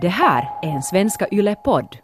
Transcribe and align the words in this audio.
Det 0.00 0.08
här 0.08 0.50
är 0.62 0.68
en 0.68 0.82
Svenska 0.82 1.26
Yle-podd. 1.32 1.96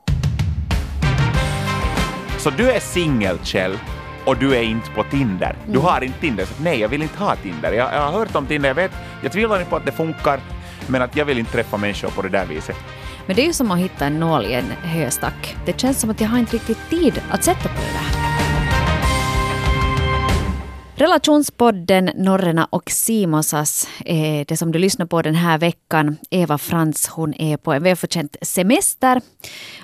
Så 2.39 2.51
du 2.51 2.71
är 2.71 2.81
singel, 2.81 3.39
Kjell, 3.43 3.79
och 4.27 4.37
du 4.37 4.57
är 4.57 4.63
inte 4.63 4.91
på 4.91 5.03
Tinder. 5.03 5.56
Du 5.67 5.79
har 5.79 6.04
inte 6.04 6.21
Tinder, 6.21 6.45
så 6.45 6.62
nej, 6.62 6.80
jag 6.80 6.88
vill 6.88 7.03
inte 7.03 7.19
ha 7.19 7.37
Tinder. 7.37 7.72
Jag, 7.72 7.95
jag 7.95 8.01
har 8.01 8.12
hört 8.12 8.35
om 8.35 8.46
Tinder, 8.46 8.69
jag 8.69 8.75
vet, 8.75 8.93
jag 9.22 9.33
tvivlar 9.33 9.59
inte 9.59 9.71
på 9.71 9.77
att 9.77 9.87
det 9.87 9.93
funkar, 9.93 10.41
men 10.87 11.03
att 11.03 11.17
jag 11.17 11.25
vill 11.25 11.38
inte 11.38 11.53
träffa 11.53 11.77
människor 11.77 12.09
på 12.09 12.22
det 12.22 12.29
där 12.29 12.46
viset. 12.46 12.77
Men 13.27 13.36
det 13.36 13.43
är 13.43 13.46
ju 13.46 13.52
som 13.52 13.70
att 13.70 13.79
hitta 13.79 14.06
en 14.06 14.20
nål 14.20 14.45
i 14.45 14.54
en 14.54 14.70
höstack. 14.82 15.56
Det 15.66 15.80
känns 15.80 16.00
som 16.00 16.11
att 16.11 16.20
jag 16.20 16.29
har 16.29 16.38
inte 16.38 16.56
riktigt 16.56 16.90
tid 16.90 17.22
att 17.30 17.45
sätta 17.45 17.68
på 17.68 17.74
det 17.74 17.92
där. 17.92 18.14
Relationspodden 20.96 22.11
Norrena 22.14 22.64
och 22.70 22.90
Simosas 22.90 23.88
är 24.04 24.44
det 24.44 24.56
som 24.56 24.72
du 24.72 24.79
lyssnar 24.79 25.06
på 25.06 25.22
den 25.22 25.34
här 25.34 25.58
veckan. 25.58 26.16
Eva 26.30 26.58
Frans 26.58 27.08
hon 27.08 27.34
är 27.34 27.56
på 27.56 27.72
en 27.72 27.82
välförtjänt 27.82 28.36
semester 28.43 29.21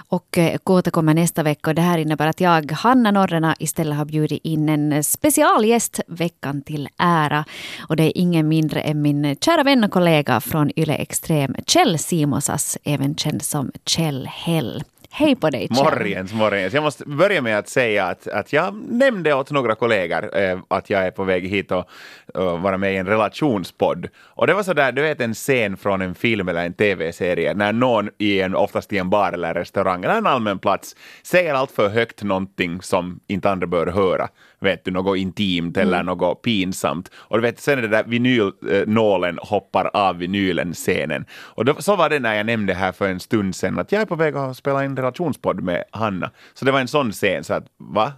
och 0.09 0.39
eh, 0.39 0.59
Kåta 0.59 0.73
återkommer 0.73 1.15
nästa 1.15 1.43
vecka. 1.43 1.71
Och 1.71 1.75
det 1.75 1.83
här 1.83 1.99
innebär 1.99 2.27
att 2.27 2.41
jag, 2.41 2.73
Hanna 2.73 3.11
Norrena, 3.11 3.55
istället 3.59 3.99
har 3.99 4.05
bjudit 4.05 4.41
in 4.45 4.69
en 4.69 5.05
specialgäst 5.05 6.01
veckan 6.07 6.63
till 6.63 6.89
ära. 6.99 7.45
Och 7.89 7.97
det 7.97 8.05
är 8.05 8.13
ingen 8.19 8.49
mindre 8.49 8.81
än 8.81 9.03
min 9.03 9.37
kära 9.41 9.63
vän 9.63 9.85
och 9.85 9.91
kollega 9.91 10.41
från 10.41 10.71
Yle 10.77 10.95
Extrem, 10.95 11.55
Kjell 11.67 11.99
Simosas, 11.99 12.79
även 12.85 13.15
känd 13.15 13.43
som 13.43 13.73
Kjell 13.87 14.27
Hell. 14.27 14.83
Hej 15.13 15.37
på 15.37 15.51
dig 15.51 15.69
Kjell. 15.69 15.85
Morgens, 15.85 16.33
morgens. 16.33 16.75
Jag 16.75 16.83
måste 16.83 17.05
börja 17.05 17.43
med 17.43 17.59
att 17.59 17.69
säga 17.69 18.07
att, 18.07 18.27
att 18.27 18.53
jag 18.53 18.75
nämnde 18.89 19.35
åt 19.35 19.51
några 19.51 19.75
kollegor 19.75 20.39
eh, 20.39 20.59
att 20.69 20.91
jag 20.91 21.07
är 21.07 21.11
på 21.11 21.25
väg 21.25 21.49
hit 21.49 21.73
och, 21.73 21.89
och 22.35 22.61
vara 22.61 22.79
med 22.79 22.95
i 22.95 22.97
en 22.97 23.07
relationspodd. 23.07 24.09
Och 24.19 24.47
det 24.47 24.55
var 24.55 24.63
så 24.63 24.73
där, 24.73 24.93
du 24.93 25.03
vet 25.03 25.21
en 25.21 25.35
scen 25.35 25.77
från 25.77 26.03
en 26.03 26.15
film 26.15 26.49
eller 26.49 26.67
en 26.67 26.75
tv-serie 26.75 27.55
när 27.55 27.73
någon 27.73 28.09
i 28.19 28.41
en, 28.41 28.55
oftast 28.55 28.93
i 28.93 28.99
en 28.99 29.11
bar 29.11 29.33
eller 29.33 29.55
restaurang 29.55 30.05
eller 30.05 30.15
en 30.15 30.27
allmän 30.27 30.59
plats 30.59 30.97
säger 31.23 31.55
allt 31.55 31.71
för 31.71 31.89
högt 31.89 32.23
någonting 32.23 32.83
som 32.83 33.21
inte 33.27 33.51
andra 33.51 33.67
bör 33.67 33.87
höra. 33.87 34.29
Vet 34.63 34.85
du, 34.85 34.91
något 34.91 35.19
intimt 35.19 35.77
eller 35.77 36.03
något 36.03 36.43
pinsamt. 36.43 37.11
Och 37.15 37.39
du 37.39 37.43
vet, 37.43 37.61
sen 37.61 37.79
är 37.79 37.83
det 37.83 37.89
där 37.89 38.05
vinylnålen 38.05 39.39
hoppar 39.43 39.91
av 39.95 40.19
vinylen-scenen. 40.19 41.25
Och 41.33 41.65
då, 41.65 41.75
så 41.79 41.97
var 41.97 42.09
det 42.09 42.19
när 42.19 42.35
jag 42.35 42.47
nämnde 42.47 42.75
här 42.75 42.93
för 42.93 43.09
en 43.09 43.21
stund 43.21 43.57
sedan 43.57 43.79
att 43.79 43.93
jag 43.93 44.03
är 44.03 44.07
på 44.07 44.15
väg 44.17 44.37
att 44.37 44.57
spela 44.57 44.85
in 44.85 44.95
relationspodd 45.03 45.61
med 45.61 45.85
Hanna. 45.91 46.31
Så 46.55 46.65
det 46.65 46.73
var 46.73 46.81
en 46.81 46.89
sån 46.89 47.13
scen, 47.13 47.45
så 47.45 47.55
att 47.55 47.67
va? 47.77 48.13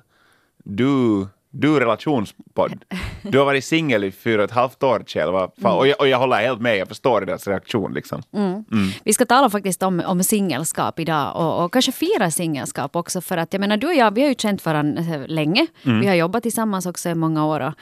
Du, 0.65 1.27
du 1.53 1.81
relationspodd. 1.81 2.85
Du 3.23 3.39
har 3.39 3.45
varit 3.45 3.65
singel 3.65 4.05
i 4.05 4.13
fyra 4.13 4.43
och 4.43 4.45
ett 4.45 4.55
halvt 4.55 4.83
år. 4.83 5.31
Vad 5.33 5.51
fan? 5.63 5.79
Och, 5.79 5.87
jag, 5.87 6.01
och 6.01 6.09
jag 6.09 6.19
håller 6.19 6.37
helt 6.37 6.61
med, 6.61 6.77
jag 6.77 6.89
förstår 6.89 7.21
deras 7.21 7.47
reaktion 7.47 7.95
liksom. 7.95 8.23
Vi 9.05 9.13
ska 9.13 9.27
tala 9.27 9.51
faktiskt 9.51 9.83
om, 9.83 10.03
om 10.07 10.25
singelskap 10.25 10.99
idag 10.99 11.37
och, 11.37 11.65
och 11.65 11.73
kanske 11.73 11.93
fira 11.93 12.31
singelskap 12.31 12.97
också 12.97 13.21
för 13.21 13.37
att 13.37 13.53
jag 13.53 13.61
menar 13.61 13.77
du 13.77 13.87
och 13.87 13.95
jag, 13.95 14.15
vi 14.15 14.23
har 14.23 14.29
ju 14.29 14.35
känt 14.35 14.65
varandra 14.65 15.03
eh, 15.15 15.27
länge. 15.27 15.67
Vi 16.01 16.07
har 16.07 16.15
jobbat 16.15 16.43
tillsammans 16.43 16.87
också 16.87 17.09
i 17.09 17.15
många 17.15 17.47
år 17.47 17.61
och, 17.61 17.73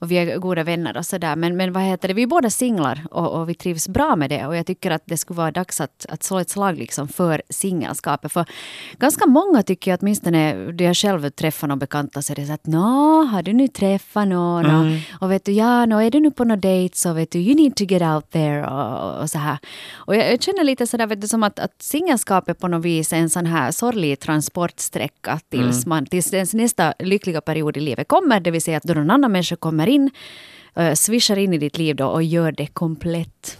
och 0.00 0.10
vi 0.10 0.16
är 0.16 0.38
goda 0.38 0.64
vänner 0.64 0.96
och 0.96 1.06
sådär. 1.06 1.36
Men, 1.36 1.56
men 1.56 1.72
vad 1.72 1.82
heter 1.82 2.08
det, 2.08 2.14
vi 2.14 2.22
är 2.22 2.26
båda 2.26 2.50
singlar 2.50 3.06
och, 3.10 3.40
och 3.40 3.48
vi 3.48 3.54
trivs 3.54 3.88
bra 3.88 4.16
med 4.16 4.30
det 4.30 4.46
och 4.46 4.56
jag 4.56 4.66
tycker 4.66 4.90
att 4.90 5.02
det 5.04 5.16
skulle 5.16 5.36
vara 5.36 5.50
dags 5.50 5.80
att, 5.80 6.06
att 6.08 6.22
slå 6.22 6.38
ett 6.38 6.50
slag 6.50 6.78
liksom 6.78 7.08
för 7.08 7.42
singelskapet. 7.50 8.32
För 8.32 8.44
ganska 8.98 9.26
många 9.26 9.62
tycker 9.62 9.90
jag 9.90 9.98
åtminstone, 10.02 10.72
då 10.72 10.84
jag 10.84 10.96
själv 10.96 11.30
träffar 11.30 11.68
någon 11.68 11.78
bekanta 11.78 12.22
så 12.22 12.32
är 12.32 12.36
det 12.36 12.46
så 12.46 12.52
att 12.52 12.66
nå, 13.16 13.24
har 13.24 13.42
du 13.42 13.52
nu 13.52 13.68
träffat 13.68 14.28
någon? 14.28 14.66
Och, 14.66 15.22
och 15.22 15.30
vet 15.30 15.44
du, 15.44 15.52
ja, 15.52 15.86
nå, 15.86 15.98
är 15.98 16.10
du 16.10 16.20
nu 16.20 16.30
på 16.30 16.44
någon 16.44 16.60
dejt 16.60 16.96
så 16.96 17.12
vet 17.12 17.30
du, 17.30 17.38
you 17.38 17.54
need 17.54 17.76
to 17.76 17.84
get 17.84 18.02
out 18.02 18.30
there 18.30 18.66
och, 18.66 19.22
och, 19.22 19.30
så 19.30 19.38
här. 19.38 19.58
Och 19.94 20.16
jag, 20.16 20.32
jag 20.32 20.42
känner 20.42 20.64
lite 20.64 20.86
sådär, 20.86 21.06
vet 21.06 21.20
du, 21.20 21.28
som 21.28 21.42
att, 21.42 21.58
att 21.58 21.82
singelskapet 21.82 22.58
på 22.58 22.68
något 22.68 22.84
vis 22.84 23.12
är 23.12 23.16
en 23.16 23.30
sån 23.30 23.46
här 23.46 23.70
sorglig 23.72 24.20
transportsträcka 24.20 25.40
tills, 25.48 25.86
man, 25.86 26.06
tills 26.06 26.34
ens 26.34 26.54
nästa 26.54 26.94
lyckliga 26.98 27.40
period 27.40 27.76
i 27.76 27.80
livet 27.80 28.08
kommer, 28.08 28.40
det 28.40 28.50
vill 28.50 28.62
säga 28.62 28.76
att 28.76 28.82
då 28.82 28.94
någon 28.94 29.10
annan 29.10 29.32
människa 29.32 29.56
kommer 29.56 29.86
in, 29.86 30.10
uh, 30.80 30.94
swishar 30.94 31.36
in 31.36 31.54
i 31.54 31.58
ditt 31.58 31.78
liv 31.78 31.96
då 31.96 32.06
och 32.06 32.22
gör 32.22 32.52
det 32.52 32.66
komplett. 32.66 33.58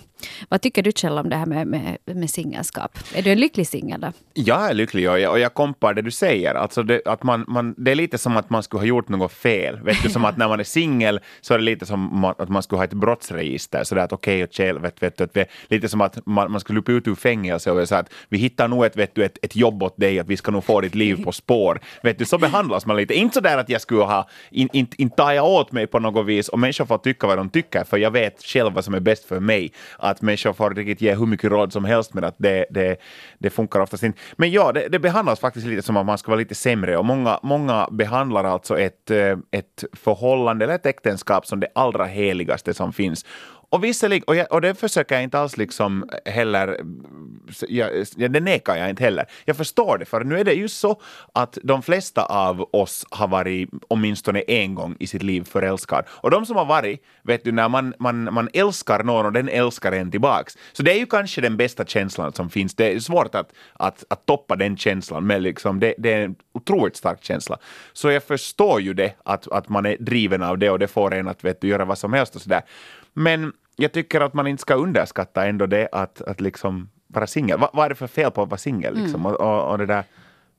Vad 0.48 0.60
tycker 0.60 0.82
du 0.82 0.92
Kjell 0.92 1.18
om 1.18 1.28
det 1.28 1.36
här 1.36 1.46
med, 1.46 1.66
med, 1.66 1.98
med 2.04 2.30
singelskap? 2.30 2.98
Är 3.14 3.22
du 3.22 3.30
en 3.30 3.38
lycklig 3.38 3.66
singel 3.66 4.00
då? 4.00 4.12
Jag 4.34 4.70
är 4.70 4.74
lycklig 4.74 5.10
och 5.10 5.20
jag, 5.20 5.32
och 5.32 5.38
jag 5.38 5.54
kompar 5.54 5.94
det 5.94 6.02
du 6.02 6.10
säger. 6.10 6.54
Alltså 6.54 6.82
det, 6.82 7.02
att 7.04 7.22
man, 7.22 7.44
man, 7.48 7.74
det 7.78 7.90
är 7.90 7.94
lite 7.94 8.18
som 8.18 8.36
att 8.36 8.50
man 8.50 8.62
skulle 8.62 8.80
ha 8.80 8.86
gjort 8.86 9.08
något 9.08 9.32
fel. 9.32 9.80
Vet 9.80 10.02
du, 10.02 10.10
som 10.10 10.24
att 10.24 10.36
när 10.36 10.48
man 10.48 10.60
är 10.60 10.64
singel 10.64 11.20
så 11.40 11.54
är 11.54 11.58
det 11.58 11.64
lite 11.64 11.86
som 11.86 12.24
att 12.24 12.48
man 12.48 12.62
skulle 12.62 12.78
ha 12.78 12.84
ett 12.84 12.92
brottsregister. 12.92 13.84
Så 13.84 13.94
där 13.94 14.02
att 14.02 14.12
okej, 14.12 14.42
okay, 14.42 14.52
Kjell, 14.52 14.78
vet, 14.78 15.02
vet, 15.02 15.20
vet, 15.20 15.36
vet, 15.36 15.48
lite 15.68 15.88
som 15.88 16.00
att 16.00 16.26
man, 16.26 16.52
man 16.52 16.60
skulle 16.60 16.78
upp 16.78 16.88
ut 16.88 17.08
ur 17.08 17.14
fängelse 17.14 17.70
och 17.70 17.88
säga 17.88 17.98
att 17.98 18.12
vi 18.28 18.38
hittar 18.38 18.68
nog 18.68 18.84
ett, 18.84 18.96
vet 18.96 19.14
du, 19.14 19.24
ett, 19.24 19.38
ett 19.42 19.56
jobb 19.56 19.82
åt 19.82 19.96
dig, 19.96 20.18
att 20.18 20.26
vi 20.26 20.36
ska 20.36 20.50
nog 20.50 20.64
få 20.64 20.80
ditt 20.80 20.94
liv 20.94 21.24
på 21.24 21.32
spår. 21.32 21.80
Vet 22.02 22.18
du, 22.18 22.24
så 22.24 22.38
behandlas 22.38 22.86
man 22.86 22.96
lite. 22.96 23.14
Inte 23.14 23.34
så 23.34 23.40
där 23.40 23.58
att 23.58 23.68
jag 23.68 23.80
skulle 23.80 24.02
ha, 24.02 24.28
inte 24.50 24.78
in, 24.78 24.86
in 24.98 25.10
tar 25.10 25.32
jag 25.32 25.44
åt 25.44 25.72
mig 25.72 25.86
på 25.86 25.98
något 25.98 26.26
vis 26.26 26.48
och 26.48 26.58
människor 26.58 26.84
får 26.84 26.98
tycka 26.98 27.26
vad 27.26 27.38
de 27.38 27.50
tycker, 27.50 27.84
för 27.84 27.96
jag 27.96 28.10
vet 28.10 28.42
själv 28.42 28.72
vad 28.72 28.84
som 28.84 28.94
är 28.94 29.00
bäst 29.00 29.24
för 29.24 29.40
mig. 29.40 29.72
Att 30.10 30.22
människor 30.22 30.52
får 30.52 30.70
riktigt 30.70 31.00
ge 31.00 31.14
hur 31.14 31.26
mycket 31.26 31.50
råd 31.50 31.72
som 31.72 31.84
helst, 31.84 32.14
men 32.14 32.24
att 32.24 32.34
det, 32.38 32.66
det, 32.70 32.96
det 33.38 33.50
funkar 33.50 33.80
oftast 33.80 34.02
inte. 34.02 34.18
Men 34.36 34.50
ja, 34.50 34.72
det, 34.72 34.88
det 34.88 34.98
behandlas 34.98 35.40
faktiskt 35.40 35.66
lite 35.66 35.82
som 35.82 35.96
att 35.96 36.06
man 36.06 36.18
ska 36.18 36.30
vara 36.30 36.38
lite 36.38 36.54
sämre 36.54 36.96
och 36.96 37.04
många, 37.04 37.40
många 37.42 37.88
behandlar 37.90 38.44
alltså 38.44 38.78
ett, 38.78 39.10
eh, 39.10 39.38
ett 39.50 39.84
förhållande 39.92 40.64
eller 40.64 40.74
ett 40.74 40.86
äktenskap 40.86 41.46
som 41.46 41.60
det 41.60 41.68
allra 41.74 42.04
heligaste 42.04 42.74
som 42.74 42.92
finns. 42.92 43.24
Och 43.68 43.84
visserligen, 43.84 44.24
och, 44.26 44.36
jag, 44.36 44.52
och 44.52 44.60
det 44.60 44.74
försöker 44.74 45.14
jag 45.14 45.24
inte 45.24 45.38
alls 45.38 45.56
liksom 45.56 46.10
heller, 46.24 46.80
jag, 47.68 47.90
jag, 48.16 48.32
det 48.32 48.40
nekar 48.40 48.76
jag 48.76 48.90
inte 48.90 49.04
heller. 49.04 49.26
Jag 49.44 49.56
förstår 49.56 49.98
det, 49.98 50.04
för 50.04 50.24
nu 50.24 50.40
är 50.40 50.44
det 50.44 50.52
ju 50.52 50.68
så 50.68 51.00
att 51.34 51.58
de 51.62 51.82
flesta 51.82 52.24
av 52.24 52.68
oss 52.72 53.06
har 53.10 53.28
varit 53.28 53.68
åtminstone 53.88 54.40
en 54.40 54.74
gång 54.74 54.96
i 54.98 55.06
sitt 55.06 55.22
liv 55.22 55.44
förälskad. 55.44 56.04
Och 56.08 56.30
de 56.30 56.46
som 56.46 56.56
har 56.56 56.64
varit, 56.64 57.04
vet 57.22 57.44
du, 57.44 57.52
när 57.52 57.68
man, 57.68 57.94
man, 57.98 58.34
man 58.34 58.48
älskar 58.52 59.02
någon 59.02 59.26
och 59.26 59.32
den 59.32 59.48
älskar 59.48 59.92
en 59.92 60.10
tillbaks. 60.10 60.58
Så 60.72 60.82
det 60.82 60.92
är 60.92 60.98
ju 60.98 61.06
kanske 61.06 61.40
den 61.40 61.56
bästa 61.56 61.84
känslan 61.84 62.32
som 62.32 62.50
finns. 62.50 62.74
Det 62.74 62.92
är 62.92 63.00
svårt 63.00 63.34
att, 63.34 63.52
att, 63.72 64.04
att 64.10 64.26
toppa 64.26 64.56
den 64.56 64.76
känslan, 64.76 65.26
men 65.26 65.42
liksom 65.42 65.80
det, 65.80 65.94
det 65.98 66.12
är 66.12 66.24
en 66.24 66.34
otroligt 66.54 66.96
stark 66.96 67.24
känsla. 67.24 67.58
Så 67.92 68.10
jag 68.10 68.22
förstår 68.22 68.80
ju 68.80 68.94
det, 68.94 69.14
att, 69.24 69.48
att 69.52 69.68
man 69.68 69.86
är 69.86 69.96
driven 70.00 70.42
av 70.42 70.58
det 70.58 70.70
och 70.70 70.78
det 70.78 70.88
får 70.88 71.14
en 71.14 71.28
att 71.28 71.44
vet 71.44 71.60
du, 71.60 71.68
göra 71.68 71.84
vad 71.84 71.98
som 71.98 72.12
helst 72.12 72.36
och 72.36 72.42
sådär. 72.42 72.62
Men 73.18 73.52
jag 73.76 73.92
tycker 73.92 74.20
att 74.20 74.34
man 74.34 74.46
inte 74.46 74.60
ska 74.60 74.74
underskatta 74.74 75.46
ändå 75.46 75.66
det 75.66 75.88
att, 75.92 76.22
att 76.22 76.40
liksom 76.40 76.88
vara 77.06 77.26
singel. 77.26 77.58
Va, 77.58 77.70
vad 77.72 77.84
är 77.84 77.88
det 77.88 77.94
för 77.94 78.06
fel 78.06 78.30
på 78.30 78.42
att 78.42 78.48
vara 78.48 78.58
singel? 78.58 78.94
Liksom? 78.96 79.26
Och, 79.26 79.40
och, 79.40 79.70
och 79.70 79.78
det 79.78 79.86
där, 79.86 80.04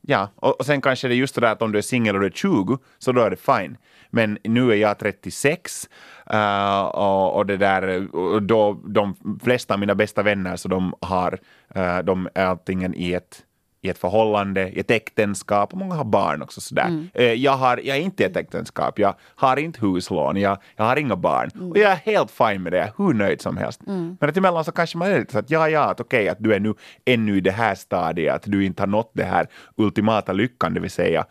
ja, 0.02 0.30
och, 0.36 0.60
och 0.60 0.66
sen 0.66 0.82
kanske 0.82 1.08
det 1.08 1.14
är 1.14 1.18
just 1.18 1.36
det 1.36 1.42
där 1.42 1.52
att 1.52 1.62
om 1.62 1.72
du 1.72 1.78
är 1.78 1.82
singel 1.82 2.16
och 2.16 2.22
du 2.22 2.28
är 2.28 2.32
20, 2.32 2.78
så 2.98 3.12
då 3.12 3.22
är 3.22 3.30
det 3.30 3.36
fine. 3.36 3.78
Men 4.10 4.38
nu 4.44 4.72
är 4.72 4.76
jag 4.76 5.00
36 5.00 5.90
uh, 6.34 6.82
och, 6.82 7.36
och 7.36 7.46
det 7.46 7.58
där, 7.58 8.16
och 8.16 8.44
då 8.44 8.82
de 8.86 9.16
flesta 9.44 9.74
av 9.74 9.80
mina 9.80 9.96
bästa 9.96 10.24
vänner 10.24 10.56
så 10.56 10.68
de 10.68 10.94
har, 11.02 11.40
uh, 11.78 12.00
de 12.00 12.30
är 12.34 12.46
antingen 12.46 12.96
i 12.96 13.14
ett 13.14 13.44
i 13.82 13.90
ett 13.90 13.98
förhållande, 13.98 14.70
i 14.70 14.80
ett 14.80 14.92
äktenskap 14.92 15.74
många 15.74 15.96
har 15.96 16.04
barn 16.04 16.42
också. 16.42 16.62
Sådär. 16.62 17.08
Eh, 17.14 17.34
Jag, 17.34 17.52
har, 17.52 17.78
jag 17.84 17.98
är 17.98 18.02
inte 18.02 18.24
i 18.24 18.26
ett 18.26 18.38
äktenskap, 18.38 19.00
jag 19.00 19.16
har 19.36 19.58
inte 19.58 19.80
huslån, 19.86 20.38
jag, 20.38 20.58
jag 20.76 20.86
har 20.86 20.96
inga 20.96 21.16
barn. 21.16 21.50
Och 21.72 21.78
jag 21.78 21.92
är 21.92 21.96
helt 21.96 22.32
fine 22.32 22.64
med 22.64 22.72
det, 22.72 22.94
hur 22.98 23.14
nöjd 23.14 23.42
som 23.42 23.58
helst. 23.58 23.82
Men 24.20 24.30
att 24.30 24.38
emellan 24.38 24.64
så 24.66 24.72
kanske 24.72 24.98
man 24.98 25.12
är 25.12 25.20
lite 25.20 25.32
så 25.34 25.40
att 25.40 25.50
ja, 25.52 25.70
ja, 25.70 25.82
att 25.84 26.00
okej, 26.00 26.30
att 26.30 26.38
du 26.40 26.54
är 26.54 26.60
nu 26.60 26.74
ännu 27.06 27.38
i 27.38 27.42
det 27.42 27.52
här 27.52 27.76
stadiet, 27.76 28.36
att 28.36 28.44
du 28.46 28.66
inte 28.66 28.82
har 28.82 28.88
nått 28.88 29.12
det 29.14 29.24
här 29.24 29.48
ultimata 29.76 30.34
lyckan, 30.34 30.74
det 30.74 30.80
vill 30.80 30.92
säga 30.92 31.26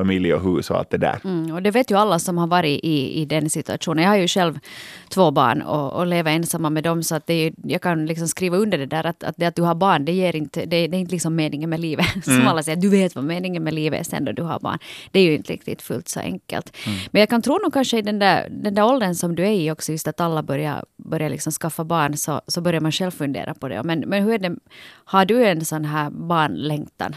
familj 0.00 0.34
och 0.34 0.42
hus 0.42 0.70
och 0.70 0.78
allt 0.78 0.90
det 0.90 0.98
där. 0.98 1.20
Mm, 1.24 1.54
och 1.54 1.62
det 1.62 1.70
vet 1.70 1.90
ju 1.90 1.96
alla 1.96 2.18
som 2.18 2.38
har 2.38 2.46
varit 2.46 2.80
i, 2.84 3.20
i 3.20 3.24
den 3.24 3.50
situationen. 3.50 4.04
Jag 4.04 4.10
har 4.10 4.16
ju 4.16 4.28
själv 4.28 4.58
två 5.08 5.30
barn 5.30 5.62
och, 5.62 5.92
och 5.92 6.06
lever 6.06 6.32
ensamma 6.32 6.70
med 6.70 6.84
dem 6.84 7.02
så 7.02 7.14
att 7.14 7.26
det 7.26 7.34
är, 7.34 7.52
jag 7.64 7.82
kan 7.82 8.06
liksom 8.06 8.28
skriva 8.28 8.56
under 8.56 8.78
det 8.78 8.86
där 8.86 9.06
att, 9.06 9.24
att 9.24 9.34
det 9.36 9.46
att 9.46 9.56
du 9.56 9.62
har 9.62 9.74
barn 9.74 10.04
det 10.04 10.12
ger 10.12 10.36
inte, 10.36 10.60
det, 10.60 10.86
det 10.86 10.96
är 10.96 11.00
inte 11.00 11.12
liksom 11.12 11.36
meningen 11.36 11.70
med 11.70 11.80
livet. 11.80 12.06
Som 12.24 12.46
alla 12.46 12.62
säger, 12.62 12.80
du 12.80 12.88
vet 12.88 13.14
vad 13.14 13.24
meningen 13.24 13.62
med 13.64 13.74
livet 13.74 14.00
är 14.00 14.04
sen 14.04 14.24
då 14.24 14.32
du 14.32 14.42
har 14.42 14.60
barn. 14.60 14.78
Det 15.10 15.20
är 15.20 15.24
ju 15.24 15.34
inte 15.34 15.52
riktigt 15.52 15.82
fullt 15.82 16.08
så 16.08 16.20
enkelt. 16.20 16.76
Men 17.10 17.20
jag 17.20 17.28
kan 17.28 17.42
tro 17.42 17.58
nog 17.58 17.72
kanske 17.72 17.98
i 17.98 18.02
den 18.02 18.18
där, 18.18 18.48
den 18.50 18.74
där 18.74 18.84
åldern 18.84 19.14
som 19.14 19.36
du 19.36 19.42
är 19.42 19.52
i 19.52 19.70
också, 19.70 19.92
just 19.92 20.08
att 20.08 20.20
alla 20.20 20.42
börjar, 20.42 20.84
börjar 20.96 21.30
liksom 21.30 21.52
skaffa 21.52 21.84
barn 21.84 22.16
så, 22.16 22.40
så 22.46 22.60
börjar 22.60 22.80
man 22.80 22.92
själv 22.92 23.10
fundera 23.10 23.54
på 23.54 23.68
det. 23.68 23.82
Men, 23.82 24.00
men 24.00 24.22
hur 24.22 24.32
är 24.32 24.38
det, 24.38 24.56
har 25.04 25.24
du 25.24 25.44
en 25.44 25.64
sån 25.64 25.84
här 25.84 26.10
barnlängtan? 26.10 27.14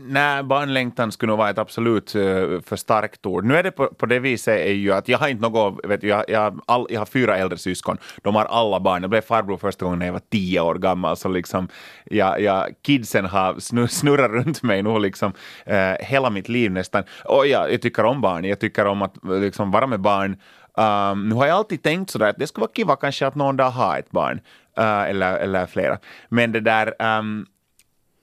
Nej, 0.00 0.42
barnlängtan 0.42 1.12
skulle 1.12 1.30
nog 1.30 1.38
vara 1.38 1.50
ett 1.50 1.58
absolut 1.58 2.14
eh, 2.14 2.22
för 2.60 2.76
starkt 2.76 3.26
ord. 3.26 3.44
Nu 3.44 3.56
är 3.56 3.62
det 3.62 3.70
på, 3.70 3.86
på 3.86 4.06
det 4.06 4.18
viset 4.18 4.58
är 4.58 4.72
ju 4.72 4.92
att 4.92 5.08
jag 5.08 5.18
har 5.18 5.28
inte 5.28 5.42
något, 5.42 5.80
vet 5.84 6.00
du, 6.00 6.08
jag, 6.08 6.24
jag, 6.28 6.60
all, 6.66 6.86
jag 6.90 7.00
har 7.00 7.06
fyra 7.06 7.36
äldre 7.36 7.58
syskon, 7.58 7.98
de 8.22 8.34
har 8.34 8.44
alla 8.44 8.80
barn. 8.80 9.02
Jag 9.02 9.10
blev 9.10 9.20
farbror 9.20 9.56
första 9.56 9.84
gången 9.84 9.98
när 9.98 10.06
jag 10.06 10.12
var 10.12 10.22
tio 10.30 10.60
år 10.60 10.74
gammal, 10.74 11.16
så 11.16 11.28
liksom, 11.28 11.68
jag, 12.04 12.40
jag, 12.40 12.68
kidsen 12.82 13.24
har 13.24 13.86
snurrat 13.86 14.30
runt 14.30 14.62
mig 14.62 14.82
nog 14.82 15.00
liksom 15.00 15.32
eh, 15.66 15.94
hela 16.00 16.30
mitt 16.30 16.48
liv 16.48 16.70
nästan. 16.70 17.04
Och 17.24 17.46
jag, 17.46 17.72
jag 17.72 17.82
tycker 17.82 18.04
om 18.04 18.20
barn, 18.20 18.44
jag 18.44 18.60
tycker 18.60 18.86
om 18.86 19.02
att 19.02 19.14
liksom, 19.22 19.70
vara 19.70 19.86
med 19.86 20.00
barn. 20.00 20.36
Um, 20.78 21.28
nu 21.28 21.34
har 21.34 21.46
jag 21.46 21.56
alltid 21.56 21.82
tänkt 21.82 22.10
sådär 22.10 22.28
att 22.28 22.38
det 22.38 22.46
skulle 22.46 22.62
vara 22.62 22.72
kiva 22.74 22.96
kanske 22.96 23.26
att 23.26 23.34
någon 23.34 23.56
dag 23.56 23.70
ha 23.70 23.98
ett 23.98 24.10
barn, 24.10 24.40
uh, 24.78 25.10
eller, 25.10 25.36
eller 25.36 25.66
flera. 25.66 25.98
Men 26.28 26.52
det 26.52 26.60
där, 26.60 27.18
um, 27.18 27.46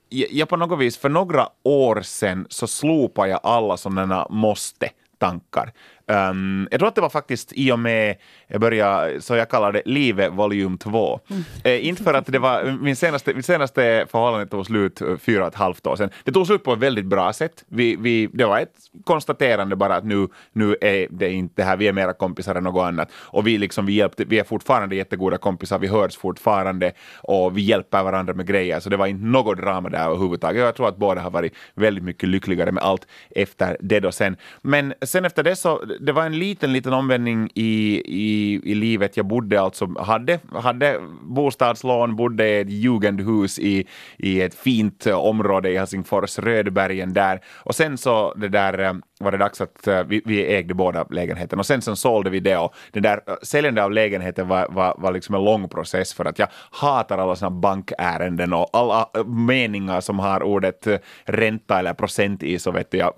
jag, 0.10 0.50
på 0.50 0.57
något 0.57 0.80
vis, 0.80 0.98
för 0.98 1.10
några 1.10 1.50
år 1.63 2.02
sedan 2.02 2.48
så 2.50 2.68
slopade 2.68 3.30
jag 3.30 3.40
alla 3.44 3.78
sådana 3.78 4.28
måste-tankar. 4.30 5.74
Um, 6.07 6.68
jag 6.72 6.80
tror 6.80 6.90
att 6.90 6.96
det 6.96 7.02
var 7.02 7.10
faktiskt 7.10 7.54
i 7.56 7.72
och 7.72 7.80
med 7.80 8.16
jag 8.48 8.62
började, 8.62 9.22
så 9.22 9.36
jag 9.36 9.50
kallar 9.50 9.72
det 9.72 9.81
Livet 9.86 10.34
volym 10.34 10.78
2. 10.78 11.19
Mm. 11.30 11.44
Eh, 11.63 11.88
inte 11.88 12.04
för 12.04 12.13
att 12.13 12.25
det 12.25 12.40
var, 12.40 12.78
min 12.81 12.96
senaste, 12.96 13.34
min 13.34 13.44
senaste 13.44 14.06
förhållande 14.12 14.46
tog 14.46 14.66
slut 14.66 15.02
fyra 15.19 15.42
och 15.42 15.48
ett 15.48 15.56
halvt 15.56 15.88
år 15.88 15.96
sedan. 15.96 16.10
Det 16.24 16.31
tog 16.31 16.48
slut 16.48 16.63
på 16.63 16.74
ett 16.74 16.80
väldigt 16.80 17.06
bra 17.06 17.34
sätt. 17.34 17.63
Vi, 17.68 17.96
vi, 17.96 18.30
det 18.34 18.46
var 18.46 18.60
ett 18.60 18.75
konstaterande 19.04 19.75
bara 19.75 19.96
att 19.96 20.06
nu, 20.06 20.28
nu 20.54 20.75
är 20.81 21.07
det 21.10 21.31
inte 21.31 21.62
det 21.62 21.63
här, 21.63 21.78
vi 21.78 21.88
är 21.88 21.94
mera 21.94 22.13
kompisar 22.13 22.56
än 22.56 22.63
något 22.63 22.88
annat. 22.88 23.12
Och 23.13 23.48
vi, 23.48 23.58
liksom, 23.58 23.86
vi, 23.86 23.94
hjälpte, 23.94 24.25
vi 24.25 24.40
är 24.40 24.44
fortfarande 24.44 24.96
jättegoda 24.96 25.38
kompisar, 25.38 25.80
vi 25.80 25.88
hörs 25.88 26.18
fortfarande 26.18 26.92
och 27.22 27.58
vi 27.58 27.62
hjälper 27.62 28.04
varandra 28.04 28.34
med 28.34 28.48
grejer, 28.48 28.80
så 28.80 28.90
det 28.90 28.98
var 28.98 29.08
inte 29.08 29.25
något 29.25 29.58
drama 29.58 29.90
där 29.90 30.06
överhuvudtaget. 30.06 30.62
Jag 30.62 30.75
tror 30.75 30.88
att 30.88 30.98
båda 30.98 31.22
har 31.22 31.31
varit 31.31 31.54
väldigt 31.74 32.04
mycket 32.04 32.30
lyckligare 32.30 32.72
med 32.72 32.84
allt 32.84 33.08
efter 33.30 33.78
det 33.80 34.00
då 34.00 34.12
sen. 34.12 34.38
Men 34.62 34.94
sen 35.01 35.25
efter 35.25 35.44
det 35.44 35.56
så 35.56 35.81
det 36.00 36.12
var 36.12 36.25
en 36.25 36.39
liten, 36.39 36.74
liten 36.74 36.94
omvändning 36.94 37.50
i, 37.53 38.01
i, 38.06 38.62
i 38.63 38.75
livet. 38.75 39.18
Jag 39.18 39.25
bodde 39.25 39.62
alltså, 39.62 40.00
hade, 40.00 40.39
hade 40.53 41.00
bostadslån, 41.21 42.15
bodde 42.15 42.50
i 42.50 42.59
ett 42.59 42.69
jugendhus 42.69 43.59
i, 43.59 43.88
i 44.18 44.42
ett 44.42 44.56
fint 44.56 45.07
område 45.07 45.69
i 45.69 45.77
Helsingfors, 45.77 46.39
Rödbergen 46.39 47.13
där. 47.13 47.39
Och 47.63 47.75
sen 47.75 47.97
så 47.97 48.33
det 48.33 48.50
där 48.50 48.80
eh, 48.80 48.94
var 49.19 49.31
det 49.31 49.38
dags 49.38 49.62
att 49.62 49.88
uh, 49.88 50.03
vi, 50.03 50.21
vi, 50.25 50.56
ägde 50.56 50.73
båda 50.73 51.06
lägenheten 51.09 51.59
och 51.59 51.65
sen 51.65 51.81
så 51.81 51.95
sålde 51.95 52.29
vi 52.29 52.39
det 52.39 52.57
och 52.57 52.75
det 52.91 53.00
där 53.00 53.17
uh, 53.29 53.35
säljande 53.41 53.83
av 53.83 53.91
lägenheten 53.91 54.47
var, 54.47 54.67
var, 54.69 54.95
var 54.97 55.12
liksom 55.12 55.35
en 55.35 55.44
lång 55.44 55.69
process 55.69 56.13
för 56.13 56.25
att 56.25 56.39
jag 56.39 56.47
hatar 56.71 57.17
alla 57.17 57.35
sådana 57.35 57.56
bankärenden 57.56 58.53
och 58.53 58.69
alla 58.73 59.09
uh, 59.17 59.25
meningar 59.25 60.01
som 60.01 60.19
har 60.19 60.44
ordet 60.44 60.88
ränta 61.23 61.79
eller 61.79 61.94
procent 61.94 62.44
i 62.44 62.59
så 62.59 62.71
vet 62.71 62.94
jag 62.94 63.13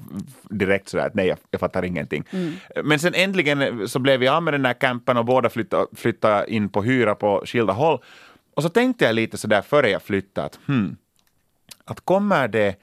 direkt 0.50 0.90
sådär 0.90 1.08
att 1.08 1.16
nej, 1.16 1.28
jag, 1.28 1.38
jag 1.52 1.60
fattar 1.60 1.86
ingenting. 1.86 2.24
Mm. 2.32 2.54
Men 2.84 3.00
sen 3.00 3.14
äntligen 3.14 3.88
så 3.88 4.00
blev 4.00 4.20
vi 4.20 4.28
av 4.28 4.44
med 4.44 4.54
den 4.54 4.64
där 4.64 4.74
campen 4.74 5.18
och 5.18 5.26
båda 5.26 5.50
flyttade, 5.50 5.88
flyttade 5.96 6.52
in 6.54 6.70
på 6.70 6.82
hyra 6.82 7.16
på 7.16 7.44
skilda 7.46 7.74
håll. 7.74 8.00
Och 8.56 8.64
så 8.64 8.70
tänkte 8.70 9.06
jag 9.06 9.16
lite 9.16 9.38
sådär 9.38 9.62
före 9.62 9.90
jag 9.90 10.02
flyttade 10.02 10.48
att 10.48 10.60
hmm, 10.68 10.98
att 11.86 12.06
kommer 12.06 12.48
det 12.48 12.76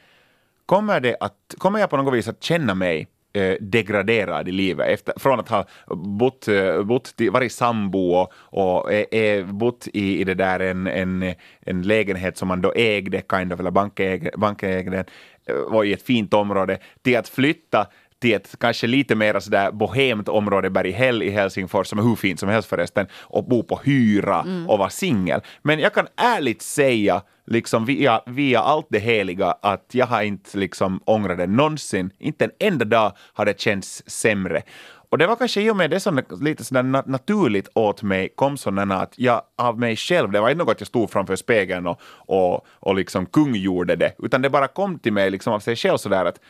kommer, 0.66 1.00
det 1.00 1.16
att, 1.20 1.54
kommer 1.58 1.78
jag 1.78 1.90
på 1.90 1.96
något 1.96 2.14
vis 2.14 2.28
att 2.28 2.42
känna 2.42 2.74
mig 2.74 3.08
eh, 3.34 3.54
degraderad 3.60 4.48
i 4.48 4.52
livet 4.52 4.88
efter, 4.88 5.14
från 5.16 5.40
att 5.40 5.48
ha 5.48 5.66
bott, 5.96 6.48
eh, 6.48 6.82
bott 6.82 7.14
varit 7.30 7.52
sambo 7.52 7.98
och, 7.98 8.32
och 8.36 8.92
eh, 8.92 9.20
eh, 9.20 9.46
bott 9.46 9.88
i, 9.92 10.20
i 10.20 10.24
det 10.24 10.34
där 10.34 10.60
en, 10.60 10.86
en, 10.86 11.34
en 11.60 11.82
lägenhet 11.82 12.36
som 12.36 12.48
man 12.48 12.60
då 12.60 12.72
ägde, 12.76 13.22
kind 13.30 13.52
of, 13.52 13.60
eller 13.60 13.70
bankägde, 13.70 14.30
bankägde 14.36 15.04
eh, 15.46 15.56
var 15.68 15.84
i 15.84 15.92
ett 15.92 16.02
fint 16.02 16.34
område, 16.34 16.78
till 17.02 17.16
att 17.16 17.28
flytta 17.28 17.86
till 18.24 18.34
ett 18.34 18.56
kanske 18.60 18.86
lite 18.86 19.14
mer 19.14 19.40
sådär 19.40 19.72
bohemt 19.72 20.28
område, 20.28 20.70
Berghäll 20.70 21.22
i 21.22 21.30
Helsingfors, 21.30 21.86
som 21.86 21.98
är 21.98 22.02
hur 22.02 22.16
fint 22.16 22.40
som 22.40 22.48
helst 22.48 22.68
förresten, 22.68 23.06
och 23.22 23.44
bo 23.44 23.62
på 23.62 23.80
hyra 23.84 24.40
mm. 24.40 24.68
och 24.68 24.78
vara 24.78 24.90
singel. 24.90 25.40
Men 25.62 25.78
jag 25.78 25.94
kan 25.94 26.06
ärligt 26.16 26.62
säga, 26.62 27.22
liksom 27.46 27.84
via, 27.84 28.20
via 28.26 28.60
allt 28.60 28.86
det 28.90 28.98
heliga, 28.98 29.54
att 29.62 29.90
jag 29.92 30.06
har 30.06 30.22
inte 30.22 30.58
liksom 30.58 31.00
ångrat 31.04 31.38
det 31.38 31.46
någonsin. 31.46 32.10
Inte 32.18 32.44
en 32.44 32.50
enda 32.58 32.84
dag 32.84 33.12
har 33.32 33.44
det 33.44 33.60
känts 33.60 34.02
sämre. 34.06 34.62
Och 35.10 35.18
det 35.18 35.26
var 35.26 35.36
kanske 35.36 35.60
i 35.60 35.70
och 35.70 35.76
med 35.76 35.90
det 35.90 36.00
som 36.00 36.22
lite 36.40 36.64
sådär 36.64 36.82
naturligt 37.06 37.68
åt 37.74 38.02
mig 38.02 38.28
kom 38.34 38.56
sådana 38.56 38.94
att 38.94 39.14
jag 39.16 39.42
av 39.58 39.78
mig 39.78 39.96
själv, 39.96 40.30
det 40.30 40.40
var 40.40 40.50
inte 40.50 40.64
något 40.64 40.80
jag 40.80 40.86
stod 40.86 41.10
framför 41.10 41.36
spegeln 41.36 41.86
och, 41.86 42.00
och, 42.16 42.66
och 42.70 42.94
liksom 42.94 43.26
kungjorde 43.26 43.96
det, 43.96 44.12
utan 44.18 44.42
det 44.42 44.50
bara 44.50 44.68
kom 44.68 44.98
till 44.98 45.12
mig 45.12 45.30
liksom 45.30 45.52
av 45.52 45.60
sig 45.60 45.76
själv 45.76 45.96
sådär 45.96 46.24
att 46.24 46.40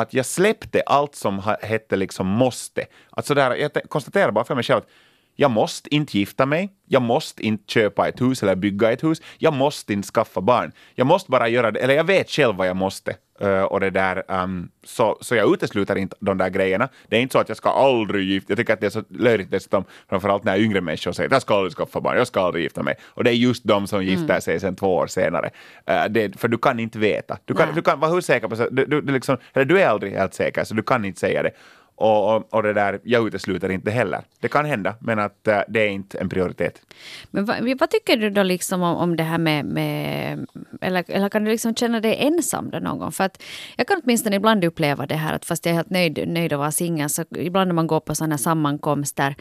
att 0.00 0.14
jag 0.14 0.26
släppte 0.26 0.82
allt 0.86 1.14
som 1.14 1.42
hette 1.62 1.96
liksom 1.96 2.26
måste. 2.26 2.86
Att 3.10 3.26
sådär, 3.26 3.54
jag 3.54 3.72
konstaterar 3.88 4.30
bara 4.30 4.44
för 4.44 4.54
mig 4.54 4.64
själv 4.64 4.78
att 4.78 4.88
jag 5.40 5.50
måste 5.50 5.94
inte 5.94 6.18
gifta 6.18 6.46
mig, 6.46 6.70
jag 6.86 7.02
måste 7.02 7.42
inte 7.42 7.72
köpa 7.72 8.08
ett 8.08 8.20
hus 8.20 8.42
eller 8.42 8.56
bygga 8.56 8.92
ett 8.92 9.04
hus, 9.04 9.22
jag 9.38 9.54
måste 9.54 9.92
inte 9.92 10.08
skaffa 10.08 10.40
barn. 10.40 10.72
Jag 10.94 11.06
måste 11.06 11.30
bara 11.30 11.48
göra 11.48 11.70
det, 11.70 11.80
eller 11.80 11.94
jag 11.94 12.04
vet 12.04 12.30
själv 12.30 12.56
vad 12.56 12.68
jag 12.68 12.76
måste. 12.76 13.16
Uh, 13.42 13.62
och 13.62 13.80
det 13.80 13.90
där, 13.90 14.22
um, 14.28 14.70
så, 14.84 15.18
så 15.20 15.34
jag 15.34 15.52
utesluter 15.54 15.96
inte 15.96 16.16
de 16.20 16.38
där 16.38 16.48
grejerna. 16.48 16.88
Det 17.08 17.16
är 17.16 17.20
inte 17.20 17.32
så 17.32 17.38
att 17.38 17.48
jag 17.48 17.56
ska 17.56 17.70
aldrig 17.70 18.24
gifta 18.24 18.50
Jag 18.50 18.58
tycker 18.58 18.72
att 18.72 18.80
det 18.80 18.86
är 18.86 18.90
så 18.90 19.02
löjligt 19.10 19.50
dessutom, 19.50 19.84
framförallt 20.08 20.44
när 20.44 20.58
yngre 20.58 20.80
människor 20.80 21.12
säger 21.12 21.28
att 21.28 21.32
jag 21.32 21.42
ska 21.42 21.54
aldrig 21.54 21.72
skaffa 21.72 22.00
barn, 22.00 22.16
jag 22.16 22.26
ska 22.26 22.40
aldrig 22.40 22.64
gifta 22.64 22.82
mig. 22.82 22.94
Och 23.04 23.24
det 23.24 23.30
är 23.30 23.34
just 23.34 23.64
de 23.64 23.86
som 23.86 24.00
mm. 24.00 24.14
gifter 24.14 24.40
sig 24.40 24.60
sen 24.60 24.76
två 24.76 24.94
år 24.94 25.06
senare. 25.06 25.50
Uh, 25.90 26.04
det, 26.10 26.40
för 26.40 26.48
du 26.48 26.58
kan 26.58 26.80
inte 26.80 26.98
veta. 26.98 27.38
Du 27.44 27.54
kan, 27.54 27.74
du 27.74 27.82
kan 27.82 28.00
vara 28.00 28.10
hur 28.10 28.20
säker 28.20 28.48
på 28.48 28.54
du, 28.54 28.84
du, 28.84 29.00
du, 29.00 29.12
liksom, 29.12 29.36
eller 29.54 29.64
du 29.64 29.80
är 29.80 29.88
aldrig 29.88 30.12
helt 30.12 30.34
säker, 30.34 30.64
så 30.64 30.74
du 30.74 30.82
kan 30.82 31.04
inte 31.04 31.20
säga 31.20 31.42
det. 31.42 31.50
Och, 32.00 32.36
och, 32.36 32.54
och, 32.54 32.62
det 32.62 32.72
där, 32.72 33.00
jag 33.02 33.26
utesluter 33.26 33.68
inte 33.68 33.90
heller. 33.90 34.22
Det 34.40 34.48
kan 34.48 34.64
hända, 34.64 34.94
men 35.00 35.18
att 35.18 35.48
eh, 35.48 35.60
det 35.68 35.80
är 35.80 35.88
inte 35.88 36.18
en 36.18 36.28
prioritet. 36.28 36.80
Men 37.30 37.44
vad, 37.44 37.78
vad 37.80 37.90
tycker 37.90 38.16
du 38.16 38.30
då 38.30 38.42
liksom 38.42 38.82
om, 38.82 38.96
om 38.96 39.16
det 39.16 39.22
här 39.22 39.38
med, 39.38 39.64
med 39.64 40.46
eller, 40.80 41.04
eller 41.08 41.28
kan 41.28 41.44
du 41.44 41.50
liksom 41.50 41.74
känna 41.74 42.00
dig 42.00 42.16
ensam 42.18 42.70
då 42.70 42.78
någon 42.78 42.98
gång? 42.98 43.12
För 43.12 43.24
att 43.24 43.42
jag 43.76 43.86
kan 43.86 44.00
åtminstone 44.04 44.36
ibland 44.36 44.64
uppleva 44.64 45.06
det 45.06 45.14
här 45.14 45.34
att 45.34 45.44
fast 45.44 45.66
jag 45.66 45.72
är 45.72 45.76
helt 45.76 45.90
nöjd, 45.90 46.28
nöjd 46.28 46.52
att 46.52 46.58
vara 46.58 46.70
singel 46.70 47.10
så 47.10 47.24
ibland 47.36 47.68
när 47.68 47.74
man 47.74 47.86
går 47.86 48.00
på 48.00 48.14
sådana 48.14 48.38
sammankomster 48.38 49.34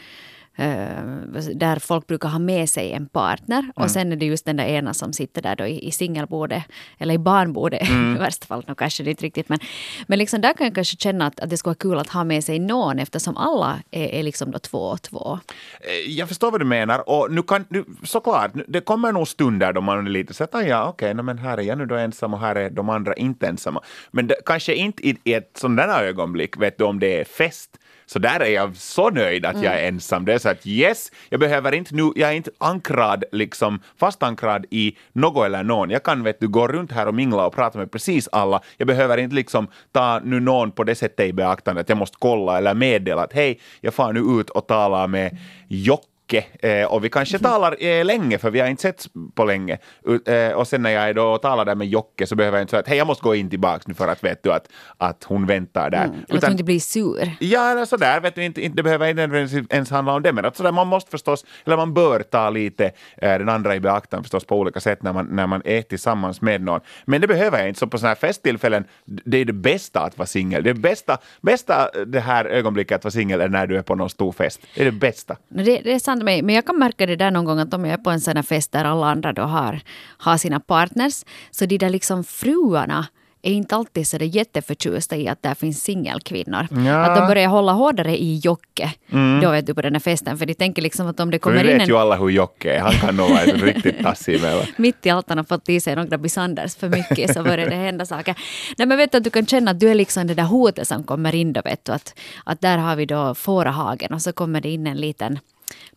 där 1.56 1.80
folk 1.80 2.08
brukar 2.08 2.30
ha 2.30 2.40
med 2.40 2.70
sig 2.70 2.92
en 2.92 3.08
partner 3.08 3.60
mm. 3.60 3.72
och 3.76 3.92
sen 3.92 4.12
är 4.12 4.16
det 4.16 4.26
just 4.26 4.46
den 4.46 4.58
där 4.58 4.66
ena 4.66 4.94
som 4.94 5.14
sitter 5.14 5.42
där 5.42 5.56
då 5.56 5.66
i, 5.66 5.88
i 5.88 5.92
singelbordet 5.92 6.64
eller 6.98 7.14
i 7.14 7.18
barnbordet 7.18 7.82
mm. 7.90 8.16
i 8.16 8.20
värsta 8.20 8.46
fall. 8.46 8.64
No, 8.68 8.76
kanske 8.76 9.04
det 9.04 9.10
inte 9.10 9.24
riktigt 9.24 9.50
men, 9.50 9.60
men 10.08 10.20
liksom 10.20 10.42
där 10.42 10.54
kan 10.54 10.66
jag 10.66 10.76
kanske 10.76 10.98
känna 10.98 11.28
att, 11.28 11.40
att 11.40 11.50
det 11.50 11.58
skulle 11.58 11.70
vara 11.70 11.76
kul 11.76 12.00
att 12.00 12.10
ha 12.10 12.24
med 12.24 12.44
sig 12.44 12.60
någon 12.60 13.00
eftersom 13.00 13.38
alla 13.38 13.80
är, 13.92 14.08
är 14.08 14.24
liksom 14.24 14.52
då 14.52 14.60
två 14.60 14.80
och 14.80 15.02
två. 15.02 15.40
Eh, 15.82 16.12
jag 16.12 16.28
förstår 16.28 16.52
vad 16.52 16.62
du 16.62 16.66
menar 16.66 17.10
och 17.10 17.32
nu 17.32 17.44
kan, 17.44 17.66
nu, 17.70 17.86
såklart, 18.04 18.52
det 18.68 18.82
kommer 18.82 19.12
nog 19.12 19.28
stunder 19.28 19.74
då 19.74 19.82
man 19.82 20.08
är 20.08 20.12
lite 20.12 20.34
så 20.34 20.44
att 20.44 20.56
ah, 20.56 20.62
ja 20.62 20.90
okej, 20.90 21.12
okay, 21.12 21.24
men 21.24 21.38
här 21.38 21.58
är 21.58 21.62
jag 21.62 21.78
nu 21.78 21.86
då 21.86 21.96
ensam 21.96 22.34
och 22.34 22.40
här 22.40 22.56
är 22.56 22.70
de 22.70 22.90
andra 22.90 23.14
inte 23.14 23.48
ensamma. 23.48 23.84
Men 24.12 24.28
det, 24.28 24.36
kanske 24.46 24.76
inte 24.76 25.08
i, 25.08 25.18
i 25.24 25.34
ett 25.34 25.52
sådant 25.58 25.80
ögonblick, 25.80 26.58
vet 26.58 26.78
du 26.78 26.84
om 26.84 27.00
det 27.00 27.22
är 27.22 27.26
fest 27.26 27.78
så 28.10 28.20
där 28.20 28.40
är 28.40 28.50
jag 28.50 28.76
så 28.76 29.10
nöjd 29.10 29.46
att 29.46 29.64
jag 29.64 29.74
är 29.74 29.80
mm. 29.80 29.96
ensam. 29.96 30.26
Det 30.26 30.34
är 30.34 30.38
så 30.38 30.50
att 30.50 30.68
yes, 30.68 31.12
jag 31.30 31.40
behöver 31.40 31.72
inte 31.72 31.96
nu, 31.96 32.12
jag 32.16 32.30
är 32.30 32.34
inte 32.34 32.52
ankrad, 32.58 33.24
liksom 33.32 33.80
fastankrad 34.00 34.66
i 34.70 34.98
något 35.14 35.46
eller 35.46 35.64
någon. 35.64 35.90
Jag 35.90 36.04
kan 36.04 36.24
vet 36.24 36.40
du, 36.40 36.48
gå 36.48 36.68
runt 36.68 36.92
här 36.92 37.08
och 37.08 37.14
mingla 37.14 37.46
och 37.46 37.56
prata 37.56 37.78
med 37.78 37.92
precis 37.92 38.30
alla. 38.32 38.62
Jag 38.78 38.88
behöver 38.88 39.18
inte 39.18 39.36
liksom 39.36 39.68
ta 39.92 40.20
nu 40.24 40.40
någon 40.40 40.72
på 40.72 40.84
det 40.84 40.96
sättet 40.96 41.28
i 41.28 41.34
beaktande 41.34 41.82
att 41.82 41.90
jag 41.90 41.98
måste 41.98 42.18
kolla 42.20 42.58
eller 42.58 42.74
meddela 42.74 43.24
att 43.24 43.34
hej, 43.34 43.60
jag 43.82 43.94
far 43.94 44.14
nu 44.14 44.20
ut 44.20 44.50
och 44.50 44.68
talar 44.68 45.08
med 45.08 45.38
Jocke 45.68 46.17
mycket 46.34 46.66
eh, 46.66 46.86
och 46.86 47.04
vi 47.04 47.10
kanske 47.10 47.40
talar 47.40 47.84
eh, 47.84 48.06
länge 48.06 48.38
för 48.38 48.52
vi 48.52 48.60
har 48.60 48.68
inte 48.68 48.82
sett 48.82 49.08
på 49.36 49.46
länge. 49.46 49.78
Eh, 50.26 50.52
och 50.52 50.68
sen 50.68 50.82
när 50.82 50.90
jag 50.90 51.16
då 51.16 51.38
talar 51.38 51.66
där 51.66 51.76
med 51.76 51.88
Jocke 51.88 52.28
så 52.28 52.36
behöver 52.36 52.58
jag 52.58 52.64
inte 52.64 52.72
säga 52.72 52.80
att 52.80 52.88
hej 52.88 52.98
jag 52.98 53.08
måste 53.08 53.24
gå 53.24 53.36
in 53.36 53.50
tillbaks 53.50 53.88
nu 53.88 53.94
för 53.94 54.08
att 54.08 54.24
vet 54.24 54.44
du 54.44 54.54
att, 54.54 54.68
att 54.98 55.24
hon 55.24 55.46
väntar 55.46 55.90
där. 55.90 56.04
Mm, 56.04 56.16
Utan, 56.24 56.38
att 56.38 56.44
hon 56.44 56.52
inte 56.52 56.64
blir 56.64 56.80
sur. 56.80 57.32
Ja, 57.40 57.72
eller 57.72 57.86
sådär, 57.86 58.20
vet 58.20 58.36
du, 58.36 58.44
inte, 58.44 58.62
inte, 58.62 58.76
det 58.76 58.84
behöver 58.84 59.10
inte 59.10 59.76
ens 59.76 59.90
handla 59.90 60.14
om 60.14 60.24
det, 60.24 60.34
men 60.34 60.46
att 60.46 60.56
sådär, 60.58 60.72
man 60.72 60.88
måste 60.88 61.12
förstås, 61.12 61.46
eller 61.66 61.78
man 61.78 61.94
bör 61.94 62.20
ta 62.20 62.50
lite 62.50 62.92
den 63.20 63.50
andra 63.50 63.76
i 63.76 63.80
beaktande 63.80 64.24
förstås 64.24 64.46
på 64.46 64.60
olika 64.60 64.80
sätt 64.80 65.04
när 65.04 65.14
man, 65.14 65.26
när 65.26 65.48
man 65.48 65.62
är 65.66 65.82
tillsammans 65.82 66.42
med 66.42 66.62
någon. 66.62 66.82
Men 67.06 67.22
det 67.22 67.28
behöver 67.28 67.60
jag 67.60 67.68
inte, 67.68 67.80
så 67.80 67.88
på 67.88 67.98
sådana 67.98 68.10
här 68.10 68.16
festtillfällen, 68.16 68.86
det 69.06 69.38
är 69.38 69.46
det 69.46 69.54
bästa 69.54 70.00
att 70.00 70.18
vara 70.18 70.28
singel. 70.28 70.64
Det 70.64 70.74
bästa, 70.74 71.18
bästa 71.42 71.90
det 72.06 72.20
här 72.20 72.46
ögonblicket 72.46 72.96
att 72.96 73.04
vara 73.04 73.12
singel 73.12 73.42
är 73.42 73.50
när 73.50 73.68
du 73.68 73.78
är 73.78 73.82
på 73.82 73.96
någon 73.96 74.10
stor 74.10 74.32
fest. 74.32 74.62
Det 74.76 74.82
är 74.82 74.86
det 74.86 74.92
bästa. 74.92 75.38
Det, 75.50 75.64
det 75.64 75.94
är 75.94 76.00
sant 76.00 76.17
med 76.24 76.44
men 76.44 76.56
jag 76.56 76.66
kan 76.66 76.80
märka 76.80 77.06
det 77.06 77.16
där 77.16 77.32
någon 77.32 77.46
gång 77.46 77.60
att 77.60 77.74
om 77.74 77.86
jag 77.86 77.94
är 77.94 77.98
på 78.04 78.10
en 78.10 78.22
sån 78.22 78.36
här 78.36 78.44
fest 78.44 78.72
där 78.72 78.86
alla 78.86 79.08
andra 79.08 79.34
då 79.34 79.42
har, 79.42 79.82
har 80.18 80.38
sina 80.38 80.60
partners, 80.60 81.24
så 81.52 81.66
de 81.66 81.78
där 81.78 81.90
liksom 81.90 82.24
fruarna 82.24 83.06
är 83.42 83.52
inte 83.52 83.76
alltid 83.76 84.08
så 84.08 84.18
jätteförtjusta 84.18 85.16
i 85.16 85.28
att 85.28 85.44
där 85.44 85.56
finns 85.56 85.84
singelkvinnor. 85.84 86.68
Ja. 86.86 86.96
Att 86.96 87.18
de 87.18 87.28
börjar 87.28 87.48
hålla 87.48 87.72
hårdare 87.72 88.18
i 88.18 88.38
Jocke 88.38 88.94
mm. 89.10 89.42
då 89.42 89.52
vet 89.52 89.66
du 89.66 89.74
på 89.74 89.82
den 89.82 89.94
här 89.94 90.00
festen. 90.00 90.38
För 90.38 90.46
de 90.46 90.54
tänker 90.54 90.82
liksom 90.82 91.08
att 91.08 91.20
om 91.20 91.32
det 91.32 91.40
kommer 91.40 91.64
in 91.64 91.70
en... 91.70 91.78
vet 91.78 91.90
ju 91.90 91.98
alla 91.98 92.16
hur 92.16 92.30
Jocke 92.30 92.74
är. 92.74 92.80
Han 92.80 92.94
kan 92.94 93.16
nog 93.16 93.30
vara 93.30 93.44
riktigt 93.44 94.04
tassig 94.04 94.42
med. 94.42 94.68
Mitt 94.78 95.06
i 95.06 95.10
allt 95.10 95.30
han 95.30 95.38
har 95.38 95.46
fått 95.46 95.70
i 95.70 95.80
sig 95.80 95.96
några 95.96 96.18
bisanders 96.18 96.76
för 96.76 96.90
mycket 96.90 97.34
så 97.34 97.44
börjar 97.44 97.70
det 97.70 97.76
hända 97.76 98.06
saker. 98.06 98.36
Nej 98.78 98.88
men 98.88 98.98
vet 98.98 99.12
du 99.12 99.18
att 99.18 99.24
du 99.24 99.30
kan 99.30 99.46
känna 99.46 99.72
att 99.72 99.80
du 99.80 99.90
är 99.90 99.96
liksom 99.96 100.28
det 100.28 100.34
där 100.34 100.44
hotet 100.44 100.88
som 100.88 101.04
kommer 101.04 101.36
in 101.36 101.54
då 101.54 101.62
vet 101.62 101.86
du. 101.86 101.92
Att, 101.92 102.20
att 102.44 102.62
där 102.62 102.78
har 102.78 102.96
vi 102.96 103.06
då 103.06 103.36
fårahagen 103.36 104.14
och 104.14 104.22
så 104.22 104.34
kommer 104.34 104.62
det 104.62 104.70
in 104.70 104.88
en 104.88 104.98
liten 104.98 105.40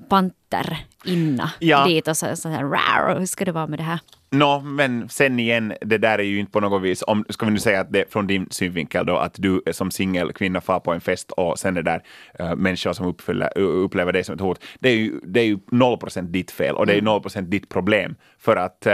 panter 0.08 0.86
inna 1.04 1.50
ja. 1.58 1.86
dit 1.86 2.08
och 2.08 2.16
så, 2.16 2.36
så 2.36 2.48
här, 2.48 2.64
rar, 2.64 3.18
hur 3.18 3.26
ska 3.26 3.44
det 3.44 3.52
vara 3.52 3.66
med 3.66 3.78
det 3.78 3.82
här? 3.82 4.00
Nå, 4.32 4.60
men 4.60 5.08
sen 5.08 5.40
igen, 5.40 5.74
det 5.80 5.98
där 5.98 6.18
är 6.18 6.22
ju 6.22 6.40
inte 6.40 6.52
på 6.52 6.60
något 6.60 6.82
vis, 6.82 7.04
om, 7.06 7.24
ska 7.28 7.46
vi 7.46 7.52
nu 7.52 7.58
säga 7.58 7.80
att 7.80 7.92
det 7.92 8.12
från 8.12 8.26
din 8.26 8.46
synvinkel 8.50 9.06
då, 9.06 9.16
att 9.16 9.34
du 9.38 9.62
som 9.72 9.90
singelkvinna 9.90 10.60
far 10.60 10.80
på 10.80 10.92
en 10.92 11.00
fest 11.00 11.30
och 11.30 11.58
sen 11.58 11.76
är 11.76 11.82
där 11.82 12.02
uh, 12.40 12.54
människor 12.54 12.92
som 12.92 13.06
uppfyller, 13.06 13.58
upplever 13.58 14.12
dig 14.12 14.24
som 14.24 14.34
ett 14.34 14.40
hot. 14.40 14.64
Det 14.80 14.88
är 14.88 14.96
ju, 14.96 15.20
det 15.22 15.40
är 15.40 15.44
ju 15.44 15.56
0% 15.56 16.22
ditt 16.22 16.50
fel 16.50 16.74
och 16.74 16.86
det 16.86 16.92
är 16.92 16.96
ju 16.96 17.02
0% 17.02 17.40
ditt 17.40 17.68
problem. 17.68 18.14
För 18.38 18.56
att 18.56 18.86
uh, 18.86 18.92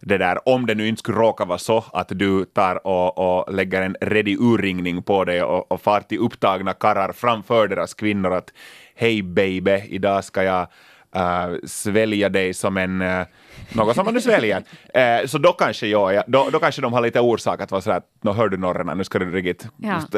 det 0.00 0.18
där, 0.18 0.48
om 0.48 0.66
det 0.66 0.74
nu 0.74 0.88
inte 0.88 0.98
skulle 0.98 1.18
råka 1.18 1.44
vara 1.44 1.58
så 1.58 1.84
att 1.92 2.08
du 2.08 2.44
tar 2.44 2.86
och, 2.86 3.18
och 3.18 3.54
lägger 3.54 3.82
en 3.82 3.96
ready 4.00 4.36
urringning 4.36 5.02
på 5.02 5.24
dig 5.24 5.42
och, 5.42 5.72
och 5.72 5.80
far 5.80 6.00
till 6.00 6.18
upptagna 6.18 6.72
karrar 6.72 7.12
framför 7.12 7.68
deras 7.68 7.94
kvinnor 7.94 8.32
att 8.32 8.52
hej 8.94 9.22
baby, 9.22 9.82
idag 9.88 10.24
ska 10.24 10.42
jag 10.42 10.66
uh, 11.16 11.56
svälja 11.66 12.28
dig 12.28 12.54
som 12.54 12.76
en, 12.76 13.02
uh, 13.02 13.24
något 13.72 13.94
som 13.96 14.04
man 14.04 14.14
nu 14.14 14.20
sväljer. 14.20 14.56
Uh, 14.58 15.26
så 15.26 15.38
då 15.38 15.52
kanske, 15.52 15.86
jag, 15.86 16.14
ja, 16.14 16.24
då, 16.26 16.48
då 16.52 16.58
kanske 16.58 16.82
de 16.82 16.92
har 16.92 17.00
lite 17.00 17.20
orsak 17.20 17.60
att 17.60 17.70
vara 17.70 17.80
sådär, 17.82 18.00
nå 18.22 18.32
hör 18.32 18.48
du 18.48 18.56
norrarna, 18.56 18.94
nu 18.94 19.04
ska 19.04 19.18
du 19.18 19.30
riktigt... 19.30 19.68
Ja. 19.76 19.94
Just, 19.94 20.14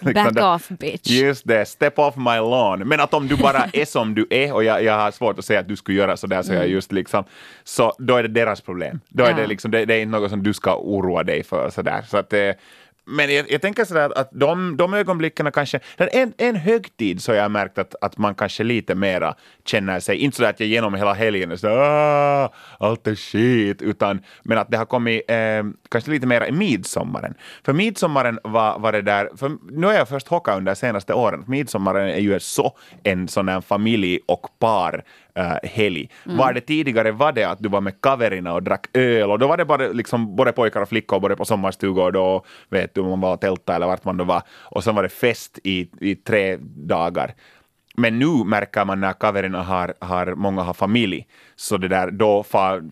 liksom 0.00 0.34
Back 0.34 0.44
off 0.44 0.68
bitch. 0.68 1.10
Just 1.10 1.48
det, 1.48 1.68
step 1.68 1.98
off 1.98 2.16
my 2.16 2.36
lawn. 2.36 2.88
Men 2.88 3.00
att 3.00 3.14
om 3.14 3.28
du 3.28 3.36
bara 3.36 3.64
är 3.72 3.84
som 3.84 4.14
du 4.14 4.26
är, 4.30 4.52
och 4.54 4.64
jag, 4.64 4.82
jag 4.84 4.98
har 4.98 5.10
svårt 5.10 5.38
att 5.38 5.44
säga 5.44 5.60
att 5.60 5.68
du 5.68 5.76
skulle 5.76 5.98
göra 5.98 6.16
sådär, 6.16 6.42
så 6.42 6.52
jag 6.52 6.68
just 6.68 6.92
liksom, 6.92 7.24
så 7.64 7.92
då 7.98 8.16
är 8.16 8.22
det 8.22 8.28
deras 8.28 8.60
problem. 8.60 9.00
Då 9.08 9.24
är 9.24 9.30
Ja. 9.30 9.36
det 9.36 9.46
liksom, 9.46 9.70
det, 9.70 9.84
det 9.84 9.94
är 9.94 10.00
inte 10.00 10.18
något 10.18 10.30
som 10.30 10.42
du 10.42 10.52
ska 10.54 10.76
oroa 10.76 11.22
dig 11.22 11.42
för 11.44 11.70
sådär. 11.70 12.02
Så 12.08 12.16
att, 12.16 12.32
eh, 12.32 12.50
men 13.04 13.34
jag, 13.34 13.50
jag 13.50 13.62
tänker 13.62 13.84
sådär 13.84 14.18
att 14.18 14.28
de, 14.32 14.76
de 14.76 14.94
ögonblicken 14.94 15.52
kanske, 15.52 15.80
en, 15.96 16.32
en 16.38 16.56
högtid 16.56 17.22
så 17.22 17.32
har 17.32 17.36
jag 17.36 17.50
märkt 17.50 17.78
att, 17.78 17.94
att 18.00 18.18
man 18.18 18.34
kanske 18.34 18.64
lite 18.64 18.94
mera 18.94 19.34
känner 19.64 20.00
sig, 20.00 20.16
inte 20.16 20.36
sådär 20.36 20.50
att 20.50 20.60
jag 20.60 20.68
genom 20.68 20.94
hela 20.94 21.12
helgen 21.12 21.50
är 21.50 21.56
sådär 21.56 21.76
"Ah, 21.78 22.52
allt 22.78 23.06
är 23.06 23.14
skit, 23.14 23.82
utan 23.82 24.22
men 24.42 24.58
att 24.58 24.70
det 24.70 24.76
har 24.76 24.84
kommit 24.84 25.30
eh, 25.30 25.64
kanske 25.88 26.10
lite 26.10 26.26
mera 26.26 26.48
i 26.48 26.52
midsommaren. 26.52 27.34
För 27.64 27.72
midsommaren 27.72 28.38
var, 28.44 28.78
var 28.78 28.92
det 28.92 29.02
där, 29.02 29.30
för 29.36 29.52
nu 29.70 29.86
har 29.86 29.94
jag 29.94 30.08
först 30.08 30.28
hockat 30.28 30.56
under 30.56 30.74
senaste 30.74 31.14
åren, 31.14 31.44
midsommaren 31.46 32.08
är 32.08 32.20
ju 32.20 32.40
så 32.40 32.76
en 33.02 33.28
sån 33.28 33.48
här 33.48 33.60
familj 33.60 34.20
och 34.26 34.46
par 34.58 35.04
eh, 35.34 35.68
helg. 35.70 36.10
Var 36.24 36.52
det 36.52 36.60
tidigare 36.60 37.12
var 37.12 37.32
det 37.32 37.44
att 37.44 37.58
du 37.58 37.68
var 37.68 37.80
med 37.80 38.00
kaverina 38.00 38.52
och 38.54 38.62
drack 38.62 38.86
öl 38.94 39.30
och 39.30 39.38
då 39.38 39.46
var 39.46 39.56
det 39.56 39.64
bara 39.64 39.88
liksom 39.88 40.36
både 40.36 40.52
pojkar 40.52 40.82
och 40.82 40.88
flickor 40.88 41.20
både 41.20 41.36
på 41.36 41.44
sommarstugor 41.44 42.12
då 42.12 42.44
vet 42.68 42.94
du 42.94 43.02
man 43.02 43.20
var 43.20 43.32
och 43.34 43.40
tälta 43.40 43.74
eller 43.74 43.86
vart 43.86 44.04
man 44.04 44.16
då 44.16 44.24
var 44.24 44.42
och 44.50 44.84
sen 44.84 44.94
var 44.94 45.02
det 45.02 45.08
fest 45.08 45.58
i, 45.64 45.88
i 46.00 46.14
tre 46.14 46.56
dagar. 46.60 47.34
Men 47.96 48.18
nu 48.18 48.44
märker 48.44 48.84
man 48.84 49.00
när 49.00 49.12
kaverina 49.12 49.62
har, 49.62 49.94
har, 50.00 50.34
många 50.34 50.62
har 50.62 50.74
familj, 50.74 51.26
så 51.56 51.76
det 51.76 51.88
där, 51.88 52.10
då 52.10 52.42
far, 52.42 52.82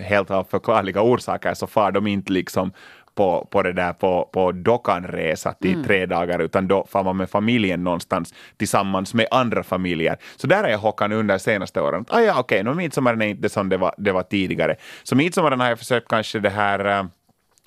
helt 0.00 0.30
av 0.30 0.44
förklarliga 0.44 1.02
orsaker, 1.02 1.54
så 1.54 1.66
far 1.66 1.92
de 1.92 2.06
inte 2.06 2.32
liksom 2.32 2.72
på, 3.20 3.48
på 3.50 3.62
det 3.62 3.72
där 3.72 3.92
på, 3.92 4.30
på 4.32 4.52
Dockan-resa 4.52 5.52
till 5.52 5.84
tre 5.84 6.06
dagar, 6.06 6.38
utan 6.38 6.68
då 6.68 6.86
far 6.90 7.04
man 7.04 7.16
med 7.16 7.30
familjen 7.30 7.84
någonstans 7.84 8.34
tillsammans 8.56 9.14
med 9.14 9.26
andra 9.30 9.62
familjer. 9.62 10.16
Så 10.36 10.46
där 10.46 10.64
är 10.64 10.68
jag 10.68 10.78
Håkan 10.78 11.12
under 11.12 11.38
senaste 11.38 11.80
åren. 11.80 12.04
Ah, 12.08 12.20
ja, 12.20 12.40
okej, 12.40 12.60
okay, 12.60 12.74
midsommaren 12.74 13.22
är 13.22 13.26
inte 13.26 13.48
som 13.48 13.68
det 13.68 13.76
var, 13.76 13.94
det 13.98 14.12
var 14.12 14.22
tidigare. 14.22 14.76
Så 15.02 15.16
midsommaren 15.16 15.60
har 15.60 15.68
jag 15.68 15.78
försökt 15.78 16.08
kanske 16.08 16.40
det 16.40 16.50
här 16.50 16.98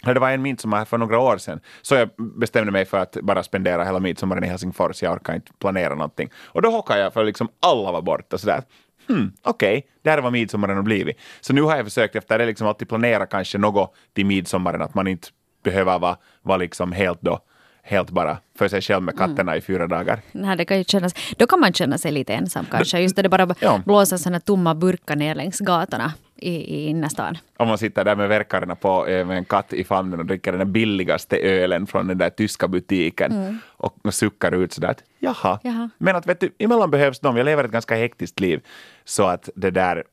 eh, 0.05 0.13
Det 0.13 0.19
var 0.19 0.31
en 0.31 0.41
midsommar 0.41 0.86
för 0.86 0.98
några 0.98 1.19
år 1.19 1.38
sedan, 1.38 1.60
så 1.81 1.95
jag 1.95 2.10
bestämde 2.39 2.72
mig 2.72 2.86
för 2.86 2.98
att 2.98 3.17
bara 3.22 3.43
spendera 3.43 3.83
hela 3.83 4.00
midsommaren 4.00 4.43
i 4.43 4.48
Helsingfors. 4.48 5.03
Jag 5.03 5.13
orkar 5.13 5.36
inte 5.36 5.51
planera 5.60 5.95
någonting. 5.95 6.29
Och 6.45 6.62
då 6.62 6.69
hockade 6.69 7.00
jag 7.00 7.13
för 7.13 7.24
liksom 7.24 7.50
alla 7.62 7.91
var 7.91 8.01
borta. 8.01 8.38
Sådär. 8.38 8.63
Hmm, 9.07 9.31
Okej, 9.43 9.77
okay. 9.77 9.89
där 10.01 10.22
var 10.22 10.31
midsommaren 10.31 10.77
och 10.77 10.83
blivit. 10.83 11.17
Så 11.41 11.53
nu 11.53 11.62
har 11.62 11.75
jag 11.75 11.86
försökt 11.86 12.15
efter 12.15 12.39
det 12.39 12.45
liksom 12.45 12.67
alltid 12.67 12.89
planera 12.89 13.25
kanske 13.25 13.57
något 13.57 13.95
till 14.13 14.25
midsommaren, 14.25 14.81
att 14.81 14.93
man 14.93 15.07
inte 15.07 15.27
behöver 15.63 16.00
vara, 16.00 16.17
vara 16.41 16.58
liksom 16.58 16.91
helt 16.91 17.22
då 17.22 17.39
helt 17.86 18.10
bara 18.10 18.38
för 18.58 18.67
sig 18.67 18.82
själv 18.82 19.03
med 19.03 19.17
katterna 19.17 19.58
i 19.58 19.62
fyra 19.62 19.88
dagar. 19.88 20.22
Nej, 20.32 20.58
det 20.58 20.65
kan 20.65 20.77
ju 20.77 20.84
kännas, 20.84 21.13
då 21.38 21.48
kan 21.48 21.60
man 21.60 21.74
känna 21.74 21.98
sig 21.98 22.12
lite 22.12 22.34
ensam 22.34 22.65
kanske. 22.72 23.00
Just 23.00 23.17
när 23.17 23.24
det 23.24 23.29
bara 23.29 23.55
Ja. 23.60 23.82
blåser 23.86 24.17
sådana 24.17 24.39
tomma 24.39 24.75
burkar 24.75 25.15
ner 25.15 25.36
längs 25.36 25.60
gatorna 25.60 26.13
i, 26.36 26.50
i 26.55 26.86
innerstan. 26.88 27.38
Om 27.58 27.67
man 27.67 27.77
sitter 27.77 28.03
där 28.05 28.15
med 28.15 28.29
verkarna 28.29 28.75
på 28.75 29.08
eh, 29.08 29.25
med 29.25 29.38
en 29.38 29.46
katt 29.46 29.74
i 29.74 29.84
famnen 29.84 30.20
och 30.20 30.25
dricker 30.25 30.53
den 30.53 30.72
billigaste 30.72 31.38
ölen 31.38 31.88
från 31.88 32.08
den 32.08 32.17
där 32.17 32.29
tyska 32.29 32.67
butiken 32.67 33.60
och, 33.67 33.96
och 34.03 34.13
suckar 34.13 34.51
ut 34.51 34.74
sådär 34.74 34.89
att 34.89 35.03
jaha. 35.20 35.60
Jaha. 35.63 35.89
Men 35.98 36.15
att 36.15 36.27
vet 36.27 36.39
du, 36.39 36.50
emellan 36.60 36.91
behövs 36.91 37.20
de. 37.20 37.38
Jag 37.38 37.46
lever 37.46 37.63
ett 37.63 37.72
ganska 37.72 37.96
hektiskt 37.96 38.39
liv 38.39 38.62
så 39.05 39.24
att 39.24 39.50
det 39.55 39.72
där 39.72 40.03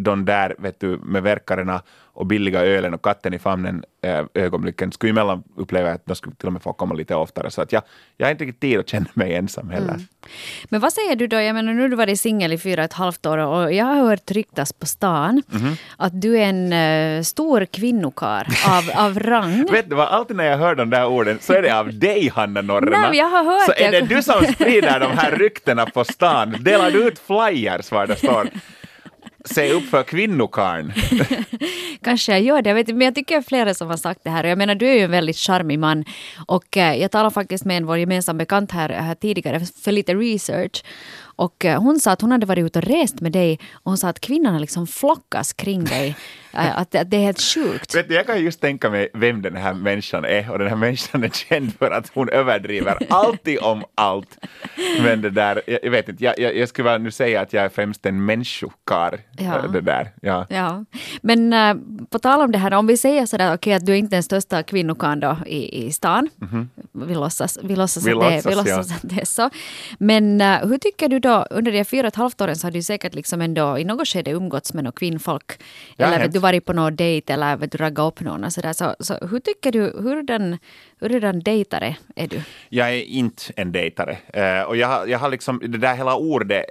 de 0.00 0.24
där 0.24 0.54
vet 0.58 0.80
du, 0.80 0.98
med 1.02 1.22
verkarna 1.22 1.82
och 2.12 2.26
billiga 2.26 2.64
ölen 2.64 2.94
och 2.94 3.02
katten 3.02 3.34
i 3.34 3.38
famnen 3.38 3.84
äh, 4.04 4.24
ögonblicken 4.34 4.92
skulle 4.92 5.10
emellan 5.10 5.42
uppleva 5.56 5.90
att 5.90 6.06
de 6.06 6.14
skulle 6.14 6.34
till 6.36 6.46
och 6.46 6.52
med 6.52 6.62
få 6.62 6.72
komma 6.72 6.94
lite 6.94 7.14
oftare. 7.14 7.50
Så 7.50 7.62
att 7.62 7.72
jag, 7.72 7.82
jag 8.16 8.26
har 8.26 8.30
inte 8.30 8.44
riktigt 8.44 8.60
tid 8.60 8.78
att 8.78 8.88
känna 8.88 9.06
mig 9.14 9.34
ensam 9.34 9.70
heller. 9.70 9.96
Men 10.68 10.80
vad 10.80 10.92
säger 10.92 11.16
du 11.16 11.26
då? 11.26 11.36
Jag 11.40 11.54
menar, 11.54 11.72
nu 11.72 11.82
har 11.82 11.88
du 11.88 11.96
varit 11.96 12.20
singel 12.20 12.52
i 12.52 12.58
fyra 12.58 12.80
och 12.80 12.84
ett 12.84 12.92
halvt 12.92 13.26
år 13.26 13.38
och 13.38 13.72
jag 13.72 13.84
har 13.84 13.94
hört 13.94 14.30
ryktas 14.30 14.72
på 14.72 14.86
stan 14.86 15.42
Mhm. 15.46 15.76
att 15.96 16.20
du 16.22 16.38
är 16.38 16.44
en 16.54 16.72
eh, 16.72 17.22
stor 17.22 17.64
kvinnokar 17.64 18.46
av, 18.68 18.90
av 19.06 19.18
rang. 19.18 19.66
Vet 19.70 19.90
du 19.90 19.96
vad, 19.96 20.08
alltid 20.08 20.36
när 20.36 20.44
jag 20.44 20.58
hör 20.58 20.74
de 20.74 20.90
där 20.90 21.06
orden 21.06 21.38
så 21.40 21.52
är 21.52 21.62
det 21.62 21.78
av 21.78 21.98
dig, 21.98 22.30
Hanna 22.34 22.62
Norrena. 22.62 23.08
Nej, 23.08 23.18
jag 23.18 23.28
har 23.30 23.44
hört 23.44 23.64
så 23.66 23.72
är 23.84 23.92
det 23.92 24.00
det. 24.00 24.14
du 24.14 24.22
som 24.22 24.44
sprider 24.44 25.00
de 25.00 25.18
här 25.18 25.30
ryktena 25.36 25.86
på 25.86 26.04
stan. 26.04 26.56
Delar 26.60 26.90
du 26.90 27.08
ut 27.08 27.18
flyers 27.18 27.92
var 27.92 28.06
det 28.06 28.16
står 28.16 28.48
Se 29.54 29.72
upp 29.72 29.84
för 29.84 30.02
kvinnokarn. 30.02 30.92
Kanske 32.02 32.32
jag 32.32 32.42
gör 32.42 32.62
det, 32.62 32.70
jag 32.70 32.74
vet, 32.74 32.88
men 32.88 33.00
jag 33.00 33.14
tycker 33.14 33.34
det 33.34 33.40
är 33.40 33.42
flera 33.42 33.74
som 33.74 33.88
har 33.88 33.96
sagt 33.96 34.20
det 34.24 34.30
här. 34.30 34.44
Jag 34.44 34.58
menar, 34.58 34.74
du 34.74 34.88
är 34.88 34.94
ju 34.94 35.00
en 35.00 35.10
väldigt 35.10 35.36
charmig 35.36 35.78
man. 35.78 36.04
Och 36.46 36.76
eh, 36.76 36.94
jag 36.94 37.10
talade 37.10 37.34
faktiskt 37.34 37.64
med 37.64 37.76
en 37.76 37.86
vår 37.86 37.98
gemensam 37.98 38.38
bekant 38.38 38.72
här, 38.72 38.90
eh, 38.90 38.96
här 38.96 39.14
tidigare 39.14 39.60
för 39.84 39.92
lite 39.92 40.14
research. 40.14 40.84
Och 41.38 41.64
eh, 41.64 41.82
hon 41.82 42.00
sa 42.00 42.12
att 42.12 42.20
hon 42.20 42.32
hade 42.32 42.46
varit 42.46 42.64
ute 42.64 42.78
och 42.78 42.84
rest 42.84 43.20
med 43.20 43.32
dig 43.32 43.58
och 43.72 43.90
hon 43.90 43.98
sa 43.98 44.08
att 44.08 44.20
kvinnorna 44.20 44.58
liksom 44.58 44.86
flockas 44.86 45.52
kring 45.52 45.84
dig. 45.84 46.16
Eh, 46.52 46.78
att, 46.78 46.94
att 46.94 47.10
det 47.10 47.16
är 47.16 47.20
helt 47.20 47.40
sjukt. 47.40 47.94
Vet 47.94 48.08
du, 48.08 48.14
jag 48.14 48.26
kan 48.26 48.44
just 48.44 48.60
tänka 48.60 48.90
mig 48.90 49.08
vem 49.14 49.42
den 49.42 49.56
här 49.56 49.74
människan 49.74 50.24
är 50.24 50.50
och 50.50 50.58
den 50.58 50.68
här 50.68 50.76
människan 50.76 51.24
är 51.24 51.28
känd 51.28 51.74
för 51.78 51.90
att 51.90 52.10
hon 52.14 52.28
överdriver 52.28 52.98
alltid 53.10 53.58
om 53.58 53.84
allt. 53.94 54.38
Men 55.02 55.22
det 55.22 55.30
där, 55.30 55.62
jag, 55.66 55.78
jag 55.82 55.90
vet 55.90 56.08
inte, 56.08 56.24
jag, 56.24 56.38
jag, 56.38 56.56
jag 56.56 56.68
skulle 56.68 56.98
nu 56.98 57.10
säga 57.10 57.40
att 57.40 57.52
jag 57.52 57.64
är 57.64 57.68
främst 57.68 58.06
en 58.06 58.24
människokar. 58.24 59.20
Ja. 59.38 59.64
Det 59.72 59.80
där, 59.80 60.12
ja. 60.22 60.46
Ja, 60.50 60.84
men 61.20 61.52
äh, 61.52 61.74
på 62.10 62.18
tal 62.18 62.40
om 62.40 62.52
det 62.52 62.58
här, 62.58 62.74
om 62.74 62.86
vi 62.86 62.96
säger 62.96 63.26
sådär, 63.26 63.54
okej 63.54 63.74
att 63.74 63.86
du 63.86 63.92
är 63.92 63.96
inte 63.96 64.16
den 64.16 64.22
största 64.22 64.62
kvinnokan 64.62 65.20
då 65.20 65.36
i, 65.46 65.86
i 65.86 65.92
stan. 65.92 66.28
Vi 66.92 67.14
låtsas, 67.14 67.58
vi 67.62 67.76
låtsas, 67.76 68.06
Vi 68.06 68.12
att, 68.12 68.20
det, 68.20 68.34
låtsas, 68.34 68.46
vi 68.46 68.54
låtsas 68.54 68.92
att 68.92 69.02
det 69.02 69.20
är 69.20 69.24
så. 69.24 69.50
Men 69.98 70.40
äh, 70.40 70.58
hur 70.68 70.78
tycker 70.78 71.08
du 71.08 71.18
då, 71.18 71.27
under 71.50 71.72
de 71.72 71.84
fyra 71.84 72.00
och 72.00 72.08
ett 72.08 72.16
halvt 72.16 72.40
åren 72.40 72.56
så 72.56 72.66
har 72.66 72.72
du 72.72 72.82
säkert 72.82 73.14
liksom 73.14 73.40
ändå 73.40 73.78
i 73.78 73.84
något 73.84 74.08
skede 74.08 74.30
umgåtts 74.30 74.74
med 74.74 74.84
något 74.84 74.98
kvinnfolk. 74.98 75.62
Ja, 75.96 76.06
eller 76.06 76.18
vet 76.18 76.32
du 76.32 76.38
varit 76.38 76.64
på 76.64 76.72
någon 76.72 76.96
dejt 76.96 77.32
eller 77.32 77.56
vet 77.56 77.72
du 77.72 77.78
raggat 77.78 78.12
upp 78.12 78.20
någon 78.20 78.44
och 78.44 78.52
sådär. 78.52 78.72
Så, 78.72 78.94
så 79.00 79.14
hur 79.14 79.40
tycker 79.40 79.72
du, 79.72 79.80
hur 79.80 80.22
den, 80.22 80.58
hur 81.00 81.20
den 81.20 81.40
dejtare 81.40 81.96
är 82.16 82.28
du? 82.28 82.42
Jag 82.68 82.88
är 82.88 83.02
inte 83.02 83.42
en 83.56 83.72
dejtare. 83.72 84.18
Eh, 84.32 84.62
och 84.62 84.76
jag, 84.76 85.10
jag 85.10 85.18
har 85.18 85.28
liksom, 85.28 85.60
det 85.64 85.78
där 85.78 85.94
hela 85.94 86.16
ordet 86.16 86.64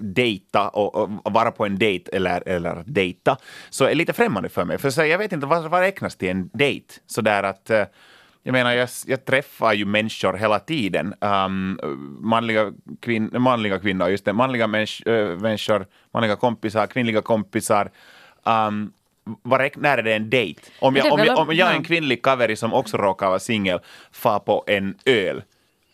dejta 0.00 0.68
och, 0.68 0.94
och 1.26 1.32
vara 1.32 1.50
på 1.50 1.66
en 1.66 1.78
dejt 1.78 2.16
eller, 2.16 2.48
eller 2.48 2.82
dejta, 2.86 3.36
så 3.70 3.84
är 3.84 3.94
lite 3.94 4.12
främmande 4.12 4.48
för 4.48 4.64
mig. 4.64 4.78
För 4.78 4.90
så, 4.90 5.04
jag 5.04 5.18
vet 5.18 5.32
inte 5.32 5.46
vad, 5.46 5.70
vad 5.70 5.80
räknas 5.80 6.16
till 6.16 6.28
en 6.28 6.50
dejt? 6.52 6.94
Så 7.06 7.20
där 7.20 7.42
att, 7.42 7.70
eh, 7.70 7.84
jag 8.42 8.52
menar, 8.52 8.72
jag, 8.72 8.88
jag 9.06 9.24
träffar 9.24 9.72
ju 9.72 9.84
människor 9.84 10.32
hela 10.32 10.58
tiden. 10.58 11.14
Um, 11.20 11.80
manliga, 12.20 12.72
kvin, 13.00 13.30
manliga 13.32 13.78
kvinnor, 13.78 14.08
just 14.08 14.24
det, 14.24 14.32
manliga 14.32 14.66
mäns, 14.66 15.00
äh, 15.00 15.38
människor, 15.38 15.86
manliga 16.14 16.36
kompisar, 16.36 16.86
kvinnliga 16.86 17.22
kompisar. 17.22 17.90
Um, 18.44 18.92
vad 19.42 19.60
räk- 19.60 19.78
när 19.78 19.98
är 19.98 20.02
det 20.02 20.14
en 20.14 20.30
dejt? 20.30 20.60
Om 20.80 20.96
jag, 20.96 21.12
om, 21.12 21.24
jag, 21.24 21.38
om 21.38 21.54
jag 21.54 21.70
är 21.70 21.74
en 21.74 21.84
kvinnlig 21.84 22.22
kaveri 22.22 22.56
som 22.56 22.74
också 22.74 22.96
råkar 22.96 23.28
vara 23.28 23.38
singel, 23.38 23.80
far 24.12 24.38
på 24.38 24.64
en 24.66 24.94
öl, 25.04 25.36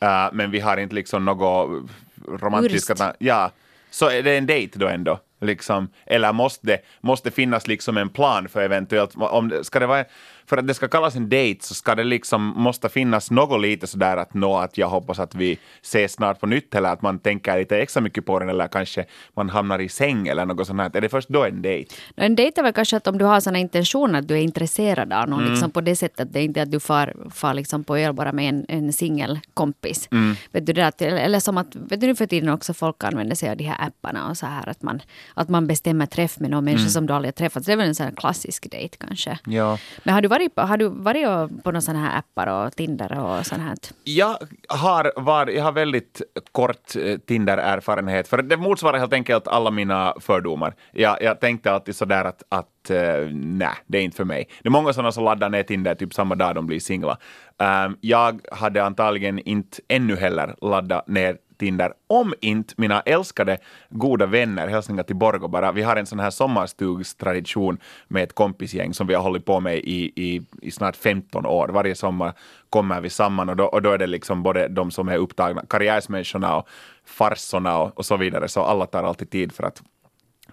uh, 0.03 0.29
men 0.33 0.51
vi 0.51 0.61
har 0.61 0.77
inte 0.77 0.95
liksom 0.95 1.25
något 1.25 1.91
romantiska... 2.29 3.15
Ja, 3.19 3.51
så 3.91 4.11
är 4.11 4.23
det 4.23 4.37
en 4.37 4.47
dejt 4.47 4.79
då 4.79 4.89
ändå? 4.89 5.19
Liksom, 5.41 5.89
eller 6.07 6.33
måste 6.33 6.67
det 6.67 6.79
måste 7.01 7.31
finnas 7.31 7.67
liksom 7.67 7.97
en 7.97 8.09
plan 8.09 8.49
för 8.49 8.63
eventuellt, 8.63 9.15
om 9.17 9.53
ska 9.63 9.79
det 9.79 9.87
vara, 9.87 10.05
för 10.49 10.57
att 10.57 10.67
det 10.67 10.75
ska 10.75 10.89
kallas 10.89 11.17
en 11.17 11.29
dejt 11.29 11.63
så 11.63 11.75
ska 11.75 11.95
det 11.95 12.05
liksom, 12.05 12.43
måste 12.57 12.89
finnas 12.89 13.31
något 13.31 13.61
lite 13.61 13.87
sådär 13.87 14.17
att 14.17 14.35
nå 14.35 14.57
att 14.59 14.79
jag 14.79 14.89
hoppas 14.89 15.19
att 15.19 15.35
vi 15.35 15.59
ses 15.83 16.13
snart 16.13 16.41
på 16.41 16.47
nytt 16.47 16.75
eller 16.75 16.93
att 16.93 17.03
man 17.03 17.19
tänker 17.19 17.59
lite 17.59 17.79
extra 17.79 18.01
mycket 18.01 18.27
på 18.27 18.39
den 18.39 18.49
eller 18.49 18.69
kanske 18.69 19.05
man 19.37 19.51
hamnar 19.51 19.79
i 19.79 19.89
säng 19.89 20.29
eller 20.29 20.47
något 20.47 20.67
sånt 20.67 20.81
här. 20.81 20.91
Är 20.97 21.01
det 21.01 21.09
först 21.09 21.29
då 21.29 21.45
en 21.45 21.63
dejt? 21.63 21.95
En 22.17 22.37
dejt 22.37 22.61
är 22.61 22.63
väl 22.63 22.73
kanske 22.73 22.97
att 22.97 23.07
om 23.07 23.19
du 23.19 23.25
har 23.25 23.41
såna 23.41 23.59
intentioner 23.59 24.19
att 24.19 24.29
du 24.29 24.35
är 24.35 24.41
intresserad 24.43 25.13
av 25.13 25.29
någon, 25.29 25.45
liksom 25.45 25.71
på 25.71 25.81
det 25.81 25.97
sättet, 25.97 26.33
det 26.33 26.41
är 26.41 26.45
inte 26.45 26.63
att 26.63 26.71
du 26.71 26.81
far, 26.81 27.15
far 27.31 27.55
liksom 27.55 27.85
på 27.85 27.97
öl 27.97 28.13
bara 28.13 28.33
med 28.33 28.49
en, 28.49 28.65
en 28.69 28.93
singelkompis. 28.93 30.09
Vet 30.53 30.67
du, 30.67 30.73
det 30.73 30.87
att, 30.87 31.03
eller 31.03 31.41
som 31.41 31.59
att, 31.59 31.77
vet 31.77 32.01
du 32.01 32.07
nu 32.07 32.15
för 32.15 32.27
tiden 32.27 32.49
också 32.49 32.75
folk 32.75 33.05
använder 33.05 33.37
sig 33.37 33.51
av 33.51 33.57
de 33.57 33.65
här 33.65 33.87
apparna 33.89 34.29
och 34.31 34.37
så 34.37 34.47
här 34.47 34.69
att 34.69 34.83
man, 34.83 35.03
att 35.35 35.49
man 35.49 35.67
bestämmer 35.67 36.07
träff 36.07 36.39
med 36.41 36.51
någon 36.51 36.65
människa 36.65 36.87
Mm. 36.87 36.91
som 36.91 37.07
du 37.07 37.13
aldrig 37.13 37.29
har 37.29 37.33
träffat. 37.33 37.65
Så 37.65 37.69
det 37.71 37.73
är 37.73 37.77
väl 37.77 37.89
en 37.89 37.95
sån 37.95 38.07
här 38.07 38.13
klassisk 38.17 38.71
dejt 38.71 38.97
kanske. 39.01 39.39
Ja. 39.47 39.79
Men 40.05 40.15
har 40.15 40.23
du 40.23 40.29
varit 40.39 40.55
på, 40.55 40.63
har 40.63 40.77
du 40.77 40.89
varit 40.89 41.27
på 41.65 41.71
några 41.71 41.81
sådana 41.81 42.01
här 42.01 42.19
appar 42.19 42.47
och 42.47 42.77
Tinder 42.77 43.19
och 43.19 43.47
sånt 43.47 43.63
här? 43.63 43.77
Jag 44.05 44.37
har, 44.69 45.13
var, 45.17 45.47
jag 45.47 45.65
har 45.65 45.73
väldigt 45.73 46.23
kort 46.53 46.97
eh, 46.97 47.19
Tinder-erfarenhet, 47.19 48.29
för 48.29 48.43
det 48.43 48.57
motsvarar 48.57 48.99
helt 48.99 49.13
enkelt 49.13 49.49
alla 49.49 49.71
mina 49.71 50.15
fördomar. 50.21 50.75
Jag, 50.93 51.23
jag 51.23 51.41
tänkte 51.41 51.73
alltid 51.73 51.97
sådär 51.97 52.25
att, 52.25 52.43
att 52.49 52.91
eh, 52.91 52.97
uh, 52.97 53.31
nej, 53.33 53.75
det 53.87 53.99
är 53.99 54.03
inte 54.03 54.17
för 54.17 54.25
mig. 54.25 54.49
Det 54.63 54.69
är 54.69 54.71
många 54.71 54.93
sådana 54.93 55.13
som 55.13 55.25
laddar 55.25 55.49
ner 55.49 55.63
Tinder 55.63 55.95
typ 55.95 56.15
samma 56.15 56.35
dag 56.35 56.55
de 56.55 56.67
blir 56.67 56.81
singla. 56.81 57.19
Ehm, 57.59 57.97
jag 58.01 58.41
hade 58.53 58.85
antagligen 58.85 59.39
inte 59.39 59.79
ännu 59.89 60.17
heller 60.17 60.55
laddat 60.61 61.09
ner 61.09 61.37
Tinder, 61.59 61.93
om 62.07 62.35
inte 62.41 62.75
mina 62.77 63.01
älskade 63.01 63.59
goda 63.91 64.27
vänner, 64.27 64.69
hälsningar 64.69 65.03
till 65.03 65.17
Borgo 65.17 65.49
bara, 65.49 65.73
vi 65.73 65.83
har 65.83 65.97
en 65.97 66.07
sån 66.07 66.21
här 66.21 66.31
sommarstugstradition 66.31 67.79
med 68.09 68.23
ett 68.23 68.35
kompisgäng 68.35 68.95
som 68.95 69.07
vi 69.07 69.15
har 69.15 69.23
hållit 69.23 69.45
på 69.45 69.61
med 69.61 69.77
i, 69.77 70.13
i, 70.17 70.43
i 70.63 70.71
snart 70.71 70.97
15 70.97 71.47
år. 71.47 71.69
Varje 71.69 71.95
sommar 71.95 72.33
kommer 72.71 73.01
vi 73.01 73.11
samman 73.11 73.49
och 73.49 73.57
då, 73.57 73.65
och 73.65 73.83
då 73.83 73.93
är 73.93 73.99
det 73.99 74.07
liksom 74.07 74.43
både 74.43 74.69
de 74.69 74.91
som 74.91 75.09
är 75.09 75.17
upptagna, 75.17 75.65
karriärsmänniskorna 75.69 76.57
och 76.57 76.69
farsorna 77.05 77.79
och, 77.79 77.99
och 77.99 78.07
så 78.07 78.17
vidare, 78.17 78.49
så 78.49 78.63
alla 78.63 78.87
tar 78.87 79.03
alltid 79.03 79.31
tid 79.31 79.53
för 79.53 79.65
att 79.65 79.83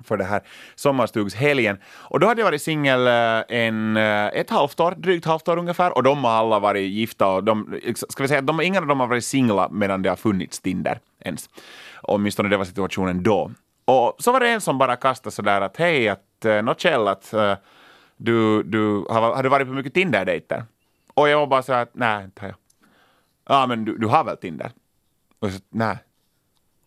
för 0.03 0.17
det 0.17 0.23
här 0.23 0.41
sommarstugshelgen. 0.75 1.77
Och 1.85 2.19
då 2.19 2.27
hade 2.27 2.41
jag 2.41 2.45
varit 2.45 2.61
singel 2.61 3.07
eh, 3.07 3.57
en, 3.57 3.97
eh, 3.97 4.25
ett 4.27 4.49
halvt 4.49 4.79
år, 4.79 4.91
drygt 4.97 5.25
halvt 5.25 5.47
år 5.47 5.57
ungefär, 5.57 5.97
och 5.97 6.03
de 6.03 6.23
har 6.23 6.31
alla 6.31 6.59
varit 6.59 6.91
gifta 6.91 7.27
och 7.27 7.43
de, 7.43 7.79
ska 8.09 8.23
vi 8.23 8.27
säga 8.27 8.39
att 8.39 8.47
de, 8.47 8.61
ingen 8.61 8.83
av 8.83 8.87
dem 8.87 8.99
har 8.99 9.07
varit 9.07 9.25
singla 9.25 9.69
medan 9.71 10.01
det 10.01 10.09
har 10.09 10.15
funnits 10.15 10.59
Tinder 10.59 10.99
ens. 11.19 11.49
Åtminstone 12.01 12.49
det 12.49 12.57
var 12.57 12.65
situationen 12.65 13.23
då. 13.23 13.51
Och 13.85 14.15
så 14.19 14.31
var 14.31 14.39
det 14.39 14.49
en 14.49 14.61
som 14.61 14.77
bara 14.77 14.95
kastade 14.95 15.35
sådär 15.35 15.61
att 15.61 15.77
hej, 15.77 16.09
att 16.09 16.45
eh, 16.45 16.51
uh, 16.51 16.61
något 16.61 16.79
Kjell, 16.79 17.07
att 17.07 17.33
du, 18.17 18.63
du, 18.63 19.05
har, 19.09 19.35
har 19.35 19.43
du 19.43 19.49
varit 19.49 19.67
på 19.67 19.73
mycket 19.73 19.93
Tinder-dejter? 19.93 20.63
Och 21.13 21.29
jag 21.29 21.39
var 21.39 21.47
bara 21.47 21.63
så 21.63 21.73
att 21.73 21.89
nej, 21.93 22.23
inte 22.23 22.41
har 22.41 22.47
jag. 22.47 22.57
Ja, 23.49 23.67
men 23.67 23.85
du, 23.85 23.97
du 23.97 24.07
har 24.07 24.23
väl 24.23 24.37
Tinder? 24.37 24.71
Och 25.39 25.51
så, 25.51 25.59
nej. 25.69 25.97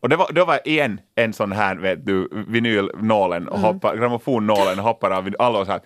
Och 0.06 0.10
det 0.10 0.16
var, 0.16 0.32
det 0.32 0.44
var 0.44 0.68
igen 0.68 1.00
en 1.14 1.32
sån 1.32 1.52
här, 1.52 1.76
vet 1.76 2.06
du, 2.06 2.28
vinylnålen 2.48 3.48
och 3.48 3.58
hoppar, 3.58 3.96
grammofonnålen 3.96 4.78
hoppar 4.78 5.10
av. 5.10 5.30
Alla 5.38 5.64
så 5.64 5.70
här, 5.70 5.80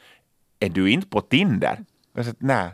är 0.59 0.69
du 0.69 0.91
inte 0.91 1.09
på 1.09 1.21
Tinder? 1.21 1.85
Och 2.13 2.19
jag 2.19 2.27
sa, 2.27 2.33
nej. 2.39 2.71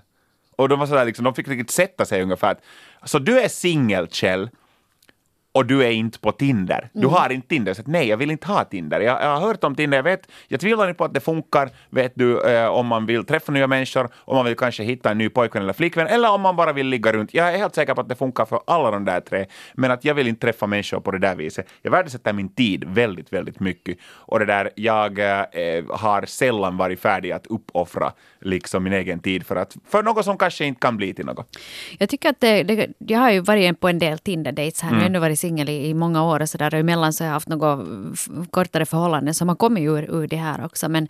Och 0.56 0.68
de 0.68 0.78
var 0.78 0.86
sådär, 0.86 1.04
liksom, 1.04 1.24
de 1.24 1.34
fick 1.34 1.48
riktigt 1.48 1.70
sätta 1.70 2.04
sig 2.04 2.22
ungefär. 2.22 2.56
Så 3.04 3.18
du 3.18 3.40
är 3.40 3.48
singel, 3.48 4.08
Kjell, 4.08 4.50
och 5.56 5.66
du 5.66 5.84
är 5.84 5.90
inte 5.90 6.18
på 6.18 6.32
Tinder. 6.32 6.88
Du 6.92 7.06
har 7.06 7.30
inte 7.32 7.48
Tinder. 7.48 7.75
Så 7.75 7.82
nej, 7.86 8.08
jag 8.08 8.16
vill 8.16 8.30
inte 8.30 8.46
ha 8.46 8.64
Tinder. 8.64 9.00
Jag, 9.00 9.22
jag 9.22 9.28
har 9.36 9.40
hört 9.46 9.64
om 9.64 9.75
Tinder, 9.75 9.98
jag 9.98 10.02
vet, 10.02 10.28
jag 10.48 10.60
tvivlar 10.60 10.88
inte 10.88 10.98
på 10.98 11.04
att 11.04 11.14
det 11.14 11.20
funkar, 11.20 11.70
vet 11.90 12.12
du, 12.14 12.48
eh, 12.50 12.66
om 12.68 12.86
man 12.86 13.06
vill 13.06 13.25
träffa 13.25 13.52
nya 13.52 13.66
människor, 13.66 14.08
om 14.14 14.36
man 14.36 14.44
vill 14.44 14.56
kanske 14.56 14.82
hitta 14.82 15.10
en 15.10 15.18
ny 15.18 15.28
pojkvän 15.28 15.62
eller 15.62 15.72
flickvän, 15.72 16.06
eller 16.06 16.30
om 16.32 16.40
man 16.40 16.56
bara 16.56 16.72
vill 16.72 16.86
ligga 16.86 17.12
runt. 17.12 17.34
Jag 17.34 17.54
är 17.54 17.58
helt 17.58 17.75
säker 17.75 17.94
på 17.94 18.00
att 18.00 18.08
det 18.08 18.14
funkar 18.14 18.44
för 18.44 18.60
alla 18.66 18.90
de 18.90 19.04
där 19.04 19.20
tre, 19.20 19.46
men 19.75 19.90
att 19.90 20.04
jag 20.04 20.14
vill 20.14 20.28
inte 20.28 20.40
träffa 20.46 20.66
människor 20.66 21.00
på 21.00 21.10
det 21.10 21.18
där 21.18 21.34
viset. 21.36 21.68
Jag 21.82 21.90
värdesätter 21.90 22.32
min 22.32 22.48
tid 22.48 22.84
väldigt, 22.86 23.32
väldigt 23.32 23.60
mycket. 23.60 23.96
Och 24.04 24.38
det 24.38 24.44
där, 24.46 24.70
jag 24.75 25.18
eh, 25.18 25.84
har 25.90 26.26
sällan 26.26 26.76
varit 26.76 27.00
färdig 27.00 27.32
att 27.32 27.46
uppoffra 27.46 28.12
liksom 28.40 28.84
min 28.84 28.92
egen 28.92 29.18
tid 29.20 29.46
för, 29.46 29.56
att, 29.56 29.76
för 29.88 30.02
något 30.02 30.25
som 30.25 30.38
kanske 30.38 30.64
inte 30.64 30.80
kan 30.80 30.96
bli 30.96 31.14
till 31.14 31.26
något. 31.26 31.58
Jag 31.98 32.08
tycker 32.08 32.28
att 32.30 32.40
det, 32.40 32.62
det, 32.62 32.88
jag 32.98 33.18
har 33.18 33.30
ju 33.30 33.40
varit 33.40 33.80
på 33.80 33.88
en 33.88 33.98
del 33.98 34.18
Tinder-dates 34.18 34.82
här. 34.82 34.90
Nu 34.90 34.96
Mm. 34.96 35.06
ändå 35.06 35.20
varit 35.20 35.38
singel 35.46 35.68
i, 35.68 35.86
i 35.88 35.94
många 35.94 36.24
år 36.24 36.40
och 36.42 36.48
sådär. 36.48 36.74
Och 36.74 36.80
emellan 36.80 37.12
så 37.12 37.24
har 37.24 37.26
jag 37.26 37.32
haft 37.34 37.48
något 37.48 37.88
f- 38.14 38.28
kortare 38.50 38.86
förhållanden 38.86 39.34
som 39.34 39.48
har 39.48 39.56
kommit 39.56 39.82
ur, 39.82 40.02
ur 40.22 40.26
det 40.28 40.36
här 40.36 40.64
också. 40.64 40.88
Men, 40.88 41.08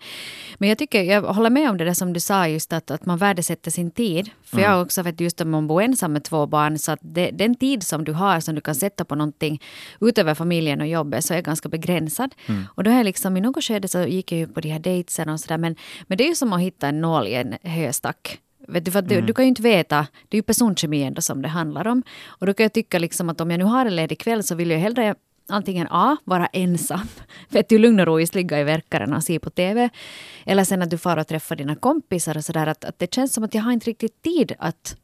men 0.57 0.69
jag 0.69 0.77
tycker, 0.77 1.03
jag 1.03 1.21
håller 1.21 1.49
med 1.49 1.69
om 1.69 1.77
det 1.77 1.85
där 1.85 1.93
som 1.93 2.13
du 2.13 2.19
sa 2.19 2.47
just 2.47 2.73
att, 2.73 2.91
att 2.91 3.05
man 3.05 3.17
värdesätter 3.17 3.71
sin 3.71 3.91
tid. 3.91 4.29
För 4.43 4.57
Mm. 4.57 4.63
jag 4.69 4.75
har 4.77 4.83
också 4.83 5.01
vet 5.01 5.19
just 5.21 5.41
om 5.41 5.49
man 5.49 5.67
bor 5.67 5.81
ensam 5.81 6.13
med 6.13 6.23
två 6.23 6.45
barn 6.47 6.79
så 6.79 6.91
att 6.91 6.99
det, 7.01 7.31
den 7.31 7.55
tid 7.55 7.83
som 7.83 8.03
du 8.03 8.13
har 8.13 8.39
som 8.39 8.55
du 8.55 8.61
kan 8.61 8.75
sätta 8.75 9.05
på 9.05 9.15
någonting 9.15 9.61
utöver 10.01 10.33
familjen 10.35 10.81
och 10.81 10.87
jobbet 10.87 11.25
så 11.25 11.33
är 11.33 11.41
ganska 11.41 11.69
begränsad. 11.69 12.35
Mm. 12.47 12.63
Och 12.75 12.83
då 12.83 12.91
jag 12.91 13.05
liksom 13.05 13.37
i 13.37 13.41
något 13.41 13.63
skede 13.63 13.87
så 13.87 13.99
gick 14.03 14.31
jag 14.31 14.39
ju 14.39 14.47
på 14.47 14.61
de 14.61 14.69
här 14.69 14.79
datesen 14.79 15.29
och 15.29 15.39
sådär. 15.39 15.57
Men, 15.57 15.75
men 16.07 16.17
det 16.17 16.23
är 16.23 16.27
ju 16.29 16.35
som 16.35 16.53
att 16.53 16.61
hitta 16.61 16.87
en 16.87 17.01
nål 17.01 17.27
i 17.27 17.33
en 17.33 17.55
höstack. 17.63 18.39
Vet 18.67 18.85
du, 18.85 18.91
för 18.91 18.99
att 18.99 19.09
du, 19.09 19.21
du 19.21 19.33
kan 19.33 19.45
ju 19.45 19.49
inte 19.49 19.61
veta, 19.61 20.07
det 20.29 20.37
är 20.37 20.39
ju 20.39 20.43
personkemi 20.43 21.03
ändå 21.03 21.21
som 21.21 21.41
det 21.41 21.47
handlar 21.47 21.87
om. 21.87 22.03
Och 22.27 22.45
då 22.45 22.53
kan 22.53 22.63
jag 22.63 22.73
tycka 22.73 22.99
liksom 22.99 23.29
att 23.29 23.41
om 23.41 23.51
jag 23.51 23.57
nu 23.57 23.65
har 23.65 23.85
en 23.85 23.95
ledig 23.95 24.19
kväll 24.19 24.43
så 24.43 24.55
vill 24.55 24.71
jag 24.71 24.79
hellre 24.79 25.15
antingen 25.49 25.87
A, 25.91 26.17
vara 26.23 26.45
ensam, 26.45 27.07
vet 27.49 27.69
du, 27.69 27.77
lugn 27.77 27.99
och 27.99 28.05
ro 28.05 28.25
ligga 28.33 28.59
i 28.59 28.63
verkaren 28.63 29.13
och 29.13 29.23
se 29.23 29.39
på 29.39 29.49
TV. 29.49 29.89
Eller 30.45 30.63
sen 30.63 30.81
att 30.81 30.89
du 30.89 30.97
far 30.97 31.17
och 31.17 31.27
träffar 31.27 31.55
dina 31.55 31.75
kompisar 31.75 32.37
och 32.37 32.45
sådär. 32.45 32.67
Att, 32.67 32.85
att 32.85 32.99
det 32.99 33.13
känns 33.13 33.33
som 33.33 33.43
att 33.43 33.53
jag 33.53 33.61
har 33.61 33.71
inte 33.71 33.89
riktigt 33.89 34.21
tid 34.21 34.53
att, 34.59 34.97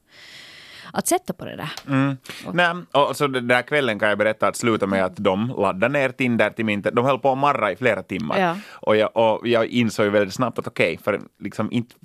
att 0.93 1.07
sätta 1.07 1.33
på 1.33 1.45
det 1.45 1.55
där. 1.55 1.71
Mm. 1.87 2.17
Nej, 2.53 2.75
och 2.91 3.15
så 3.15 3.27
den 3.27 3.47
där 3.47 3.61
kvällen 3.61 3.99
kan 3.99 4.09
jag 4.09 4.17
berätta 4.17 4.47
att 4.47 4.55
sluta 4.55 4.87
med 4.87 5.05
att 5.05 5.15
de 5.15 5.53
laddade 5.57 5.93
ner 5.93 6.09
Tinder 6.09 6.49
till 6.49 6.65
min... 6.65 6.81
De 6.81 7.05
höll 7.05 7.19
på 7.19 7.31
att 7.31 7.37
marra 7.37 7.71
i 7.71 7.75
flera 7.75 8.03
timmar. 8.03 8.39
Ja. 8.39 8.57
Och, 8.69 8.95
jag, 8.95 9.17
och 9.17 9.47
jag 9.47 9.65
insåg 9.65 10.07
väldigt 10.07 10.33
snabbt 10.33 10.59
att 10.59 10.67
okej, 10.67 10.99
för 11.03 11.21
liksom 11.39 11.71
inte, 11.71 11.95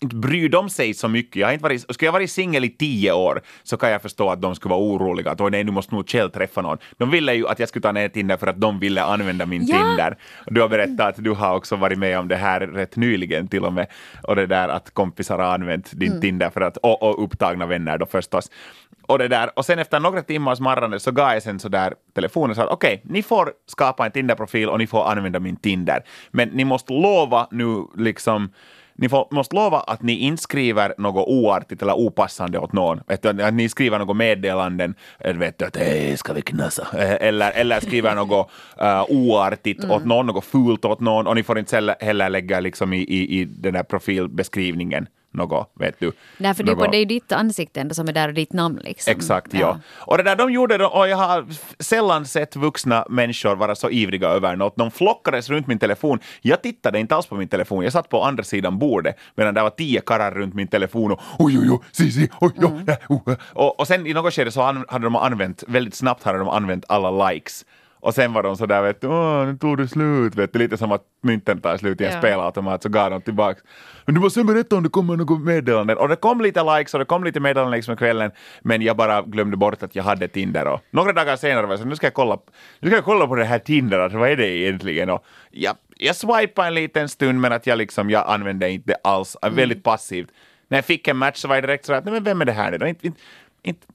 inte 0.00 0.16
bryr 0.16 0.48
de 0.48 0.70
sig 0.70 0.94
så 0.94 1.08
mycket. 1.08 1.36
Jag 1.36 1.46
har 1.48 1.52
inte 1.52 1.62
varit, 1.62 1.80
skulle 1.94 2.06
jag 2.06 2.12
varit 2.12 2.30
singel 2.30 2.64
i 2.64 2.68
tio 2.68 3.12
år 3.12 3.42
så 3.62 3.76
kan 3.76 3.90
jag 3.90 4.02
förstå 4.02 4.30
att 4.30 4.42
de 4.42 4.54
skulle 4.54 4.70
vara 4.74 4.82
oroliga. 4.82 5.30
Att 5.30 5.40
"Oj, 5.40 5.50
nej, 5.50 5.64
nu 5.64 5.72
måste 5.72 5.94
nog 5.94 6.08
Kjell 6.08 6.30
träffa 6.30 6.62
någon. 6.62 6.78
De 6.96 7.10
ville 7.10 7.34
ju 7.34 7.48
att 7.48 7.58
jag 7.58 7.68
skulle 7.68 7.82
ta 7.82 7.92
ner 7.92 8.08
Tinder 8.08 8.36
för 8.36 8.46
att 8.46 8.60
de 8.60 8.78
ville 8.78 9.02
använda 9.02 9.46
min 9.46 9.66
Ja. 9.66 9.76
Tinder. 9.76 10.16
Du 10.46 10.60
har 10.60 10.68
berättat 10.68 11.00
att 11.18 11.24
du 11.24 11.30
har 11.30 11.56
också 11.56 11.76
varit 11.76 11.98
med 11.98 12.18
om 12.18 12.28
det 12.28 12.36
här 12.36 12.60
rätt 12.60 12.96
nyligen 12.96 13.48
till 13.48 13.64
och 13.64 13.72
med. 13.72 13.86
Och 14.22 14.36
det 14.36 14.46
där 14.46 14.68
att 14.68 14.90
kompisar 14.94 15.38
har 15.38 15.54
använt 15.54 15.90
din 15.92 16.08
Mm. 16.08 16.20
Tinder 16.20 16.50
för 16.50 16.60
att, 16.60 16.76
och, 16.76 17.02
och 17.02 17.24
upptagna 17.24 17.66
vänner 17.66 17.98
då 17.98 18.06
förstås. 18.06 18.50
Och, 19.08 19.18
det 19.18 19.28
där. 19.28 19.50
och 19.58 19.64
sen 19.64 19.78
efter 19.78 20.00
några 20.00 20.22
timmars 20.22 20.60
marrande 20.60 21.00
så 21.00 21.10
gav 21.12 21.32
jag 21.32 21.42
sen 21.42 21.58
så 21.60 21.68
där 21.68 21.94
telefonen 22.14 22.50
och 22.50 22.56
sa 22.56 22.66
okej, 22.66 23.02
ni 23.04 23.22
får 23.22 23.52
skapa 23.66 24.06
en 24.06 24.12
Tinder-profil 24.12 24.68
och 24.68 24.78
ni 24.78 24.86
får 24.86 25.04
använda 25.10 25.40
min 25.40 25.56
Tinder. 25.56 26.02
Men 26.30 26.48
ni 26.48 26.64
måste 26.64 26.92
lova 26.92 27.48
nu 27.50 27.84
liksom 27.96 28.50
ni 28.98 29.08
får, 29.08 29.28
måste 29.30 29.56
lova 29.56 29.80
att 29.80 30.02
ni 30.02 30.12
inte 30.12 30.42
skriver 30.42 30.94
något 30.98 31.28
oartigt 31.28 31.82
eller 31.82 31.92
opassande 31.92 32.58
åt 32.58 32.72
någon. 32.72 33.00
Vet 33.06 33.22
du, 33.22 33.42
att 33.42 33.54
ni 33.54 33.68
skriver 33.68 33.98
något 33.98 34.16
meddelanden, 34.16 34.94
eh, 35.18 35.36
vet 35.36 35.58
du, 35.58 35.64
att 35.64 35.76
hej, 35.76 36.16
ska 36.16 36.32
vi 36.32 36.42
knassa? 36.42 36.86
Eh, 36.98 37.26
Eller, 37.28 37.50
eller 37.50 37.80
skriver 37.80 38.14
något 38.14 38.50
uh, 38.82 39.04
oartigt 39.08 39.84
åt 39.84 40.04
någon, 40.04 40.26
något 40.26 40.44
fult 40.44 40.84
åt 40.84 41.00
någon, 41.00 41.26
och 41.26 41.34
ni 41.34 41.42
får 41.42 41.58
inte 41.58 41.76
heller, 41.76 41.94
heller 42.00 42.30
lägga 42.30 42.60
liksom 42.60 42.92
i, 42.92 42.98
i, 42.98 43.40
i 43.40 43.44
den 43.44 43.74
där 43.74 43.82
profilbeskrivningen 43.82 45.06
något, 45.32 45.72
vet 45.80 46.00
du. 46.00 46.12
Nej, 46.38 46.54
för 46.54 46.62
det, 46.64 46.70
är 46.72 46.74
på- 46.74 46.80
något- 46.82 46.92
det 46.92 46.96
är 46.96 46.98
ju 46.98 47.04
ditt 47.04 47.32
ansikte 47.32 47.80
ändå 47.80 47.94
som 47.94 48.08
är 48.08 48.12
där 48.12 48.28
och 48.28 48.34
ditt 48.34 48.52
namn. 48.52 48.80
Liksom. 48.84 49.10
Exakt, 49.10 49.54
ja. 49.54 49.78
Och 49.94 50.16
det 50.16 50.22
där 50.22 50.36
de 50.36 50.52
gjorde, 50.52 50.86
och 50.86 51.08
jag 51.08 51.16
har 51.16 51.46
sällan 51.78 52.26
sett 52.26 52.56
vuxna 52.56 53.06
människor 53.10 53.56
vara 53.56 53.74
så 53.74 53.90
ivriga 53.90 54.28
över 54.28 54.56
något. 54.56 54.76
De 54.76 54.90
flockades 54.90 55.48
runt 55.50 55.66
min 55.66 55.78
telefon. 55.78 56.18
Jag 56.42 56.62
tittade 56.62 56.98
inte 56.98 57.14
alls 57.16 57.26
på 57.26 57.34
min 57.34 57.48
telefon. 57.48 57.84
Jag 57.84 57.92
satt 57.92 58.08
på 58.08 58.22
andra 58.24 58.44
sidan 58.44 58.78
bordet 58.78 59.16
medan 59.34 59.54
det 59.54 59.62
var 59.62 59.70
tio 59.70 60.00
karlar 60.00 60.30
runt 60.30 60.54
min 60.54 60.68
telefon 60.68 61.12
och 61.12 61.20
oj, 61.38 61.58
oj, 61.58 61.70
oj, 61.70 61.78
si, 61.92 62.10
si, 62.12 62.28
oj, 62.40 62.50
oj, 62.56 62.66
Mm. 62.66 62.96
oh, 63.08 63.20
äh. 63.32 63.36
och, 63.52 63.80
och 63.80 63.86
sen 63.86 64.06
i 64.06 64.12
något 64.14 64.34
skede 64.34 64.50
så 64.52 64.62
hade 64.88 65.06
de 65.06 65.16
använt, 65.16 65.64
väldigt 65.68 65.94
snabbt 65.94 66.22
hade 66.22 66.38
de 66.38 66.48
använt 66.48 66.84
alla 66.88 67.30
likes. 67.30 67.64
Och 68.06 68.14
sen 68.14 68.32
var 68.32 68.42
de 68.42 68.56
sådär, 68.56 68.82
vet 68.82 69.00
du, 69.00 69.06
åh, 69.06 69.46
nu 69.46 69.56
tog 69.58 69.76
det 69.78 69.88
slut, 69.88 70.34
vet 70.34 70.52
du, 70.52 70.58
lite 70.58 70.76
som 70.76 70.92
att 70.92 71.02
mynten 71.22 71.60
tar 71.60 71.76
slut 71.76 72.00
i 72.00 72.04
en 72.04 72.12
Ja. 72.12 72.18
spelautomat, 72.18 72.82
så 72.82 72.88
gav 72.88 73.10
de 73.10 73.20
tillbaks. 73.22 73.62
Men 74.04 74.14
du 74.14 74.20
måste 74.20 74.44
berätta 74.44 74.76
om 74.76 74.82
det 74.82 74.88
kommer 74.88 75.16
något 75.16 75.40
meddelande. 75.40 75.94
Och 75.94 76.08
det 76.08 76.16
kom 76.16 76.40
lite 76.40 76.62
likes 76.78 76.94
och 76.94 77.00
det 77.00 77.04
kom 77.06 77.24
lite 77.24 77.40
meddelanden 77.40 77.76
liksom 77.76 77.96
kvällen, 77.96 78.30
men 78.62 78.82
jag 78.82 78.96
bara 78.96 79.22
glömde 79.22 79.56
bort 79.56 79.82
att 79.82 79.96
jag 79.96 80.04
hade 80.04 80.28
Tinder. 80.28 80.66
Och 80.66 80.80
några 80.90 81.12
dagar 81.12 81.36
senare 81.36 81.66
var 81.66 81.72
jag 81.72 81.80
så 81.80 81.86
nu 81.86 81.96
ska 81.96 82.06
jag 82.06 82.14
kolla, 82.14 82.38
nu 82.80 82.88
ska 82.88 82.96
jag 82.96 83.04
kolla 83.04 83.26
på 83.26 83.34
det 83.34 83.44
här 83.44 83.58
Tinder, 83.58 83.98
alltså, 83.98 84.18
vad 84.18 84.30
är 84.30 84.36
det 84.36 84.48
egentligen? 84.48 85.10
Och 85.10 85.24
jag, 85.50 85.76
jag 85.96 86.16
swipade 86.16 86.68
en 86.68 86.74
liten 86.74 87.08
stund, 87.08 87.40
men 87.40 87.52
att 87.52 87.66
jag 87.66 87.78
liksom, 87.78 88.10
jag 88.10 88.24
använde 88.28 88.70
inte 88.70 88.94
alls, 89.04 89.36
väldigt 89.50 89.82
passivt. 89.82 90.28
När 90.68 90.78
jag 90.78 90.84
fick 90.84 91.08
en 91.08 91.16
match 91.16 91.36
så 91.36 91.48
var 91.48 91.54
jag 91.54 91.64
direkt 91.64 91.84
så 91.84 91.92
att, 91.94 92.04
nej 92.04 92.14
men 92.14 92.24
vem 92.24 92.40
är 92.40 92.44
det 92.44 92.52
här 92.52 92.70
nu 92.70 92.78
då? 92.78 92.86
Inte, 92.86 93.06
inte, 93.06 93.20
inte, 93.62 93.86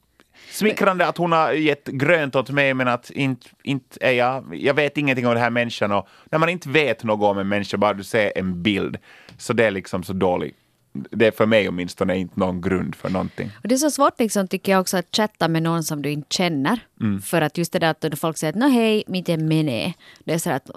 Smickrande 0.52 1.08
att 1.08 1.18
hon 1.18 1.32
har 1.32 1.52
gett 1.52 1.88
grönt 1.88 2.36
åt 2.36 2.50
mig, 2.50 2.74
men 2.74 2.88
att 2.88 3.10
inte, 3.10 3.48
inte 3.64 3.98
är 4.02 4.12
jag, 4.12 4.56
jag 4.56 4.74
vet 4.74 4.98
ingenting 4.98 5.28
om 5.28 5.34
den 5.34 5.44
här 5.44 5.50
människan. 5.50 5.92
Och 5.92 6.08
när 6.32 6.40
man 6.40 6.50
inte 6.50 6.70
vet 6.70 7.04
något 7.04 7.30
om 7.30 7.38
en 7.38 7.48
människa, 7.48 7.78
bara 7.78 7.94
du 7.94 8.04
ser 8.04 8.32
en 8.36 8.64
bild, 8.64 8.98
så 9.38 9.54
det 9.54 9.66
är 9.66 9.72
liksom 9.72 10.04
så 10.04 10.14
dåligt. 10.14 10.56
Det 10.94 11.28
är 11.28 11.32
för 11.32 11.46
mig 11.46 11.70
åtminstone 11.70 12.18
inte 12.18 12.40
någon 12.40 12.62
grund 12.62 12.96
för 12.96 13.10
någonting. 13.10 13.52
Och 13.64 13.68
det 13.68 13.76
är 13.76 13.78
så 13.78 13.92
svårt 13.92 14.20
liksom, 14.20 14.48
tycker 14.48 14.72
jag 14.72 14.82
också 14.82 14.98
att 14.98 15.16
chatta 15.16 15.48
med 15.48 15.64
någon 15.64 15.84
som 15.84 16.02
du 16.02 16.12
inte 16.12 16.36
känner. 16.36 16.80
Mm. 17.02 17.22
För 17.22 17.42
att 17.42 17.58
just 17.58 17.74
det 17.74 17.80
där 17.80 17.90
att 17.90 18.20
folk 18.20 18.38
säger 18.38 18.54
att 18.54 18.60
"Nå, 18.60 18.68
hej, 18.68 19.04
mitt 19.08 19.28
mene. 19.28 19.94
Det 20.24 20.34
är 20.34 20.38
så 20.38 20.50
att 20.50 20.70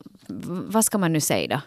vad 0.66 0.84
ska 0.84 0.98
man 0.98 1.12
nu 1.12 1.20
säga 1.20 1.48
då? 1.56 1.60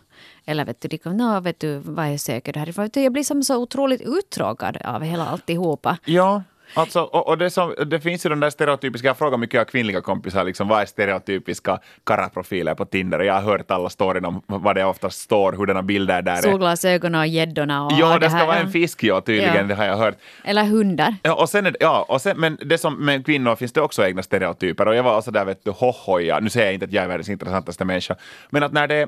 Eller 0.52 0.66
vet 0.66 0.82
du, 0.82 0.98
kommer, 0.98 1.16
"Nå, 1.16 1.40
vet 1.40 1.60
du 1.60 1.78
vad 1.78 2.12
jag 2.12 2.20
söker 2.20 2.54
härifrån? 2.54 2.90
Jag 2.94 3.14
blir 3.14 3.24
som 3.24 3.44
så 3.44 3.58
otroligt 3.58 4.02
uttråkad 4.02 4.78
av 4.78 5.02
hela 5.04 5.26
alltihopa. 5.26 5.98
Ja, 6.06 6.44
Alltså, 6.74 7.02
och, 7.02 7.28
och 7.28 7.38
det, 7.38 7.50
som, 7.50 7.76
det 7.86 8.00
finns 8.00 8.26
ju 8.26 8.30
den 8.30 8.40
där 8.40 8.50
stereotypiska, 8.50 9.08
jag 9.08 9.18
frågar 9.18 9.38
mycket 9.38 9.62
av 9.62 9.66
kvinnliga 9.66 10.02
kompisar, 10.02 10.44
liksom, 10.44 10.68
vad 10.68 10.82
är 10.82 10.86
stereotypiska 10.86 11.80
karaprofiler 12.06 12.76
på 12.76 12.86
Tinder? 12.86 13.20
Jag 13.20 13.34
har 13.34 13.42
hört 13.42 13.72
alla 13.72 13.90
storyna 13.90 14.28
om 14.28 14.42
vad 14.48 14.76
det 14.76 14.86
oftast 14.86 15.20
står, 15.20 15.54
hur 15.54 15.66
denna 15.66 15.84
bilder 15.84 16.22
där 16.22 16.32
är. 16.38 16.42
Solglasögonen 16.42 17.22
och 17.22 17.28
gäddorna 17.28 17.86
och 17.86 17.92
Ja, 18.00 18.20
det 18.20 18.28
här, 18.30 18.38
ska 18.38 18.46
vara 18.48 18.58
ja. 18.58 18.64
en 18.64 18.72
fisk, 18.72 19.04
ja, 19.04 19.22
tydligen, 19.22 19.56
Ja. 19.56 19.64
det 19.64 19.76
har 19.76 19.86
jag 19.86 19.98
hört. 19.98 20.16
Eller 20.44 20.64
hundar. 20.64 21.16
Ja, 21.24 21.34
och 21.34 21.50
sen, 21.50 21.64
det- 21.64 21.76
ja, 21.80 22.06
och 22.10 22.22
sen, 22.22 22.40
men 22.40 22.58
det 22.66 22.78
som 22.78 23.06
med 23.06 23.26
kvinnor 23.26 23.56
finns 23.56 23.72
det 23.74 23.82
också 23.82 24.06
egna 24.06 24.24
stereotyper. 24.24 24.86
Och 24.88 24.96
jag 24.96 25.04
var 25.04 25.22
så 25.22 25.32
där, 25.32 25.46
vet 25.46 25.64
du, 25.64 25.72
hohoja. 25.72 26.40
Nu 26.40 26.50
säger 26.50 26.66
jag 26.66 26.74
inte 26.74 26.86
att 26.86 26.94
jag 26.94 27.04
är 27.04 27.08
världens 27.08 27.30
intressantaste 27.30 27.86
människa, 27.86 28.16
men 28.50 28.64
att 28.64 28.72
när 28.74 28.88
det 28.88 28.96
är 28.96 29.08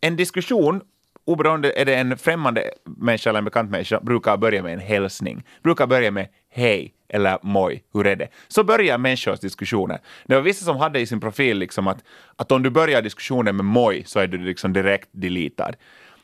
en 0.00 0.16
diskussion, 0.16 0.80
oberoende 1.26 1.72
är 1.80 1.84
det 1.84 1.94
en 1.94 2.16
främmande 2.18 2.62
människa 2.98 3.30
eller 3.30 3.38
en 3.38 3.44
bekant 3.44 3.70
människa, 3.70 4.00
brukar 4.00 4.36
börja 4.36 4.62
med 4.62 4.72
en 4.72 4.78
hälsning. 4.80 5.42
Brukar 5.62 5.86
börja 5.86 6.10
med 6.10 6.26
hej 6.54 6.94
eller 7.08 7.38
moj, 7.42 7.84
hur 7.94 8.06
är 8.06 8.16
det? 8.16 8.28
Så 8.48 8.64
börjar 8.64 8.98
människors 8.98 9.40
diskussioner. 9.40 9.98
Det 10.26 10.34
var 10.34 10.42
vissa 10.42 10.64
som 10.64 10.76
hade 10.76 11.00
i 11.00 11.06
sin 11.06 11.20
profil 11.20 11.58
liksom 11.58 11.86
att, 11.86 12.04
att 12.36 12.52
om 12.52 12.62
du 12.62 12.70
börjar 12.70 13.02
diskussionen 13.02 13.56
med 13.56 13.64
moj 13.64 14.02
så 14.06 14.20
är 14.20 14.26
du 14.26 14.38
liksom 14.38 14.72
direkt 14.72 15.08
deletad. 15.12 15.76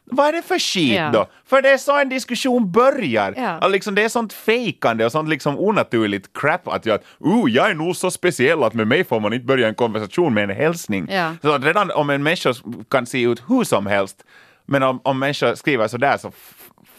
Vad 0.04 0.28
är 0.28 0.32
det 0.32 0.42
för 0.42 0.58
skit 0.58 0.92
Ja. 0.94 1.10
då? 1.12 1.26
För 1.46 1.62
det 1.62 1.68
är 1.70 1.78
så 1.78 1.98
en 2.00 2.08
diskussion 2.08 2.72
börjar. 2.72 3.34
Ja. 3.36 3.48
Alltså, 3.48 3.68
liksom, 3.68 3.94
det 3.94 4.02
är 4.02 4.08
sånt 4.08 4.32
fejkande 4.32 5.04
och 5.04 5.12
sånt 5.12 5.28
liksom 5.28 5.58
onaturligt 5.58 6.30
crap 6.32 6.68
att 6.68 6.86
jag, 6.86 6.98
oh, 7.18 7.50
jag 7.50 7.70
är 7.70 7.74
nog 7.74 7.96
så 7.96 8.10
speciell 8.10 8.62
att 8.62 8.74
med 8.74 8.86
mig 8.86 9.04
får 9.04 9.20
man 9.20 9.32
inte 9.32 9.46
börja 9.46 9.68
en 9.68 9.74
konversation 9.74 10.34
med 10.34 10.44
en 10.50 10.56
hälsning. 10.56 11.08
Ja. 11.10 11.34
Så 11.42 11.58
redan 11.58 11.90
om 11.90 12.10
en 12.10 12.22
människa 12.22 12.54
kan 12.90 13.06
se 13.06 13.22
ut 13.22 13.42
hur 13.48 13.64
som 13.64 13.86
helst, 13.86 14.24
men 14.66 14.82
om, 14.82 15.00
om 15.04 15.18
människor 15.18 15.54
skriver 15.54 15.88
sådär 15.88 16.16
så 16.16 16.32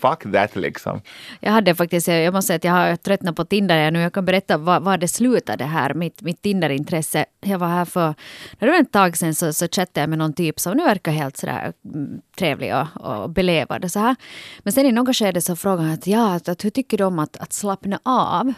fuck 0.02 0.34
that 0.34 0.56
liksom. 0.56 1.02
Jag 1.40 1.52
hade 1.52 1.76
faktiskt, 1.76 2.08
jag 2.08 2.34
måste 2.34 2.48
säga 2.48 2.56
att 2.56 2.64
jag 2.64 2.72
har 2.72 2.96
tröttnat 2.96 3.36
på 3.36 3.46
Tinder 3.46 3.92
nu. 3.92 4.00
Jag 4.00 4.14
kan 4.14 4.26
berätta 4.26 4.58
var, 4.58 4.80
var 4.80 4.98
det 4.98 5.08
slutade 5.08 5.64
här, 5.64 5.94
mitt, 5.94 6.22
mitt 6.22 6.42
Tinder-intresse. 6.42 7.26
Jag 7.42 7.60
var 7.60 7.68
här 7.68 7.86
för, 7.86 8.14
när 8.60 8.68
det 8.68 8.72
var 8.72 8.80
ett 8.80 8.92
tag 8.92 9.18
sedan 9.18 9.36
så, 9.36 9.54
så 9.54 9.68
chattade 9.68 10.00
jag 10.00 10.10
med 10.10 10.20
någon 10.20 10.34
typ 10.34 10.60
som 10.60 10.78
nu 10.78 10.84
verkar 10.84 11.12
helt 11.12 11.38
sådär 11.38 11.74
mm, 11.86 12.22
trevlig 12.38 12.76
och, 12.76 12.88
och 13.02 13.30
belevad 13.30 13.84
och 13.84 13.92
så 13.92 14.00
här. 14.00 14.16
Men 14.60 14.74
sen 14.74 14.86
i 14.86 14.92
något 14.92 15.16
skede 15.16 15.42
så 15.42 15.56
frågade 15.56 15.84
han 15.84 15.94
att 15.94 16.08
ja, 16.08 16.36
att, 16.36 16.50
att 16.50 16.66
hur 16.66 16.70
tycker 16.70 16.98
du 16.98 17.04
om 17.04 17.20
att, 17.20 17.38
att 17.38 17.54
slappna 17.54 18.00
av? 18.04 18.54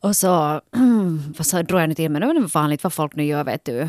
Och 0.00 0.16
så, 0.16 0.60
så 1.40 1.62
drog 1.62 1.80
jag 1.80 1.88
nu 1.88 1.94
till 1.94 2.10
med, 2.10 2.22
det 2.22 2.26
var 2.26 2.54
vanligt 2.54 2.84
vad 2.84 2.92
folk 2.92 3.16
nu 3.16 3.24
gör 3.24 3.44
vet 3.44 3.64
du. 3.64 3.88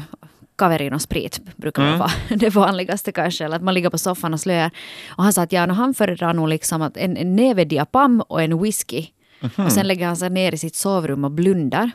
Kaverin 0.59 0.93
och 0.93 1.01
sprit 1.01 1.41
brukar 1.55 1.83
väl 1.83 1.97
vara 1.97 2.11
det 2.29 2.49
vanligaste 2.49 3.11
kanske. 3.11 3.45
Eller 3.45 3.55
att 3.55 3.63
man 3.63 3.73
ligger 3.73 3.89
på 3.89 3.97
soffan 3.97 4.33
och 4.33 4.39
slöar. 4.39 4.71
Och 5.09 5.23
han 5.23 5.33
sa 5.33 5.41
att 5.41 5.51
ja, 5.51 5.65
no, 5.65 5.73
han 5.73 5.93
föredrar 5.93 6.33
nog 6.33 6.49
liksom 6.49 6.81
att 6.81 6.97
en, 6.97 7.17
en 7.17 7.35
näve 7.35 7.65
diapam 7.65 8.21
och 8.21 8.41
en 8.41 8.61
whisky. 8.61 9.07
Och 9.55 9.71
sen 9.71 9.87
lägger 9.87 10.07
han 10.07 10.17
sig 10.17 10.29
ner 10.29 10.53
i 10.53 10.57
sitt 10.57 10.75
sovrum 10.75 11.23
och 11.23 11.31
blundar. 11.31 11.91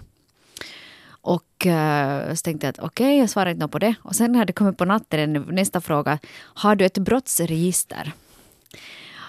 Och 1.09 1.67
eh, 1.67 2.35
så 2.35 2.43
tänkte 2.43 2.67
jag 2.67 2.73
att 2.73 2.79
okej, 2.79 3.19
jag 3.19 3.31
svarar 3.31 3.51
inte 3.51 3.69
på 3.69 3.79
det. 3.79 3.95
Och 4.03 4.17
sen 4.17 4.35
hade 4.35 4.47
det 4.47 4.53
kommit 4.53 4.79
på 4.79 4.85
natten 4.85 5.21
en, 5.21 5.43
nästa 5.43 5.81
fråga. 5.81 6.19
Har 6.41 6.77
du 6.77 6.85
ett 6.85 6.99
brottsregister? 6.99 8.13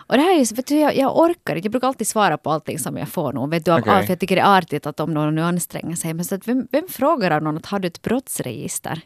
Och 0.08 0.18
det 0.18 0.22
här 0.24 0.40
är 0.40 0.46
så- 0.46 0.56
vet 0.56 0.68
du, 0.68 0.76
jag, 0.80 0.96
jag 0.98 1.18
orkar 1.18 1.56
inte. 1.56 1.66
Jag 1.66 1.72
brukar 1.72 1.88
alltid 1.88 2.08
svara 2.08 2.38
på 2.38 2.52
allting 2.52 2.80
som 2.80 2.98
jag 2.98 3.08
får 3.08 3.34
nog. 3.34 3.50
Vet 3.50 3.66
du, 3.66 3.72
Okej. 3.72 4.04
För 4.06 4.12
jag 4.12 4.20
tycker 4.20 4.36
det 4.36 4.42
är 4.42 4.58
artigt 4.58 4.86
att 4.86 5.00
om 5.00 5.14
någon 5.14 5.36
nu 5.36 5.42
anstränger 5.42 5.96
sig. 5.96 6.14
Men 6.14 6.26
så 6.26 6.36
att 6.36 6.48
vem, 6.48 6.68
vem 6.72 6.88
frågar 6.90 7.32
av 7.32 7.44
någon 7.44 7.58
att 7.58 7.66
har 7.66 7.80
du 7.80 7.88
ett 7.88 8.02
brottsregister? 8.02 9.02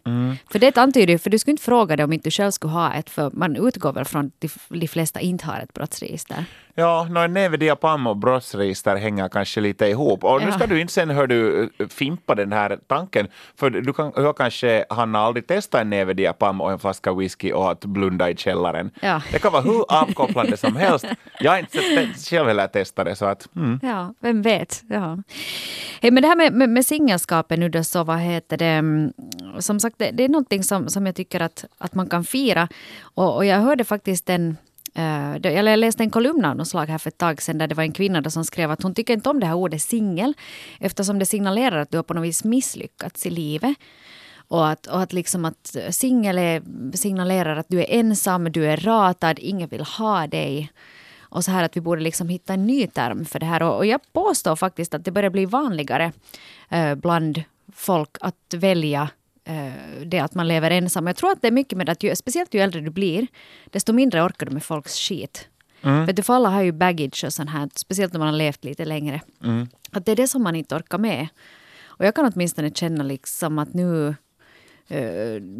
För 0.51 0.59
det 0.59 0.77
antyder 0.77 1.13
ju, 1.13 1.17
för 1.19 1.29
du 1.29 1.39
skulle 1.39 1.51
inte 1.51 1.63
fråga 1.63 1.95
det 1.95 2.03
om 2.03 2.13
inte 2.13 2.27
du 2.27 2.31
själv 2.31 2.51
skulle 2.51 2.73
ha 2.73 2.93
ett. 2.93 3.09
För 3.09 3.31
man 3.33 3.55
utgår 3.67 3.93
väl 3.93 4.05
från 4.05 4.25
att 4.25 4.47
de, 4.69 4.87
flesta 4.87 5.19
inte 5.19 5.45
har 5.45 5.59
ett 5.59 5.73
brottsregister. 5.73 6.45
Ja, 6.75 7.07
no, 7.11 7.19
en 7.19 7.33
näve 7.33 7.57
diapam 7.57 8.07
och 8.07 8.17
brottsregister 8.17 8.95
hänger 8.95 9.29
kanske 9.29 9.61
lite 9.61 9.85
ihop. 9.87 10.23
Och 10.23 10.41
nu 10.41 10.47
Ja. 10.47 10.51
ska 10.53 10.67
du 10.67 10.81
inte 10.81 10.93
sen 10.93 11.09
hör 11.09 11.27
du 11.27 11.69
fimpa 11.89 12.35
den 12.35 12.51
här 12.51 12.79
tanken, 12.87 13.27
för 13.55 13.69
du 13.69 13.93
kan, 13.93 14.11
har 14.15 14.33
kanske, 14.33 14.85
Hanna, 14.89 15.19
aldrig 15.19 15.47
testat 15.47 15.81
en 15.81 15.89
näve 15.89 16.13
diapam 16.13 16.61
och 16.61 16.71
en 16.71 16.79
flaska 16.79 17.13
whisky 17.13 17.51
och 17.51 17.71
att 17.71 17.85
blunda 17.85 18.29
i 18.29 18.35
källaren. 18.37 18.91
Ja. 19.01 19.21
Det 19.31 19.39
kan 19.39 19.51
vara 19.51 19.61
hur 19.61 19.85
avkopplande 19.89 20.57
som 20.57 20.75
helst. 20.75 20.88
Jag 21.39 21.51
har 21.51 21.59
inte 21.59 21.79
själv 22.29 22.47
heller 22.47 22.67
testat 22.67 23.05
det, 23.05 23.15
så 23.15 23.25
att 23.25 23.55
mm. 23.55 23.79
Ja, 23.83 24.13
vem 24.19 24.41
vet. 24.41 24.83
Ja. 24.89 25.23
Hey, 26.01 26.11
men 26.11 26.23
det 26.23 26.27
här 26.27 26.35
med, 26.35 26.53
med, 26.53 26.69
med 26.69 26.85
singelskapet 26.85 27.59
nu 27.59 27.69
då, 27.69 27.83
så 27.83 28.03
vad 28.03 28.19
heter 28.19 28.57
det? 28.57 28.65
Mm, 28.65 29.13
som 29.59 29.79
sagt, 29.79 29.95
det, 29.99 30.11
det 30.11 30.23
är 30.23 30.29
någonting 30.29 30.63
som, 30.63 30.89
som 30.89 31.05
jag 31.05 31.15
tycker 31.15 31.39
att, 31.39 31.65
att 31.77 31.95
man 31.95 32.09
kan 32.09 32.23
fira. 32.23 32.67
Och, 33.01 33.35
och 33.35 33.45
jag 33.45 33.57
hörde 33.57 33.83
faktiskt 33.83 34.29
en 34.29 34.57
eh, 34.95 35.35
eller 35.35 35.71
jag 35.71 35.79
läste 35.79 36.03
en 36.03 36.11
kolumn 36.11 36.45
av 36.45 36.55
något 36.55 36.67
slag 36.67 36.85
här 36.85 36.97
för 36.97 37.09
ett 37.09 37.17
tag 37.17 37.41
sedan 37.41 37.57
där 37.57 37.67
det 37.67 37.75
var 37.75 37.83
en 37.83 37.91
kvinna 37.91 38.29
som 38.29 38.45
skrev 38.45 38.71
att 38.71 38.83
hon 38.83 38.93
tycker 38.93 39.13
inte 39.13 39.29
om 39.29 39.39
det 39.39 39.45
här 39.45 39.55
ordet 39.55 39.81
singel 39.81 40.33
eftersom 40.79 41.19
det 41.19 41.25
signalerar 41.25 41.77
att 41.77 41.91
du 41.91 41.97
har 41.97 42.03
på 42.03 42.13
något 42.13 42.23
vis 42.23 42.43
misslyckats 42.43 43.25
i 43.25 43.29
livet. 43.29 43.77
Och 44.49 44.67
att, 44.67 44.87
och 44.87 45.01
att 45.01 45.13
liksom 45.13 45.45
att 45.45 45.75
singel 45.89 46.61
signalerar 46.93 47.55
att 47.55 47.69
du 47.69 47.79
är 47.79 47.85
ensam, 47.89 48.51
du 48.51 48.65
är 48.65 48.77
ratad, 48.77 49.39
ingen 49.39 49.69
vill 49.69 49.81
ha 49.81 50.27
dig. 50.27 50.71
Och 51.21 51.45
så 51.45 51.51
här 51.51 51.63
att 51.63 51.77
vi 51.77 51.81
borde 51.81 52.01
liksom 52.01 52.29
hitta 52.29 52.53
en 52.53 52.67
ny 52.67 52.87
term 52.87 53.25
för 53.25 53.39
det 53.39 53.45
här. 53.45 53.63
Och, 53.63 53.77
och 53.77 53.85
jag 53.85 54.01
påstår 54.13 54.55
faktiskt 54.55 54.93
att 54.93 55.05
det 55.05 55.11
börjar 55.11 55.29
bli 55.29 55.45
vanligare 55.45 56.11
eh, 56.69 56.95
bland 56.95 57.43
folk 57.73 58.09
att 58.21 58.53
välja 58.53 59.09
eh, 59.45 59.73
det 60.05 60.19
att 60.19 60.35
man 60.35 60.47
lever 60.47 60.71
ensam. 60.71 61.07
Jag 61.07 61.15
tror 61.15 61.31
att 61.31 61.41
det 61.41 61.47
är 61.47 61.51
mycket 61.51 61.77
med 61.77 61.89
att 61.89 62.03
ju, 62.03 62.15
speciellt 62.15 62.53
ju 62.53 62.59
äldre 62.59 62.81
du 62.81 62.89
blir, 62.89 63.27
desto 63.65 63.93
mindre 63.93 64.23
orkar 64.23 64.45
du 64.45 64.51
med 64.51 64.63
folks 64.63 64.95
skit. 64.95 65.47
Vet 66.05 66.15
du, 66.15 66.23
för 66.23 66.33
alla 66.33 66.49
har 66.49 66.61
ju 66.61 66.71
baggage 66.71 67.23
och 67.25 67.33
sånt 67.33 67.49
här, 67.49 67.69
speciellt 67.75 68.13
när 68.13 68.19
man 68.19 68.27
har 68.27 68.37
levt 68.37 68.63
lite 68.63 68.85
längre. 68.85 69.21
Att 69.91 70.05
det 70.05 70.11
är 70.11 70.15
det 70.15 70.27
som 70.27 70.43
man 70.43 70.55
inte 70.55 70.75
orkar 70.75 70.97
med. 70.97 71.27
Och 71.85 72.05
jag 72.05 72.15
kan 72.15 72.31
åtminstone 72.33 72.71
känna 72.71 73.03
liksom 73.03 73.59
att 73.59 73.73
nu 73.73 74.15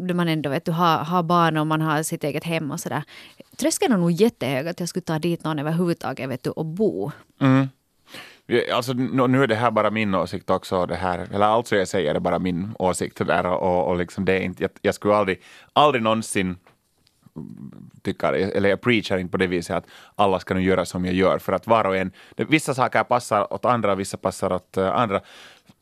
då 0.08 0.14
man 0.14 0.28
ändå 0.28 0.50
vet, 0.50 0.64
du 0.64 0.72
har, 0.72 0.98
har 0.98 1.22
barn 1.22 1.56
och 1.56 1.66
man 1.66 1.80
har 1.80 2.02
sitt 2.02 2.24
eget 2.24 2.44
hem 2.44 2.70
och 2.70 2.80
sådär. 2.80 3.02
Tröskeln 3.56 3.92
är 3.92 3.96
nog 3.96 4.10
jättehög 4.10 4.68
att 4.68 4.80
jag 4.80 4.88
skulle 4.88 5.02
ta 5.02 5.18
dit 5.18 5.44
någon 5.44 5.58
överhuvudtaget 5.58 6.30
vet 6.30 6.44
du, 6.44 6.50
och 6.50 6.66
bo. 6.66 7.10
Mm. 7.40 7.68
Alltså, 8.74 8.92
nu 8.92 9.42
är 9.42 9.46
det 9.46 9.54
här 9.54 9.70
bara 9.70 9.90
min 9.90 10.14
åsikt 10.14 10.50
också. 10.50 10.86
Det 10.86 10.94
här, 10.94 11.26
eller 11.34 11.46
alltså 11.46 11.76
jag 11.76 11.88
säger 11.88 12.14
det 12.14 12.20
bara 12.20 12.38
min 12.38 12.74
åsikt. 12.78 13.26
Där, 13.26 13.46
och, 13.46 13.88
och 13.88 13.96
liksom 13.96 14.24
det 14.24 14.32
är 14.32 14.40
inte, 14.40 14.62
jag, 14.62 14.70
jag 14.82 14.94
skulle 14.94 15.14
aldrig, 15.14 15.42
aldrig 15.72 16.02
någonsin 16.02 16.56
tycka, 18.02 18.28
eller 18.28 18.68
jag 18.68 18.80
preachar 18.80 19.18
inte 19.18 19.30
på 19.32 19.36
det 19.36 19.46
viset 19.46 19.76
att 19.76 19.86
alla 20.16 20.40
ska 20.40 20.54
nu 20.54 20.62
göra 20.62 20.84
som 20.84 21.04
jag 21.04 21.14
gör, 21.14 21.38
för 21.38 21.52
att 21.52 21.66
var 21.66 21.84
och 21.84 21.96
en, 21.96 22.12
vissa 22.36 22.74
saker 22.74 23.04
passar 23.04 23.52
åt 23.52 23.64
andra, 23.64 23.94
vissa 23.94 24.16
passar 24.16 24.52
åt 24.52 24.76
eh, 24.76 24.94
andra. 24.94 25.20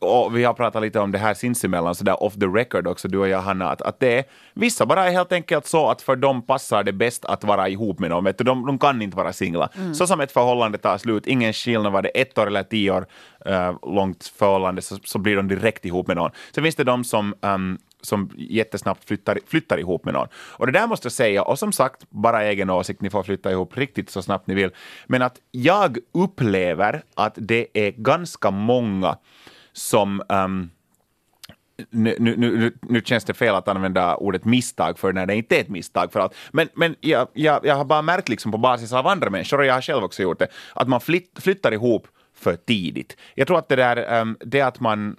Och 0.01 0.37
vi 0.37 0.45
har 0.45 0.55
pratat 0.55 0.83
lite 0.83 1.01
om 1.01 1.13
det 1.13 1.19
här 1.19 1.35
sinsemellan, 1.35 1.95
så 1.95 2.05
där 2.05 2.23
off 2.23 2.35
the 2.35 2.47
record 2.47 2.87
också, 2.87 3.09
du 3.09 3.19
och 3.19 3.29
jag 3.29 3.41
Hanna, 3.41 3.71
att, 3.71 3.83
att 3.83 4.01
det 4.01 4.19
är, 4.19 4.25
vissa 4.55 4.87
bara 4.87 5.07
är 5.07 5.11
helt 5.11 5.33
enkelt 5.33 5.67
så 5.67 5.91
att 5.91 6.03
för 6.03 6.17
dem 6.17 6.43
passar 6.43 6.85
det 6.85 6.93
bäst 6.93 7.25
att 7.25 7.45
vara 7.45 7.69
ihop 7.69 7.99
med 7.99 8.11
någon, 8.11 8.25
vet 8.25 8.39
du, 8.39 8.45
de, 8.45 8.67
de 8.67 8.79
kan 8.79 9.03
inte 9.03 9.17
vara 9.17 9.33
singlar. 9.33 9.69
Så 9.95 10.07
som 10.07 10.21
ett 10.21 10.33
förhållande 10.33 10.79
tar 10.79 10.99
slut, 10.99 11.27
ingen 11.27 11.53
skillnad 11.53 11.93
var 11.93 12.03
det 12.03 12.09
ett 12.09 12.39
år 12.39 12.47
eller 12.47 12.63
tio 12.63 12.91
år 12.91 13.07
eh, 13.47 13.77
långt 13.83 14.33
förhållande, 14.39 14.83
så, 14.83 14.97
så 15.05 15.19
blir 15.19 15.37
de 15.37 15.49
direkt 15.49 15.85
ihop 15.85 16.07
med 16.07 16.17
någon. 16.17 16.31
Sen 16.55 16.65
finns 16.65 16.77
det 16.77 16.85
de 16.85 17.05
som 17.05 17.35
ehm, 17.43 17.79
som 18.03 18.31
jättesnabbt 18.37 19.05
flyttar, 19.05 19.39
flyttar 19.47 19.79
ihop 19.79 20.05
med 20.05 20.15
någon. 20.15 20.29
Och 20.35 20.67
det 20.67 20.73
där 20.73 20.87
måste 20.87 21.07
jag 21.07 21.13
säga, 21.13 21.43
och 21.43 21.59
som 21.59 21.73
sagt, 21.73 22.11
bara 22.11 22.45
egen 22.45 22.71
åsikt, 22.71 23.01
ni 23.01 23.11
får 23.11 23.23
flytta 23.23 23.51
ihop 23.51 23.77
riktigt 23.77 24.11
så 24.11 24.23
snabbt 24.23 24.47
ni 24.47 24.55
vill. 24.55 24.71
Men 25.07 25.23
att 25.23 25.41
jag 25.51 25.99
upplever 26.13 27.03
att 27.15 27.35
det 27.37 27.67
är 27.75 27.91
ganska 27.91 28.51
många 28.51 29.17
som 29.73 30.23
um, 30.29 30.71
nu, 31.91 32.17
nu, 32.19 32.37
nu, 32.37 32.73
nu 32.83 33.01
känns 33.05 33.25
det 33.25 33.35
fel 33.35 33.55
att 33.55 33.69
använda 33.69 34.17
ordet 34.17 34.45
misstag 34.45 34.99
för 34.99 35.13
när 35.13 35.27
det 35.27 35.37
inte 35.37 35.57
är 35.57 35.61
ett 35.61 35.69
misstag. 35.69 36.13
För 36.13 36.21
att, 36.21 36.35
men 36.51 36.69
men 36.75 36.97
jag, 37.01 37.29
jag, 37.33 37.67
jag 37.67 37.75
har 37.75 37.85
bara 37.85 38.03
märkt 38.03 38.29
liksom 38.29 38.53
på 38.53 38.59
basis 38.59 38.93
av 38.93 39.07
andra 39.07 39.31
människor, 39.31 39.59
och 39.59 39.67
jag 39.67 39.75
har 39.75 39.81
själv 39.81 40.05
också 40.05 40.23
gjort 40.23 40.39
det, 40.39 40.49
att 40.75 40.89
man 40.89 41.01
flytt, 41.01 41.39
flyttar 41.43 41.73
ihop 41.73 42.09
för 42.35 42.57
tidigt. 42.57 43.17
Jag 43.35 43.47
tror 43.47 43.59
att 43.59 43.69
det 43.69 43.77
där, 43.77 44.21
um, 44.21 44.37
det 44.41 44.61
att 44.61 44.81
man 44.81 45.17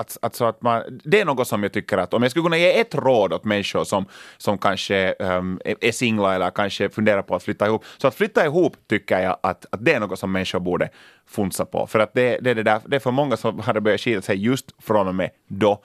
att, 0.00 0.16
alltså 0.22 0.44
att 0.44 0.62
man, 0.62 0.82
det 1.04 1.20
är 1.20 1.24
något 1.24 1.48
som 1.48 1.62
jag 1.62 1.72
tycker 1.72 1.98
att 1.98 2.14
om 2.14 2.22
jag 2.22 2.30
skulle 2.30 2.42
kunna 2.42 2.58
ge 2.58 2.80
ett 2.80 2.94
råd 2.94 3.32
åt 3.32 3.44
människor 3.44 3.84
som, 3.84 4.04
som 4.38 4.58
kanske 4.58 4.96
ehm, 4.96 5.60
är, 5.64 5.92
singlar 5.92 6.34
eller 6.34 6.50
kanske 6.50 6.88
funderar 6.88 7.22
på 7.22 7.34
att 7.34 7.42
flytta 7.42 7.66
ihop, 7.66 7.84
så 7.98 8.08
att 8.08 8.14
flytta 8.14 8.44
ihop 8.44 8.76
tycker 8.88 9.20
jag 9.20 9.36
att, 9.42 9.66
att 9.70 9.84
det 9.84 9.92
är 9.92 10.00
något 10.00 10.18
som 10.18 10.32
människor 10.32 10.60
borde 10.60 10.88
funsa 11.26 11.64
på. 11.64 11.86
För 11.86 11.98
att 11.98 12.14
det, 12.14 12.38
det, 12.40 12.50
är 12.50 12.54
det, 12.54 12.62
där, 12.62 12.80
det 12.86 12.96
är 12.96 13.00
för 13.00 13.10
många 13.10 13.36
som 13.36 13.58
hade 13.58 13.80
börjat 13.80 14.00
skilja 14.00 14.22
sig 14.22 14.44
just 14.44 14.66
från 14.78 15.08
och 15.08 15.14
med 15.14 15.30
då. 15.48 15.82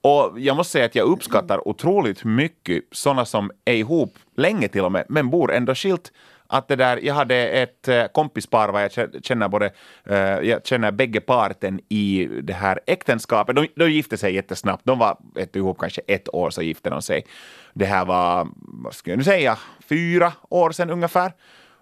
Och 0.00 0.40
jag 0.40 0.56
måste 0.56 0.72
säga 0.72 0.84
att 0.84 0.94
jag 0.94 1.08
uppskattar 1.08 1.68
otroligt 1.68 2.24
mycket 2.24 2.84
sådana 2.92 3.24
som 3.24 3.50
är 3.64 3.74
ihop 3.74 4.14
länge 4.36 4.68
till 4.68 4.84
och 4.84 4.92
med, 4.92 5.04
men 5.08 5.30
bor 5.30 5.52
ändå 5.52 5.74
skilt 5.74 6.12
att 6.48 6.68
det 6.68 6.76
där, 6.76 6.96
jag 6.96 7.14
hade 7.14 7.36
ett 7.36 7.88
eh, 7.88 8.06
kompispar, 8.06 8.68
var 8.68 8.80
jag 8.80 9.24
känner 9.24 9.48
både, 9.48 9.70
eh, 10.04 10.16
jag 10.18 10.66
känner 10.66 10.90
bägge 10.90 11.20
parten 11.20 11.80
i 11.88 12.28
det 12.42 12.52
här 12.52 12.80
äktenskapet. 12.86 13.56
De, 13.56 13.68
de 13.76 13.90
gifte 13.90 14.16
sig 14.16 14.34
jättesnabbt, 14.34 14.82
de 14.84 14.98
var 14.98 15.18
ett, 15.36 15.56
ihop 15.56 15.78
kanske 15.78 16.02
ett 16.06 16.34
år 16.34 16.50
så 16.50 16.62
gifte 16.62 16.90
de 16.90 17.02
sig. 17.02 17.26
Det 17.74 17.84
här 17.84 18.04
var, 18.04 18.48
vad 18.54 18.94
ska 18.94 19.10
jag 19.10 19.18
nu 19.18 19.24
säga, 19.24 19.58
fyra 19.88 20.32
år 20.48 20.70
sedan 20.70 20.90
ungefär. 20.90 21.32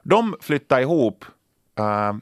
De 0.03 0.37
flyttade 0.41 0.83
ihop 0.83 1.25
eh, 1.79 2.13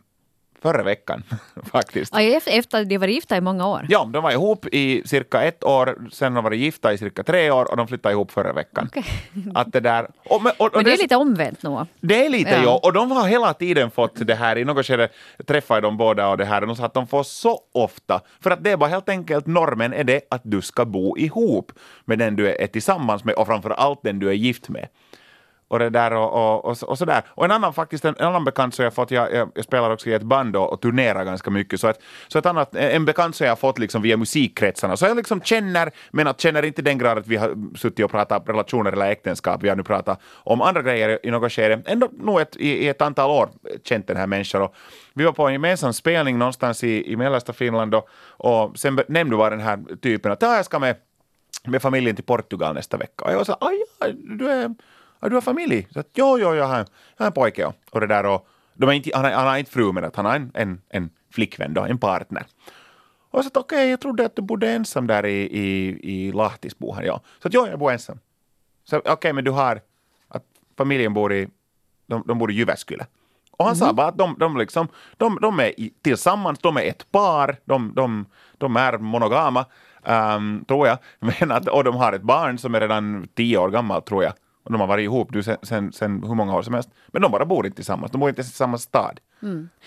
förra 0.65 0.83
veckan 0.83 1.23
faktiskt. 1.73 2.13
Ja, 2.15 2.41
efter, 2.47 2.85
de 2.85 2.99
var 2.99 3.07
gifta 3.07 3.37
i 3.37 3.41
många 3.41 3.67
år. 3.69 3.87
Ja, 3.89 4.11
de 4.13 4.23
var 4.23 4.31
ihop 4.31 4.67
i 4.73 5.03
cirka 5.07 5.43
ett 5.43 5.65
år, 5.65 6.09
sen 6.13 6.33
har 6.33 6.43
de 6.43 6.45
varit 6.45 6.61
gifta 6.61 6.93
i 6.93 6.99
cirka 6.99 7.23
tre 7.23 7.51
år 7.51 7.71
och 7.71 7.77
de 7.77 7.89
flyttade 7.89 8.13
ihop 8.13 8.33
förra 8.33 8.53
veckan. 8.53 8.89
Okej. 8.91 9.05
Att 9.55 9.73
det 9.73 9.81
där... 9.81 10.09
Och, 10.25 10.35
och, 10.35 10.61
och 10.61 10.71
Men 10.75 10.85
det 10.85 10.93
är 10.93 10.99
lite 10.99 11.17
omvänt 11.17 11.63
nog. 11.63 11.87
det 12.01 12.27
är 12.27 12.31
lite 12.31 12.51
Ja. 12.51 12.63
ja. 12.63 12.81
och 12.83 12.93
de 12.93 13.11
har 13.11 13.29
hela 13.29 13.55
tiden 13.55 13.91
fått 13.91 14.27
det 14.27 14.35
här, 14.35 14.59
i 14.59 14.65
något 14.65 14.87
skede 14.87 15.09
träffade 15.47 15.81
dem 15.81 15.97
båda 15.97 16.29
och 16.29 16.37
det 16.37 16.45
här, 16.45 16.61
och 16.61 16.67
de 16.67 16.77
sa 16.77 16.85
att 16.85 16.95
de 16.95 17.07
får 17.07 17.23
så 17.23 17.61
ofta, 17.73 18.21
för 18.41 18.51
att 18.51 18.65
det 18.65 18.71
är 18.71 18.77
bara 18.77 18.91
helt 18.91 19.09
enkelt 19.09 19.47
normen 19.47 19.93
är 19.93 20.05
det 20.05 20.21
att 20.31 20.43
du 20.45 20.61
ska 20.63 20.85
bo 20.85 21.19
ihop 21.19 21.73
med 22.05 22.19
den 22.19 22.37
du 22.37 22.55
är 22.55 22.67
tillsammans 22.67 23.25
med 23.25 23.35
och 23.35 23.47
framför 23.47 23.71
allt 23.71 24.03
den 24.03 24.19
du 24.19 24.29
är 24.29 24.33
gift 24.33 24.69
med. 24.69 24.89
Och 25.69 25.79
det 25.79 25.91
där 25.91 26.13
och, 26.13 26.33
och, 26.33 26.65
och, 26.65 26.83
och 26.83 26.99
sådär. 26.99 27.23
Och 27.29 27.45
en 27.45 27.51
annan 27.51 27.75
faktiskt, 27.75 28.05
en, 28.05 28.15
en 28.19 28.27
annan 28.27 28.45
bekant 28.45 28.75
som 28.75 28.85
jag 28.85 28.95
fått, 28.95 29.11
jag, 29.11 29.33
jag, 29.33 29.51
jag 29.55 29.65
spelar 29.65 29.91
också 29.91 30.11
i 30.11 30.13
ett 30.13 30.23
band 30.23 30.57
och, 30.57 30.73
och 30.73 30.81
turnerar 30.81 31.25
ganska 31.25 31.51
mycket, 31.51 31.81
så, 31.81 31.87
att, 31.87 32.01
så 32.29 32.39
ett 32.39 32.47
annat, 32.47 32.75
en 32.75 33.05
bekant 33.05 33.37
som 33.37 33.45
jag 33.45 33.51
har 33.51 33.57
fått 33.57 33.79
liksom 33.79 34.03
via 34.03 34.17
musikkretsarna, 34.17 34.97
så 34.97 35.07
jag 35.07 35.17
liksom 35.17 35.41
känner, 35.41 35.91
men 36.11 36.27
att 36.27 36.41
känner 36.41 36.65
inte 36.65 36.83
den 36.83 36.99
grad 36.99 37.19
att 37.19 37.27
vi 37.27 37.37
har 37.37 37.77
suttit 37.77 38.05
och 38.05 38.11
pratat 38.11 38.49
relationer 38.49 38.93
eller 38.93 39.11
äktenskap, 39.11 39.63
vi 39.63 39.69
har 39.69 39.77
nu 39.77 39.83
pratat 39.83 40.21
om 40.33 40.61
andra 40.61 40.83
grejer 40.83 41.19
i 41.23 41.31
något 41.31 41.53
skede, 41.53 41.83
ändå 41.87 42.09
nog 42.13 42.41
ett, 42.41 42.57
i, 42.57 42.69
i 42.69 42.89
ett 42.89 43.03
antal 43.03 43.31
år 43.31 43.49
känt 43.85 44.07
den 44.07 44.17
här 44.17 44.27
människan. 44.27 44.63
Och 44.63 44.75
vi 45.15 45.25
var 45.25 45.33
på 45.33 45.47
en 45.47 45.53
gemensam 45.53 45.93
spelning 45.93 46.39
någonstans 46.39 46.85
i, 46.85 47.13
i 47.13 47.17
mellersta 47.17 47.53
Finland 47.53 47.95
och, 47.95 48.09
och 48.27 48.79
sen 48.79 49.01
nämnde 49.09 49.37
bara 49.37 49.51
den 49.51 49.61
här 49.61 49.97
typen 50.03 50.33
att 50.33 50.43
ah, 50.43 50.57
jag 50.57 50.65
ska 50.65 50.79
med 50.79 50.97
med 51.67 51.83
familjen 51.83 52.17
till 52.17 52.25
Portugal 52.25 52.75
nästa 52.75 52.97
vecka. 52.97 53.25
Och 53.25 53.33
jag 53.33 53.37
var 53.37 53.45
så 53.45 53.57
aj, 53.61 53.83
aj, 53.99 54.15
du, 54.15 54.51
är, 54.51 54.75
ja, 55.21 55.29
du 55.29 55.37
har 55.37 55.41
familj? 55.41 55.89
Så 55.91 56.01
att, 56.01 56.09
jo, 56.15 56.39
jo, 56.39 56.55
jag 56.55 56.67
har, 56.67 56.77
jag 56.79 56.87
har 57.17 57.27
en 57.27 57.33
pojke. 57.33 57.65
Och, 57.67 57.75
och 57.91 58.01
det 58.01 58.07
där 58.07 58.27
och, 58.27 58.49
de 58.75 58.89
är 58.89 58.93
inte, 58.93 59.11
han, 59.15 59.25
har, 59.25 59.33
han 59.33 59.47
har 59.47 59.57
inte 59.57 59.71
fru, 59.71 59.93
men 59.93 60.05
att 60.05 60.17
han 60.17 60.25
har 60.25 60.37
en, 60.37 60.51
en, 60.55 60.81
en 60.89 61.11
flickvän, 61.31 61.75
då, 61.75 61.83
en 61.83 61.99
partner. 61.99 62.47
Och 63.31 63.45
sa 63.45 63.49
att 63.49 63.57
okej, 63.57 63.91
jag 63.91 64.01
trodde 64.01 64.27
att 64.27 64.37
du 64.37 64.43
bodde 64.43 64.71
ensam 64.71 65.07
där 65.07 65.27
i, 65.27 65.43
i, 65.43 65.99
i 66.03 66.33
Lahtisbo. 66.33 66.93
här, 66.93 67.03
Ja. 67.03 67.21
Så 67.43 67.49
att 67.49 67.55
jo, 67.55 67.67
jag 67.67 67.79
bor 67.79 67.93
ensam. 67.93 68.19
Så 68.85 69.03
okej, 69.05 69.33
men 69.33 69.45
du 69.45 69.51
har, 69.51 69.81
att 70.29 70.45
familjen 70.79 71.15
bor 71.15 71.33
i, 71.33 71.49
de, 72.07 72.25
de 72.27 72.39
bor 72.39 72.51
i 72.51 72.55
Jyväskylä. 72.55 73.07
Och 73.57 73.65
han 73.65 73.77
sa 73.77 73.93
bara 73.93 74.07
att 74.07 74.19
de, 74.19 74.37
de, 74.39 74.57
liksom, 74.57 74.89
de, 75.17 75.39
de 75.43 75.61
är 75.61 75.81
i, 75.81 75.93
tillsammans, 76.03 76.59
de 76.59 76.77
är 76.77 76.83
ett 76.83 77.13
par, 77.13 77.57
de, 77.65 77.93
de, 77.95 78.27
de 78.59 78.77
är 78.77 78.99
monogama, 78.99 79.65
ehm, 80.05 80.65
tror 80.65 80.87
jag. 80.87 80.99
Men 81.41 81.53
att, 81.53 81.69
och 81.69 81.85
de 81.85 81.97
har 81.97 82.13
ett 82.13 82.23
barn 82.23 82.59
som 82.59 82.75
är 82.75 82.81
redan 82.81 83.29
tio 83.35 83.59
år 83.59 83.71
gammalt, 83.71 84.07
tror 84.07 84.25
jag. 84.25 84.33
Och 84.65 84.73
de 84.73 84.81
har 84.81 84.89
varit 84.89 85.03
ihop 85.05 85.33
du, 85.33 85.43
sen, 85.43 85.57
sen, 85.63 85.93
sen 85.93 86.23
hur 86.23 86.35
många 86.35 86.57
år 86.57 86.63
som 86.63 86.75
helst. 86.75 86.91
Men 87.09 87.23
de 87.23 87.33
bara 87.33 87.45
bor 87.45 87.67
inte 87.67 87.77
tillsammans, 87.77 88.13
de 88.13 88.21
bor 88.21 88.29
inte 88.29 88.41
ens 88.41 88.53
i 88.53 88.57
samma 88.57 88.79
stad. 88.79 89.21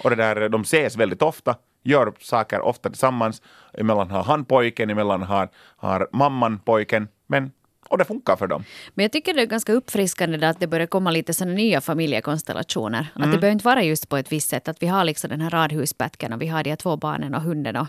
Och 0.03 0.09
det 0.09 0.15
där, 0.15 0.49
de 0.49 0.61
ses 0.61 0.97
väldigt 0.97 1.21
ofta, 1.21 1.55
gör 1.83 2.13
saker 2.19 2.61
ofta 2.61 2.89
tillsammans. 2.89 3.41
Emellan 3.73 4.11
har 4.11 4.23
han 4.23 4.45
pojken, 4.45 4.89
emellan 4.89 5.23
har, 5.23 5.49
har 5.77 6.09
mamman 6.11 6.59
pojken. 6.59 7.07
Men, 7.27 7.51
och 7.89 7.97
det 7.97 8.05
funkar 8.05 8.35
för 8.35 8.47
dem. 8.47 8.63
Men 8.93 9.03
jag 9.03 9.11
tycker 9.11 9.33
det 9.33 9.41
är 9.41 9.45
ganska 9.45 9.73
uppfriskande 9.73 10.47
att 10.47 10.59
det 10.59 10.67
börjar 10.67 10.87
komma 10.87 11.11
lite 11.11 11.33
sådana 11.33 11.53
nya 11.55 11.81
familjekonstellationer. 11.81 13.07
Att 13.13 13.17
Mm. 13.17 13.31
det 13.31 13.37
behöver 13.37 13.51
inte 13.53 13.65
vara 13.65 13.83
just 13.83 14.09
på 14.09 14.17
ett 14.17 14.31
visst 14.31 14.49
sätt. 14.49 14.67
Att 14.67 14.83
vi 14.83 14.87
har 14.87 15.03
liksom 15.05 15.29
den 15.29 15.41
här 15.41 15.49
radhuspätken 15.49 16.33
och 16.33 16.41
vi 16.41 16.47
har 16.47 16.63
de 16.63 16.75
två 16.75 16.97
barnen 16.97 17.35
och 17.35 17.41
hunden 17.41 17.75
och, 17.75 17.87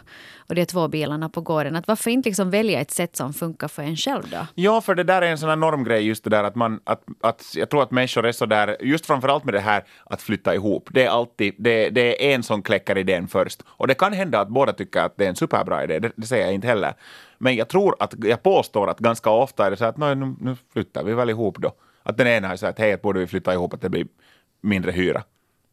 och 0.48 0.54
de 0.54 0.66
två 0.66 0.88
bilarna 0.88 1.28
på 1.28 1.40
gården. 1.40 1.76
Att 1.76 1.88
varför 1.88 2.10
inte 2.10 2.28
liksom 2.28 2.50
välja 2.50 2.80
ett 2.80 2.90
sätt 2.90 3.16
som 3.16 3.34
funkar 3.34 3.68
för 3.68 3.82
en 3.82 3.96
själv 3.96 4.22
då? 4.30 4.46
Ja, 4.54 4.80
för 4.80 4.94
det 4.94 5.04
där 5.04 5.22
är 5.22 5.30
en 5.30 5.38
sån 5.38 5.48
här 5.48 5.56
normgrej, 5.56 6.06
just 6.06 6.24
det 6.24 6.30
där 6.30 6.44
att 6.44 6.54
man, 6.54 6.80
att, 6.84 7.02
att 7.20 7.44
jag 7.54 7.70
tror 7.70 7.82
att 7.82 7.90
människor 7.90 8.26
är 8.26 8.32
så 8.32 8.46
där, 8.46 8.76
just 8.80 9.06
framförallt 9.06 9.44
med 9.44 9.54
det 9.54 9.60
här 9.60 9.84
att 10.04 10.22
flytta 10.22 10.54
ihop, 10.54 10.88
det 10.92 11.04
är 11.04 11.08
alltid, 11.08 11.54
det, 11.58 11.90
det 11.90 12.26
är 12.30 12.34
en 12.34 12.42
som 12.42 12.62
kläcker 12.62 12.98
idén 12.98 13.28
först. 13.28 13.62
Och 13.66 13.86
det 13.86 13.94
kan 13.94 14.12
hända 14.12 14.40
att 14.40 14.48
båda 14.48 14.72
tycker 14.72 15.00
att 15.00 15.16
det 15.16 15.24
är 15.24 15.28
en 15.28 15.36
superbra 15.36 15.84
idé, 15.84 15.98
det, 15.98 16.12
det 16.16 16.26
säger 16.26 16.44
jag 16.44 16.54
inte 16.54 16.66
heller. 16.66 16.94
Men 17.38 17.56
jag 17.56 17.68
tror 17.68 17.96
att, 17.98 18.14
jag 18.24 18.42
påstår 18.42 18.90
att 18.90 18.98
ganska 18.98 19.30
ofta 19.30 19.66
är 19.66 19.70
det 19.70 19.76
så 19.76 19.84
att 19.84 19.96
"Nå, 19.96 20.14
nu, 20.14 20.34
nu 20.40 20.56
flyttar 20.72 21.04
vi 21.04 21.14
väl 21.14 21.30
ihop 21.30 21.58
då. 21.58 21.72
Att 22.02 22.16
den 22.16 22.26
ena 22.26 22.52
är 22.52 22.56
så 22.56 22.66
att 22.66 22.78
hej, 22.78 22.96
borde 22.96 23.20
vi 23.20 23.26
flytta 23.26 23.52
ihop, 23.52 23.74
att 23.74 23.80
det 23.80 23.88
blir 23.88 24.06
mindre 24.60 24.90
hyra. 24.92 25.22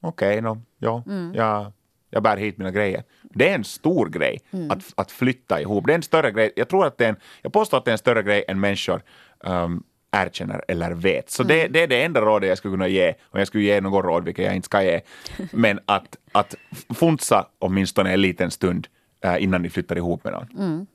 Okej, 0.02 0.42
no, 0.42 0.62
ja, 0.78 1.04
ja, 1.34 1.72
jag 2.10 2.24
bär 2.24 2.38
hit 2.38 2.58
mina 2.58 2.72
grejer. 2.72 3.04
Det 3.22 3.50
är 3.50 3.56
en 3.56 3.64
stor 3.64 4.10
grej 4.10 4.40
att, 4.70 4.84
att 4.96 5.12
flytta 5.12 5.62
ihop. 5.62 5.86
Det 5.88 5.94
är 5.94 5.96
en 5.96 6.02
större 6.04 6.32
grej. 6.32 6.52
Jag 6.56 6.70
tror 6.70 6.86
att 6.86 6.98
det 6.98 7.06
är 7.06 7.10
en, 7.10 7.16
jag 7.42 7.54
påstår 7.54 7.78
att 7.78 7.86
det 7.86 7.92
är 7.92 7.94
en 7.94 7.98
större 7.98 8.24
grej 8.24 8.46
än 8.48 8.60
människor 8.60 9.02
um, 9.40 9.84
erkänner 10.12 10.66
eller 10.68 10.92
vet. 10.92 11.30
Så 11.30 11.44
det, 11.44 11.68
det 11.68 11.84
är 11.84 11.88
det 11.88 12.04
enda 12.04 12.22
rådet 12.22 12.50
jag 12.50 12.58
skulle 12.58 12.72
kunna 12.74 12.88
ge, 12.88 13.14
om 13.22 13.40
jag 13.40 13.48
skulle 13.48 13.64
ge 13.64 13.82
något 13.82 14.06
råd, 14.06 14.26
vilket 14.26 14.46
jag 14.46 14.56
inte 14.56 14.66
ska 14.66 14.84
ge. 14.84 15.02
Men 15.52 15.80
att, 15.86 16.18
att 16.32 16.56
funsa 16.96 17.48
åtminstone 17.60 18.14
en 18.14 18.22
liten 18.22 18.52
stund 18.52 18.88
eh, 19.22 19.44
innan 19.44 19.62
ni 19.62 19.70
flyttar 19.70 19.96
ihop 19.96 20.24
med 20.24 20.34
någon. 20.34 20.48
Um, 20.58 20.88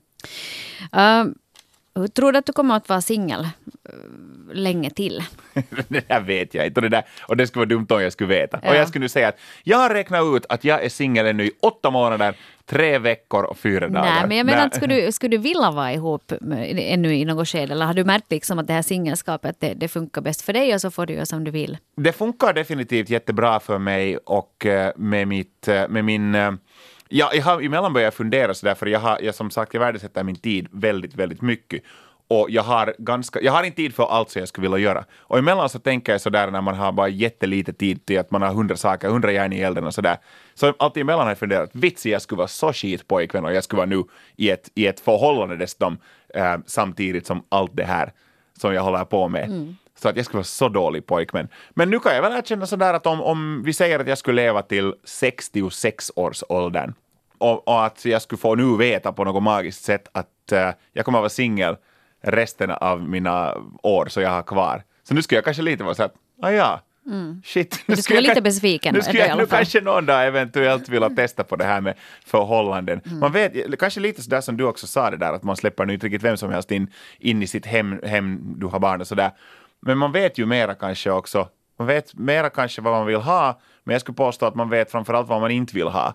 hur 1.95 2.07
tror 2.07 2.31
du 2.31 2.37
att 2.37 2.45
du 2.45 2.53
kommer 2.53 2.75
att 2.75 2.89
vara 2.89 3.01
singel 3.01 3.41
eh, 3.41 3.49
länge 4.53 4.89
till? 4.89 5.23
det 5.87 6.07
där 6.07 6.19
vet 6.19 6.53
jag 6.53 6.65
inte. 6.65 6.77
Och 6.77 6.81
det, 6.81 6.89
där, 6.89 7.03
och 7.21 7.37
det 7.37 7.47
skulle 7.47 7.59
vara 7.59 7.69
dumt 7.69 7.87
om 7.89 8.01
jag 8.01 8.13
skulle 8.13 8.27
veta. 8.29 8.57
Och 8.57 8.65
Ja. 8.65 8.75
jag 8.75 8.87
skulle 8.87 9.03
nu 9.03 9.09
säga 9.09 9.27
att 9.27 9.39
jag 9.63 9.77
har 9.77 9.89
räknat 9.89 10.23
ut 10.35 10.45
att 10.49 10.63
jag 10.63 10.83
är 10.83 10.89
singel 10.89 11.25
ännu 11.25 11.45
i 11.45 11.51
åtta 11.61 11.91
månader, 11.91 12.35
tre 12.65 12.97
veckor 12.99 13.43
och 13.43 13.57
fyra 13.57 13.87
dagar. 13.87 14.13
Nej, 14.13 14.27
men 14.27 14.37
jag 14.37 14.45
menar, 14.45 14.65
att 14.65 14.75
skulle, 14.75 14.95
du, 15.05 15.11
skulle 15.11 15.37
du 15.37 15.41
vilja 15.41 15.71
vara 15.71 15.93
ihop 15.93 16.33
med, 16.41 16.79
ännu 16.79 17.15
i 17.15 17.25
något 17.25 17.47
skede? 17.47 17.73
Eller 17.73 17.85
har 17.85 17.93
du 17.93 18.03
märkt 18.03 18.31
liksom 18.31 18.59
att 18.59 18.67
det 18.67 18.73
här 18.73 18.81
singelskapet 18.81 19.55
det, 19.59 19.73
det 19.73 19.87
funkar 19.87 20.21
bäst 20.21 20.41
för 20.41 20.53
dig 20.53 20.73
och 20.73 20.81
så 20.81 20.91
får 20.91 21.05
du 21.05 21.13
göra 21.13 21.25
som 21.25 21.43
du 21.43 21.51
vill? 21.51 21.77
Det 21.97 22.11
funkar 22.13 22.53
definitivt 22.53 23.09
jättebra 23.09 23.59
för 23.59 23.77
mig 23.77 24.17
och 24.17 24.65
eh, 24.65 24.91
med, 24.95 25.27
mitt, 25.27 25.67
eh, 25.67 25.87
med 25.89 26.05
min... 26.05 26.35
Ja, 27.13 27.31
jag 27.33 27.43
har 27.43 27.61
emellan 27.61 27.93
börjat 27.93 28.13
fundera 28.13 28.53
sådär, 28.53 28.75
för 28.75 28.85
jag 28.85 28.99
har, 28.99 29.19
jag, 29.21 29.35
som 29.35 29.51
sagt, 29.51 29.73
jag 29.73 29.81
värdesätter 29.81 30.23
min 30.23 30.35
tid 30.35 30.67
väldigt, 30.71 31.15
väldigt 31.15 31.41
mycket. 31.41 31.83
Och 32.27 32.49
jag 32.49 32.63
har, 32.63 32.95
ganska, 32.97 33.41
jag 33.41 33.51
har 33.51 33.63
inte 33.63 33.75
tid 33.75 33.95
för 33.95 34.03
allt 34.03 34.29
som 34.29 34.39
jag 34.39 34.49
skulle 34.49 34.69
vilja 34.69 34.85
göra. 34.89 35.05
Och 35.19 35.37
emellan 35.37 35.69
så 35.69 35.79
tänker 35.79 36.11
jag 36.11 36.21
sådär 36.21 36.51
när 36.51 36.61
man 36.61 36.75
har 36.75 36.91
bara 36.91 37.07
jättelite 37.07 37.73
tid 37.73 38.05
till 38.05 38.19
att 38.19 38.31
man 38.31 38.41
har 38.41 38.53
hundra 38.53 38.75
saker, 38.75 39.09
hundra 39.09 39.31
järn 39.31 39.53
i 39.53 39.59
elden 39.59 39.85
och 39.85 39.93
sådär. 39.93 40.17
Så 40.53 40.73
alltid 40.79 41.01
emellan 41.01 41.21
har 41.21 41.29
jag 41.29 41.37
funderat, 41.37 41.69
vitsi 41.73 42.11
jag 42.11 42.21
skulle 42.21 42.37
vara 42.37 42.47
så 42.47 42.73
skitpojkvän 42.73 43.45
och 43.45 43.53
jag 43.53 43.63
skulle 43.63 43.77
vara 43.77 43.89
nu 43.89 44.03
i 44.35 44.49
ett, 44.49 44.71
i 44.75 44.87
ett 44.87 44.99
förhållande 44.99 45.57
dessutom 45.57 45.97
eh, 46.35 46.57
samtidigt 46.65 47.27
som 47.27 47.43
allt 47.49 47.71
det 47.73 47.85
här 47.85 48.11
som 48.61 48.73
jag 48.73 48.81
håller 48.81 49.05
på 49.05 49.27
med. 49.27 49.45
Mm. 49.45 49.75
Så 49.95 50.09
att 50.09 50.15
jag 50.15 50.25
skulle 50.25 50.37
vara 50.37 50.43
så 50.43 50.69
dålig 50.69 51.05
pojkvän. 51.05 51.47
Men 51.69 51.89
nu 51.89 51.99
kan 51.99 52.15
jag 52.15 52.21
väl 52.21 52.33
erkänna 52.33 52.65
sådär 52.65 52.93
att 52.93 53.07
om, 53.07 53.21
om 53.21 53.63
vi 53.65 53.73
säger 53.73 53.99
att 53.99 54.07
jag 54.07 54.17
skulle 54.17 54.41
leva 54.41 54.61
till 54.61 54.93
66 55.03 56.11
års 56.15 56.43
åldern 56.49 56.93
och, 57.37 57.67
och 57.67 57.85
att 57.85 58.05
jag 58.05 58.21
skulle 58.21 58.39
få 58.39 58.55
nu 58.55 58.77
veta 58.77 59.11
på 59.11 59.23
något 59.23 59.43
magiskt 59.43 59.83
sätt 59.83 60.07
att 60.11 60.51
eh, 60.51 60.69
jag 60.93 61.05
kommer 61.05 61.19
att 61.19 61.21
vara 61.21 61.29
singel 61.29 61.75
resten 62.23 62.71
av 62.71 63.09
mina 63.09 63.57
år 63.83 64.05
så 64.09 64.21
jag 64.21 64.29
har 64.29 64.43
kvar. 64.43 64.83
Så 65.03 65.13
nu 65.13 65.21
skulle 65.21 65.37
jag 65.37 65.45
kanske 65.45 65.63
lite 65.63 65.83
vara 65.83 65.95
så 65.95 66.03
att, 66.03 66.13
ah 66.41 66.51
ja, 66.51 66.81
shit. 67.43 67.83
Men 67.85 67.93
nu 67.93 67.95
du 67.95 68.01
skulle 68.01 68.17
vara 68.17 68.27
lite 68.27 68.41
besviken 68.41 68.95
Nu 68.95 69.01
skulle 69.01 69.27
jag 69.27 69.37
nu 69.37 69.45
kanske 69.45 69.81
någon 69.81 70.05
dag 70.05 70.27
eventuellt 70.27 70.89
vilja 70.89 71.09
testa 71.09 71.43
på 71.43 71.55
det 71.55 71.63
här 71.63 71.81
med 71.81 71.95
förhållanden. 72.25 73.01
Mm. 73.05 73.19
Man 73.19 73.31
vet, 73.31 73.79
kanske 73.79 73.99
lite 73.99 74.21
sådär 74.21 74.41
som 74.41 74.57
du 74.57 74.63
också 74.63 74.87
sa 74.87 75.09
det 75.09 75.17
där, 75.17 75.33
att 75.33 75.43
man 75.43 75.57
släpper 75.57 75.85
nu 75.85 75.93
inte 75.93 76.05
riktigt 76.05 76.23
vem 76.23 76.37
som 76.37 76.51
helst 76.51 76.71
in, 76.71 76.87
in 77.19 77.43
i 77.43 77.47
sitt 77.47 77.65
hem, 77.65 77.99
hem, 78.03 78.53
du 78.57 78.65
har 78.65 78.79
barn 78.79 79.01
och 79.01 79.07
sådär. 79.07 79.31
Men 79.81 79.97
man 79.97 80.11
vet 80.11 80.37
ju 80.37 80.45
mera 80.45 80.75
kanske 80.75 81.11
också. 81.11 81.47
Man 81.79 81.87
vet 81.87 82.13
mera 82.13 82.49
kanske 82.49 82.81
vad 82.81 82.93
man 82.93 83.05
vill 83.05 83.15
ha, 83.17 83.59
men 83.83 83.93
jag 83.93 84.01
skulle 84.01 84.15
påstå 84.15 84.45
att 84.45 84.55
man 84.55 84.69
vet 84.69 84.91
framförallt 84.91 85.27
vad 85.29 85.41
man 85.41 85.51
inte 85.51 85.75
vill 85.75 85.87
ha 85.87 86.13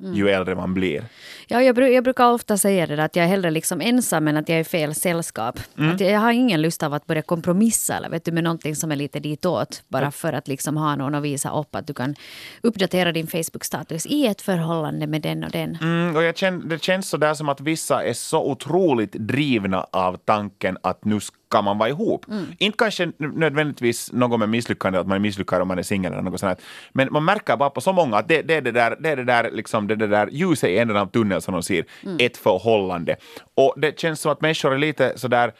Mm. 0.00 0.14
ju 0.14 0.28
äldre 0.28 0.54
man 0.54 0.74
blir. 0.74 1.04
Ja, 1.46 1.62
jag, 1.62 1.78
bru- 1.78 1.86
jag 1.88 2.04
brukar 2.04 2.32
ofta 2.32 2.58
säga 2.58 2.86
det 2.86 2.96
där, 2.96 3.04
att 3.04 3.16
jag 3.16 3.24
är 3.24 3.28
hellre 3.28 3.50
liksom 3.50 3.80
ensam 3.80 4.28
än 4.28 4.36
att 4.36 4.48
jag 4.48 4.56
är 4.56 4.60
i 4.60 4.64
fel 4.64 4.94
sällskap. 4.94 5.58
Att 5.76 6.00
jag, 6.00 6.10
jag 6.10 6.20
har 6.20 6.32
ingen 6.32 6.62
lust 6.62 6.82
av 6.82 6.94
att 6.94 7.06
börja 7.06 7.22
kompromissa 7.22 7.96
eller 7.96 8.08
vet 8.08 8.24
du, 8.24 8.32
med 8.32 8.44
någonting 8.44 8.76
som 8.76 8.92
är 8.92 8.96
lite 8.96 9.20
ditåt. 9.20 9.82
Bara 9.88 10.10
för 10.10 10.32
att 10.32 10.48
liksom 10.48 10.76
ha 10.76 10.96
någon 10.96 11.14
att 11.14 11.22
visa 11.22 11.50
upp 11.60 11.74
att 11.74 11.86
du 11.86 11.94
kan 11.94 12.14
uppdatera 12.62 13.12
din 13.12 13.26
Facebook-status 13.26 14.06
i 14.06 14.26
ett 14.26 14.42
förhållande 14.42 15.06
med 15.06 15.22
den 15.22 15.44
och 15.44 15.50
den. 15.50 15.78
Mm, 15.82 16.16
och 16.16 16.22
jag 16.22 16.36
känn, 16.36 16.68
det 16.68 16.82
känns 16.82 17.08
så 17.08 17.16
där 17.16 17.34
som 17.34 17.48
att 17.48 17.60
vissa 17.60 18.04
är 18.04 18.12
så 18.12 18.50
otroligt 18.50 19.12
drivna 19.12 19.86
av 19.92 20.16
tanken 20.16 20.78
att 20.82 21.04
nu 21.04 21.20
ska 21.20 21.34
man 21.52 21.78
vara 21.78 21.88
ihop. 21.88 22.26
Inte 22.58 22.76
kanske 22.78 23.12
nödvändigtvis 23.18 24.12
något 24.12 24.40
med 24.40 24.48
misslyckande, 24.48 24.98
att 24.98 25.06
man 25.06 25.16
är 25.16 25.20
misslyckad 25.20 25.62
om 25.62 25.68
man 25.68 25.78
är 25.78 25.82
singel 25.82 26.12
eller 26.12 26.22
något 26.22 26.40
sånt. 26.40 26.50
här. 26.50 26.58
Men 26.92 27.08
man 27.10 27.24
märker 27.24 27.56
bara 27.56 27.70
på 27.70 27.80
så 27.80 27.92
många 27.92 28.16
att 28.16 28.28
det, 28.28 28.42
det 28.42 28.54
är 28.54 28.60
det 28.60 28.72
där, 28.72 28.96
det 29.00 29.08
är 29.08 29.16
det 29.16 29.24
där, 29.24 29.50
liksom, 29.50 29.86
det, 29.86 29.96
det 29.96 30.06
där 30.06 30.28
ljuset 30.32 30.70
i 30.70 30.78
änden 30.78 30.96
av 30.96 31.06
tunneln 31.06 31.40
som 31.40 31.54
de 31.54 31.62
ser, 31.62 31.84
ett 32.18 32.36
förhållande. 32.36 33.16
Och 33.54 33.74
det 33.76 33.98
känns 34.00 34.20
som 34.20 34.32
att 34.32 34.40
människor 34.40 34.74
är 34.74 34.78
lite 34.78 35.18
sådär 35.18 35.52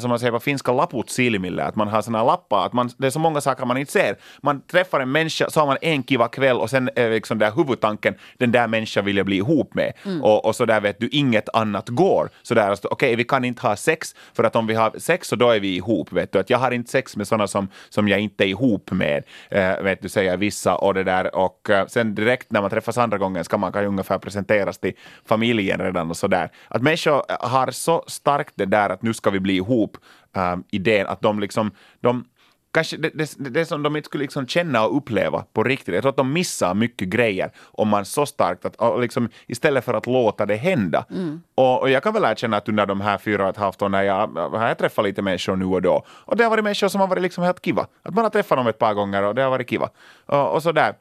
som 0.00 0.08
man 0.08 0.18
säger 0.18 0.32
på 0.32 0.40
finska, 0.40 0.72
laput 0.72 1.10
silmille, 1.10 1.64
att 1.64 1.76
man 1.76 1.88
har 1.88 2.02
såna 2.02 2.24
lappar, 2.24 2.66
att 2.66 2.72
man, 2.72 2.90
det 2.98 3.06
är 3.06 3.10
så 3.10 3.18
många 3.18 3.40
saker 3.40 3.66
man 3.66 3.76
inte 3.76 3.92
ser. 3.92 4.16
Man 4.42 4.60
träffar 4.60 5.00
en 5.00 5.12
människa, 5.12 5.50
så 5.50 5.60
har 5.60 5.66
man 5.66 5.76
en 5.80 6.02
kiva 6.02 6.28
kväll 6.28 6.56
och 6.56 6.70
sen 6.70 6.90
är 6.96 7.10
liksom 7.10 7.38
där 7.38 7.52
huvudtanken, 7.56 8.14
den 8.38 8.52
där 8.52 8.68
människan 8.68 9.04
vill 9.04 9.16
jag 9.16 9.26
bli 9.26 9.36
ihop 9.36 9.74
med. 9.74 9.92
Och, 10.22 10.44
och 10.44 10.56
så 10.56 10.64
där 10.66 10.80
vet 10.80 11.00
du, 11.00 11.08
inget 11.08 11.48
annat 11.48 11.88
går. 11.88 12.30
Så 12.42 12.54
där, 12.54 12.70
alltså, 12.70 12.88
okej, 12.88 13.16
vi 13.16 13.24
kan 13.24 13.44
inte 13.44 13.62
ha 13.62 13.76
sex, 13.76 14.14
för 14.34 14.44
att 14.44 14.56
om 14.56 14.66
vi 14.66 14.74
har 14.74 14.92
sex 14.98 15.28
så 15.28 15.36
då 15.36 15.50
är 15.50 15.60
vi 15.60 15.76
ihop, 15.76 16.12
vet 16.12 16.32
du. 16.32 16.38
Att 16.38 16.50
jag 16.50 16.58
har 16.58 16.70
inte 16.70 16.90
sex 16.90 17.16
med 17.16 17.28
sådana 17.28 17.46
som, 17.46 17.68
som 17.88 18.08
jag 18.08 18.20
inte 18.20 18.44
är 18.44 18.48
ihop 18.48 18.90
med, 18.90 19.24
eh, 19.50 19.82
vet 19.82 20.02
du, 20.02 20.08
säger 20.08 20.36
vissa 20.36 20.76
och 20.76 20.94
det 20.94 21.04
där. 21.04 21.36
Och 21.36 21.70
eh, 21.70 21.86
sen 21.86 22.14
direkt 22.14 22.52
när 22.52 22.60
man 22.60 22.70
träffas 22.70 22.98
andra 22.98 23.18
gången 23.18 23.44
ska 23.44 23.58
man 23.58 23.72
kanske 23.72 23.88
ungefär 23.88 24.18
presenteras 24.18 24.78
till 24.78 24.92
familjen 25.24 25.80
redan 25.80 26.10
och 26.10 26.16
sådär. 26.16 26.50
Att 26.68 26.82
människor 26.82 27.24
har 27.40 27.70
så 27.70 28.04
starkt 28.06 28.52
det 28.54 28.66
där 28.66 28.90
att 28.90 29.02
nu 29.02 29.14
ska 29.14 29.30
vi 29.30 29.40
bli 29.40 29.56
ihop, 29.56 29.69
eh, 30.36 30.56
idén 30.70 31.06
att 31.06 31.20
de 31.20 31.40
liksom, 31.40 31.70
de, 32.00 32.24
kanske 32.72 32.96
det, 32.96 33.10
det, 33.14 33.50
det 33.50 33.66
som 33.66 33.82
de 33.82 33.96
inte 33.96 34.06
skulle 34.06 34.22
liksom 34.22 34.46
känna 34.46 34.86
och 34.86 34.96
uppleva 34.96 35.44
på 35.52 35.64
riktigt. 35.64 35.94
Jag 35.94 36.02
tror 36.02 36.10
att 36.10 36.16
de 36.16 36.32
missar 36.32 36.74
mycket 36.74 37.08
grejer 37.08 37.50
om 37.58 37.88
man 37.88 38.04
så 38.04 38.26
starkt 38.26 38.64
att 38.64 39.00
liksom, 39.00 39.28
istället 39.46 39.84
för 39.84 39.94
att 39.94 40.06
låta 40.06 40.46
det 40.46 40.56
hända. 40.56 41.04
Och, 41.54 41.80
och 41.80 41.90
jag 41.90 42.02
kan 42.02 42.14
väl 42.14 42.24
erkänna 42.24 42.56
att 42.56 42.68
under 42.68 42.86
de 42.86 43.00
här 43.00 43.18
fyra 43.18 43.42
och 43.44 43.50
ett 43.50 43.56
halvt 43.56 43.82
åren 43.82 44.06
jag 44.06 44.26
har 44.26 44.68
jag 44.68 44.78
träffat 44.78 45.04
lite 45.04 45.22
människor 45.22 45.56
nu 45.56 45.64
och 45.64 45.82
då 45.82 46.04
och 46.08 46.36
det 46.36 46.44
har 46.44 46.50
varit 46.50 46.64
människor 46.64 46.88
som 46.88 47.00
har 47.00 47.08
varit 47.08 47.22
liksom 47.22 47.44
helt 47.44 47.62
kiva. 47.64 47.86
Att 48.02 48.14
man 48.14 48.24
har 48.24 48.30
träffat 48.30 48.58
dem 48.58 48.66
ett 48.66 48.78
par 48.78 48.94
gånger 48.94 49.22
och 49.22 49.34
det 49.34 49.42
har 49.42 49.50
varit 49.50 49.70
kiva. 49.70 49.90
Och, 50.26 50.54
och 50.54 50.62
sådär. 50.62 50.94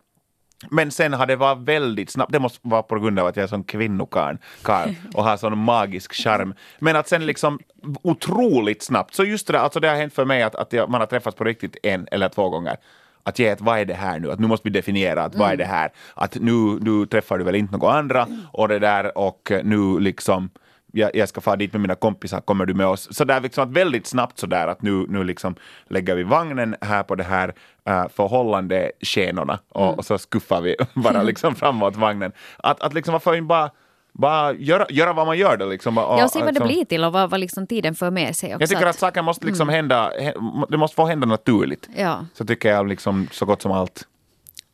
Men 0.67 0.91
sen 0.91 1.13
har 1.13 1.25
det 1.25 1.35
varit 1.35 1.57
väldigt 1.57 2.09
snabbt, 2.09 2.31
det 2.31 2.39
måste 2.39 2.59
vara 2.61 2.83
på 2.83 2.99
grund 2.99 3.19
av 3.19 3.27
att 3.27 3.35
jag 3.35 3.43
är 3.43 3.47
sån 3.47 3.63
kvinnokarl 3.63 4.35
karl 4.61 4.89
och 5.13 5.23
har 5.23 5.37
sån 5.37 5.57
magisk 5.57 6.13
charm. 6.13 6.53
Men 6.79 6.95
att 6.95 7.07
sen 7.07 7.25
liksom 7.25 7.59
otroligt 8.01 8.83
snabbt, 8.83 9.15
så 9.15 9.23
just 9.23 9.47
det 9.47 9.53
där, 9.53 9.59
alltså 9.59 9.79
det 9.79 9.87
har 9.89 9.95
hänt 9.95 10.13
för 10.13 10.25
mig 10.25 10.43
att, 10.43 10.55
att 10.55 10.73
jag, 10.73 10.89
man 10.89 11.01
har 11.01 11.07
träffats 11.07 11.37
på 11.37 11.43
riktigt 11.43 11.77
en 11.83 12.07
eller 12.11 12.29
två 12.29 12.49
gånger. 12.49 12.77
Att 13.23 13.39
ge 13.39 13.47
ett 13.47 13.61
vad 13.61 13.79
är 13.79 13.85
det 13.85 13.93
här 13.93 14.19
nu? 14.19 14.31
Att 14.31 14.39
nu 14.39 14.47
måste 14.47 14.69
vi 14.69 14.73
definiera 14.73 15.23
att 15.23 15.35
vad 15.35 15.51
är 15.51 15.57
det 15.57 15.65
här? 15.65 15.91
Att 16.13 16.35
nu, 16.35 16.79
nu 16.81 17.05
träffar 17.05 17.37
du 17.37 17.43
väl 17.43 17.55
inte 17.55 17.77
några 17.77 17.93
andra 17.93 18.27
och 18.51 18.67
det 18.67 18.79
där 18.79 19.17
och 19.17 19.51
nu 19.63 19.99
liksom 19.99 20.49
jag, 20.91 21.15
jag 21.15 21.29
ska 21.29 21.41
fara 21.41 21.55
dit 21.55 21.73
med 21.73 21.81
mina 21.81 21.95
kompisar, 21.95 22.41
kommer 22.41 22.65
du 22.65 22.73
med 22.73 22.87
oss? 22.87 23.07
Så 23.15 23.23
där 23.23 23.39
liksom 23.41 23.63
att 23.63 23.71
väldigt 23.77 24.07
snabbt 24.07 24.39
så 24.39 24.47
där 24.47 24.67
att 24.67 24.81
nu, 24.81 25.05
nu 25.09 25.23
liksom 25.23 25.55
lägger 25.87 26.15
vi 26.15 26.23
vagnen 26.23 26.75
här 26.81 27.03
på 27.03 27.15
det 27.15 27.23
här 27.23 27.53
uh, 27.89 28.07
förhållande 28.15 28.91
skenorna 29.01 29.59
och, 29.69 29.97
och 29.97 30.05
så 30.05 30.17
skuffar 30.17 30.61
vi 30.61 30.75
bara 30.93 31.23
liksom 31.23 31.55
framåt 31.55 31.95
vagnen. 31.95 32.31
Att, 32.57 32.81
att 32.81 32.93
liksom 32.93 33.11
varför 33.11 33.35
inte 33.35 33.45
bara, 33.47 33.69
bara 34.13 34.53
göra, 34.53 34.85
göra 34.89 35.13
vad 35.13 35.25
man 35.27 35.37
gör 35.37 35.57
det 35.57 35.65
liksom. 35.65 35.97
Och, 35.97 36.03
Ja, 36.03 36.23
och 36.23 36.31
se 36.31 36.39
vad 36.39 36.47
det 36.47 36.51
liksom- 36.51 36.67
blir 36.67 36.85
till 36.85 37.03
och 37.03 37.13
vad, 37.13 37.29
vad 37.29 37.39
liksom 37.39 37.67
tiden 37.67 37.95
för 37.95 38.11
med 38.11 38.35
sig 38.35 38.49
också. 38.55 38.61
Jag 38.61 38.69
tycker 38.69 38.85
att 38.85 38.99
saker 38.99 39.21
måste 39.21 39.45
liksom 39.45 39.69
hända, 39.69 40.11
hä- 40.19 40.65
det 40.69 40.77
måste 40.77 40.95
få 40.95 41.05
hända 41.05 41.27
naturligt. 41.27 41.89
Ja. 41.97 42.25
Så 42.33 42.45
tycker 42.45 42.69
jag 42.69 42.87
liksom 42.87 43.27
så 43.31 43.45
gott 43.45 43.61
som 43.61 43.71
allt. 43.71 44.03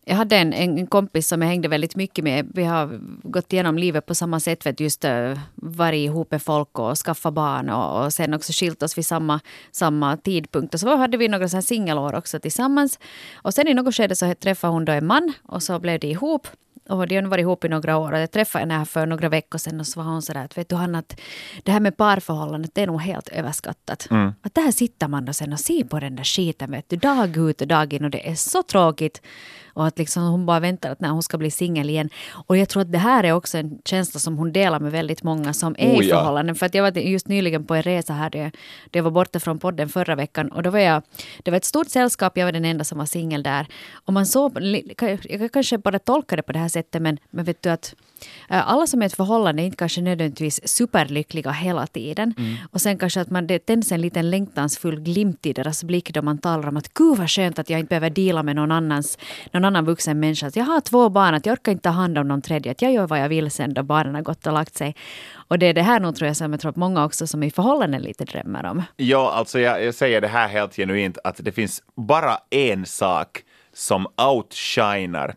Jag 0.07 0.15
hade 0.15 0.37
en, 0.37 0.53
en 0.53 0.87
kompis 0.87 1.27
som 1.27 1.41
jag 1.41 1.49
hängde 1.49 1.67
väldigt 1.67 1.95
mycket 1.95 2.23
med. 2.23 2.51
Vi 2.53 2.63
har 2.63 2.99
gått 3.23 3.53
igenom 3.53 3.77
livet 3.77 4.05
på 4.05 4.15
samma 4.15 4.39
sätt. 4.39 4.65
Vet, 4.65 4.79
just 4.79 5.05
uh, 5.05 5.39
varit 5.55 6.05
ihop 6.05 6.31
med 6.31 6.41
folk 6.41 6.79
och 6.79 6.97
skaffat 6.97 7.33
barn 7.33 7.69
och, 7.69 8.03
och 8.05 8.13
sen 8.13 8.33
också 8.33 8.51
skilt 8.53 8.83
oss 8.83 8.97
vid 8.97 9.05
samma, 9.05 9.39
samma 9.71 10.17
tidpunkt. 10.17 10.73
Och 10.73 10.79
så 10.79 10.95
hade 10.95 11.17
vi 11.17 11.27
några 11.27 11.49
så 11.49 11.57
här 11.57 11.61
singelår 11.61 12.15
också 12.15 12.39
tillsammans. 12.39 12.99
Och 13.33 13.53
sen 13.53 13.67
i 13.67 13.73
något 13.73 13.95
skede 13.95 14.15
så 14.15 14.33
träffade 14.33 14.73
hon 14.73 14.85
då 14.85 14.91
en 14.91 15.05
man 15.05 15.33
och 15.43 15.63
så 15.63 15.79
blev 15.79 15.99
de 15.99 16.07
ihop. 16.07 16.47
Och 16.89 17.07
de 17.07 17.15
har 17.15 17.23
varit 17.23 17.41
ihop 17.41 17.65
i 17.65 17.69
några 17.69 17.97
år 17.97 18.11
och 18.11 18.19
jag 18.19 18.31
träffade 18.31 18.73
henne 18.73 18.85
för 18.85 19.05
några 19.05 19.29
veckor 19.29 19.57
sedan 19.57 19.79
och 19.79 19.87
så 19.87 19.99
var 19.99 20.09
hon 20.09 20.21
sådär 20.21 20.45
att 20.45 20.57
vet 20.57 20.69
du 20.69 20.75
Hanna 20.75 20.97
att 20.99 21.21
det 21.63 21.71
här 21.71 21.79
med 21.79 21.97
parförhållandet 21.97 22.71
det 22.75 22.81
är 22.81 22.87
nog 22.87 23.01
helt 23.01 23.29
överskattat. 23.29 24.07
Att 24.41 24.55
där 24.55 24.71
sitter 24.71 25.07
man 25.07 25.25
då 25.25 25.33
sen 25.33 25.53
och 25.53 25.59
ser 25.59 25.83
på 25.83 25.99
den 25.99 26.15
där 26.15 26.23
skiten 26.23 26.71
vet 26.71 26.89
du 26.89 26.95
dag 26.95 27.37
ut 27.37 27.61
och 27.61 27.67
dag 27.67 27.93
in 27.93 28.05
och 28.05 28.11
det 28.11 28.29
är 28.29 28.35
så 28.35 28.63
tråkigt. 28.63 29.21
Och 29.75 29.87
att 29.87 29.97
liksom 29.97 30.23
hon 30.23 30.45
bara 30.45 30.59
väntar 30.59 30.89
att 30.89 30.99
när 30.99 31.09
hon 31.09 31.23
ska 31.23 31.37
bli 31.37 31.51
singel 31.51 31.89
igen. 31.89 32.09
Och 32.47 32.57
jag 32.57 32.69
tror 32.69 32.81
att 32.81 32.91
det 32.91 32.97
här 32.97 33.23
är 33.23 33.31
också 33.31 33.57
en 33.57 33.79
känsla 33.85 34.19
som 34.19 34.37
hon 34.37 34.51
delar 34.51 34.79
med 34.79 34.91
väldigt 34.91 35.23
många 35.23 35.53
som 35.53 35.75
är 35.77 35.95
Oh, 35.95 36.05
i 36.05 36.09
förhållanden. 36.09 36.55
För 36.55 36.65
att 36.65 36.73
jag 36.73 36.83
var 36.83 36.97
just 36.97 37.27
nyligen 37.27 37.65
på 37.65 37.75
en 37.75 37.83
resa 37.83 38.13
här 38.13 38.29
där 38.29 38.51
jag 38.91 39.03
var 39.03 39.11
borta 39.11 39.39
från 39.39 39.59
podden 39.59 39.89
förra 39.89 40.15
veckan. 40.15 40.51
Och 40.51 40.63
då 40.63 40.69
var 40.69 40.79
jag, 40.79 41.03
det 41.43 41.51
var 41.51 41.57
ett 41.57 41.65
stort 41.65 41.89
sällskap, 41.89 42.37
jag 42.37 42.45
var 42.45 42.51
den 42.51 42.65
enda 42.65 42.83
som 42.83 42.97
var 42.97 43.05
singel 43.05 43.43
där. 43.43 43.67
Och 43.93 44.13
man 44.13 44.25
såg, 44.25 44.51
jag 45.29 45.51
kanske 45.51 45.77
bara 45.77 45.99
tolkar 45.99 46.37
det 46.37 46.43
på 46.43 46.51
det 46.51 46.59
här 46.59 46.69
sättet 46.69 47.01
men, 47.01 47.17
men 47.29 47.45
vet 47.45 47.61
du 47.61 47.69
att 47.69 47.95
eh, 48.49 48.69
alla 48.69 48.87
som 48.87 49.01
är 49.01 49.05
i 49.05 49.07
ett 49.07 49.15
förhållande 49.15 49.63
är 49.63 49.65
inte 49.65 49.77
kanske 49.77 50.01
nödvändigtvis 50.01 50.67
superlyckliga 50.67 51.51
hela 51.51 51.87
tiden. 51.87 52.33
Och 52.71 52.81
sen 52.81 52.97
kanske 52.97 53.21
att 53.21 53.29
man, 53.29 53.47
det 53.47 53.59
tänds 53.59 53.91
en 53.91 54.01
liten 54.01 54.29
längtansfull 54.29 54.99
glimt 54.99 55.45
i 55.45 55.53
deras 55.53 55.83
blick 55.83 56.13
då 56.13 56.21
man 56.21 56.37
talar 56.37 56.67
om 56.67 56.77
att 56.77 56.93
gud 56.93 57.17
vad 57.17 57.29
skönt 57.29 57.59
att 57.59 57.69
jag 57.69 57.79
inte 57.79 57.89
behöver 57.89 58.09
dela 58.09 58.43
med 58.43 58.55
någon, 58.55 58.71
annans, 58.71 59.17
någon 59.51 59.64
annan 59.65 59.85
vuxen 59.85 60.19
människa. 60.19 60.47
Att 60.47 60.55
jag 60.55 60.65
har 60.65 60.81
två 60.81 61.09
barn, 61.09 61.33
att 61.33 61.45
jag 61.45 61.53
orkar 61.53 61.71
inte 61.71 61.83
ta 61.83 61.89
hand 61.89 62.17
om 62.17 62.27
någon 62.27 62.41
tredje. 62.41 62.71
Att 62.71 62.81
jag 62.81 62.93
gör 62.93 63.07
vad 63.07 63.19
jag 63.19 63.29
vill 63.29 63.51
sen 63.51 63.73
då 63.73 63.83
barnen 63.83 64.15
har 64.15 64.21
gått 64.21 64.47
och 64.47 64.53
lagt 64.53 64.75
sig. 64.75 64.95
Och 65.47 65.59
det 65.59 65.65
är 65.65 65.73
det 65.73 65.81
här 65.81 65.99
nog 65.99 66.15
tror 66.15 66.27
jag 66.27 66.37
som 66.37 66.51
jag 66.51 66.61
tror 66.61 66.69
att 66.69 66.75
många 66.75 67.05
också 67.05 67.27
som 67.27 67.43
i 67.43 67.51
förhållanden 67.51 68.01
lite 68.01 68.25
drömmer 68.25 68.65
om. 68.65 68.83
Ja, 68.95 69.31
alltså 69.31 69.59
jag, 69.59 69.83
jag 69.83 69.95
säger 69.95 70.21
det 70.21 70.27
här 70.27 70.47
helt 70.47 70.75
genuint 70.75 71.17
att 71.23 71.39
det 71.43 71.51
finns 71.51 71.83
bara 71.95 72.37
en 72.49 72.85
sak 72.85 73.43
som 73.73 74.07
outshinar 74.31 75.35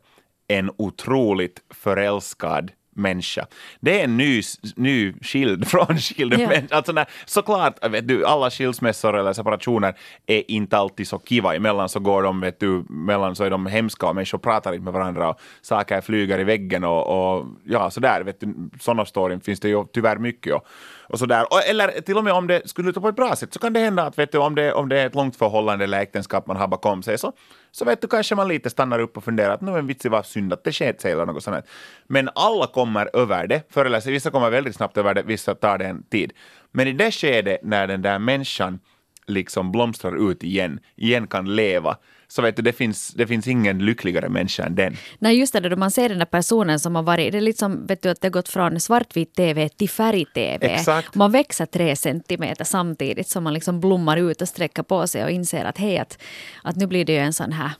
en 0.48 0.70
otroligt 0.76 1.60
förälskad 1.70 2.70
människa. 2.98 3.46
Det 3.80 4.00
är 4.00 4.04
en 4.04 4.16
ny, 4.16 4.42
ny 4.76 5.14
skild, 5.22 5.68
frånskild 5.68 6.32
Ja. 6.32 6.48
människa. 6.48 6.76
Alltså 6.76 6.92
när, 6.92 7.06
såklart, 7.26 7.88
vet 7.90 8.08
du, 8.08 8.26
alla 8.26 8.50
skilsmässor 8.50 9.18
eller 9.18 9.32
separationer 9.32 9.94
är 10.26 10.50
inte 10.50 10.76
alltid 10.78 11.08
så 11.08 11.18
kiva. 11.18 11.54
Emellan 11.54 11.88
så 11.88 12.00
går 12.00 12.22
de, 12.22 12.40
vet 12.40 12.60
du, 12.60 12.84
mellan 12.88 13.36
så 13.36 13.44
är 13.44 13.50
de 13.50 13.66
hemska 13.66 14.06
och 14.06 14.14
människor 14.14 14.38
pratar 14.38 14.72
inte 14.72 14.84
med 14.84 14.92
varandra 14.92 15.28
och 15.30 15.40
saker 15.62 16.00
flyger 16.00 16.38
i 16.38 16.44
väggen 16.44 16.84
och, 16.84 17.36
och 17.38 17.46
ja, 17.64 17.90
sådär. 17.90 18.20
Vet 18.22 18.40
du, 18.40 18.54
sådana 18.80 19.04
storyn 19.04 19.40
finns 19.40 19.60
det 19.60 19.68
ju 19.68 19.84
tyvärr 19.92 20.16
mycket. 20.18 20.54
Och, 20.54 20.66
och 21.08 21.18
sådär. 21.18 21.52
Och, 21.52 21.60
eller 21.68 22.00
till 22.00 22.16
och 22.16 22.24
med 22.24 22.32
om 22.32 22.46
det 22.46 22.68
skulle 22.68 22.86
sluta 22.86 23.00
på 23.00 23.08
ett 23.08 23.16
bra 23.16 23.36
sätt 23.36 23.52
så 23.52 23.58
kan 23.58 23.72
det 23.72 23.80
hända 23.80 24.02
att 24.02 24.18
vet 24.18 24.32
du, 24.32 24.38
om, 24.38 24.54
det, 24.54 24.72
om 24.72 24.88
det 24.88 25.00
är 25.00 25.06
ett 25.06 25.14
långt 25.14 25.36
förhållande 25.36 25.84
eller 25.84 26.00
äktenskap 26.00 26.46
man 26.46 26.56
har 26.56 26.68
bakom 26.68 27.02
sig 27.02 27.18
så, 27.18 27.32
så 27.72 27.84
vet 27.84 28.00
du 28.00 28.08
kanske 28.08 28.34
man 28.34 28.48
lite 28.48 28.70
stannar 28.70 28.98
upp 28.98 29.16
och 29.16 29.24
funderar 29.24 29.54
att 29.54 29.60
nu 29.60 29.72
är 29.72 29.82
vitsi 29.82 30.08
vad 30.08 30.26
synd 30.26 30.52
att 30.52 30.64
det 30.64 30.72
sket 30.72 31.00
sig 31.00 31.12
eller 31.12 31.26
något 31.26 31.42
sånt. 31.42 31.54
här. 31.54 31.64
Men 32.06 32.28
alla 32.34 32.66
kommer 32.66 33.16
över 33.16 33.46
det, 33.46 33.62
förr 33.70 33.84
eller 33.84 34.00
senare. 34.00 34.14
Vissa 34.14 34.30
kommer 34.30 34.50
väldigt 34.50 34.76
snabbt 34.76 34.96
över 34.96 35.14
det, 35.14 35.22
vissa 35.22 35.54
tar 35.54 35.78
det 35.78 35.84
en 35.84 36.02
tid. 36.02 36.32
Men 36.72 36.88
i 36.88 36.92
det 36.92 37.10
skedet 37.10 37.60
när 37.62 37.86
den 37.86 38.02
där 38.02 38.18
människan 38.18 38.80
liksom 39.26 39.72
blomstrar 39.72 40.30
ut 40.30 40.44
igen, 40.44 40.80
igen 40.96 41.26
kan 41.26 41.56
leva, 41.56 41.96
så 42.30 42.42
vet 42.42 42.56
du, 42.56 42.62
det 42.62 42.72
finns, 42.72 43.08
det 43.08 43.26
finns 43.26 43.46
ingen 43.46 43.78
lyckligare 43.78 44.28
människa 44.28 44.64
än 44.64 44.74
den. 44.74 44.96
Nej, 45.18 45.38
just 45.38 45.52
det, 45.52 45.60
då 45.60 45.76
man 45.76 45.90
ser 45.90 46.08
den 46.08 46.18
där 46.18 46.26
personen 46.26 46.80
som 46.80 46.94
har 46.94 47.02
varit, 47.02 47.32
det 47.32 47.38
är 47.38 47.42
lite 47.42 47.58
som 47.58 47.86
vet 47.86 48.02
du, 48.02 48.08
att 48.08 48.20
det 48.20 48.26
har 48.26 48.32
gått 48.32 48.48
från 48.48 48.80
svartvit 48.80 49.34
tv 49.34 49.68
till 49.68 49.90
färg-tv. 49.90 50.66
Man 51.14 51.32
växer 51.32 51.66
tre 51.66 51.96
centimeter 51.96 52.64
samtidigt 52.64 53.28
som 53.28 53.44
man 53.44 53.54
liksom 53.54 53.80
blommar 53.80 54.16
ut 54.16 54.42
och 54.42 54.48
sträcker 54.48 54.82
på 54.82 55.06
sig 55.06 55.24
och 55.24 55.30
inser 55.30 55.64
att 55.64 55.78
hej, 55.78 55.98
att, 55.98 56.18
att 56.62 56.76
nu 56.76 56.86
blir 56.86 57.04
det 57.04 57.12
ju 57.12 57.18
en 57.18 57.32
sån 57.32 57.52
här 57.52 57.70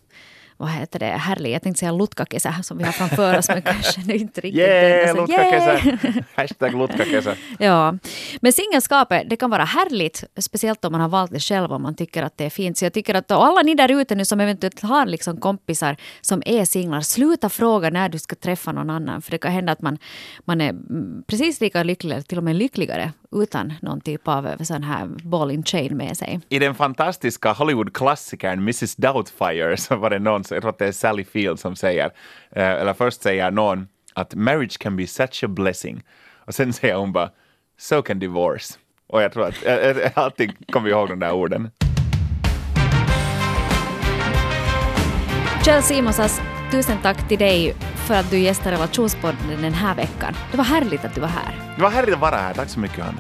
vad 0.59 0.71
heter 0.71 0.99
det, 0.99 1.07
härlig, 1.07 1.51
jag 1.53 1.63
tänkte 1.63 1.81
säga 1.81 1.93
lutkakesä 1.93 2.55
som 2.63 2.79
vi 2.79 2.85
har 2.85 2.93
framför 2.93 3.39
oss 3.39 3.49
men 3.49 3.63
kanske 3.73 4.01
nu 4.07 4.15
inte 4.15 4.41
riktigt 4.41 4.61
Yeah, 4.61 5.07
den. 5.07 5.17
Så, 5.17 5.21
lutkakesä! 5.21 5.99
Hashtag 6.35 6.75
lutkakesä. 6.75 7.37
Ja, 7.59 7.95
men 8.41 8.53
singelskapet 8.53 9.31
det 9.31 9.37
kan 9.37 9.51
vara 9.51 9.65
härligt, 9.65 10.25
speciellt 10.39 10.85
om 10.85 10.93
man 10.93 11.01
har 11.01 11.09
valt 11.09 11.31
det 11.31 11.41
själv 11.41 11.73
och 11.73 11.81
man 11.81 11.95
tycker 11.95 12.23
att 12.23 12.39
det 12.39 12.45
är 12.45 12.51
fint. 12.51 12.79
Så 12.79 12.85
jag 12.85 12.93
tycker 12.93 13.15
att 13.15 13.31
alla 13.31 13.63
ni 13.63 13.75
där 13.75 14.01
ute 14.01 14.15
nu 14.15 14.25
som 14.25 14.41
eventuellt 14.41 14.81
har 14.81 15.07
liksom 15.07 15.41
kompisar 15.41 15.97
som 16.21 16.43
är 16.47 16.65
singlar, 16.65 17.01
sluta 17.01 17.49
fråga 17.49 17.91
när 17.91 18.09
du 18.09 18.19
ska 18.19 18.37
träffa 18.37 18.73
någon 18.73 18.91
annan. 18.91 19.23
För 19.23 19.31
det 19.31 19.39
kan 19.39 19.53
hända 19.53 19.73
att 19.73 19.83
man, 19.83 19.99
man 20.45 20.61
är 20.61 20.75
precis 21.27 21.61
lika 21.61 21.83
lycklig, 21.83 22.13
eller 22.13 22.23
till 22.23 22.39
och 22.39 22.45
med 22.45 22.57
lyckligare, 22.57 23.13
utan 23.33 23.75
någon 23.83 24.01
typ 24.01 24.29
av 24.29 24.47
eh, 24.47 24.59
sån 24.59 24.83
här 24.83 25.07
ball 25.07 25.51
in 25.51 25.65
chain 25.65 25.97
med 25.97 26.17
sig. 26.17 26.41
I 26.49 26.59
den 26.59 26.75
fantastiska 26.75 27.53
Hollywood-klassikern 27.53 28.59
Mrs 28.59 28.97
Doubtfire 28.97 29.77
så 29.77 29.97
var 29.97 30.11
det 30.11 30.19
någon, 30.19 30.45
jag 30.51 30.61
tror 30.63 30.71
att 30.71 30.79
det 30.79 30.87
är 30.87 30.93
Sally 30.93 31.25
Field 31.25 31.61
som 31.61 31.77
säger, 31.77 32.11
eh, 32.51 32.71
eller 32.71 32.95
först 32.95 33.23
säger 33.23 33.51
någon 33.51 33.89
att 34.15 34.35
marriage 34.35 34.79
can 34.79 34.97
be 34.97 35.07
such 35.07 35.45
a 35.45 35.49
blessing. 35.49 36.03
Och 36.47 36.55
sen 36.55 36.73
säger 36.73 36.95
hon 36.95 37.13
bara 37.13 37.31
so 37.79 38.03
can 38.03 38.19
divorce. 38.19 38.75
Och 39.07 39.23
jag 39.23 39.33
tror 39.33 39.47
att 39.47 39.63
jag, 39.65 39.85
jag, 39.85 39.97
jag 39.97 40.13
alltid 40.15 40.71
kommer 40.73 40.89
ihåg 40.91 41.09
de 41.09 41.19
där 41.19 41.33
orden. 41.33 41.71
Kjell 45.65 45.83
Simonsas, 45.83 46.41
tusen 46.71 46.99
tack 47.03 47.29
till 47.29 47.39
dig 47.39 47.75
för 47.97 48.15
att 48.15 48.31
du 48.31 48.39
gästade 48.39 48.77
Relationspodden 48.77 49.63
den 49.63 49.75
här 49.75 49.95
veckan. 49.95 50.35
Det 50.51 50.57
var 50.57 50.65
härligt 50.65 51.05
att 51.05 51.15
du 51.15 51.21
var 51.21 51.29
här. 51.29 51.75
Det 51.77 51.83
var 51.83 51.91
härligt 51.91 52.15
att 52.15 52.21
vara 52.21 52.37
här, 52.37 52.55
tack 52.55 52.69
så 52.69 52.81
mycket 52.81 53.05
Hanna. 53.05 53.19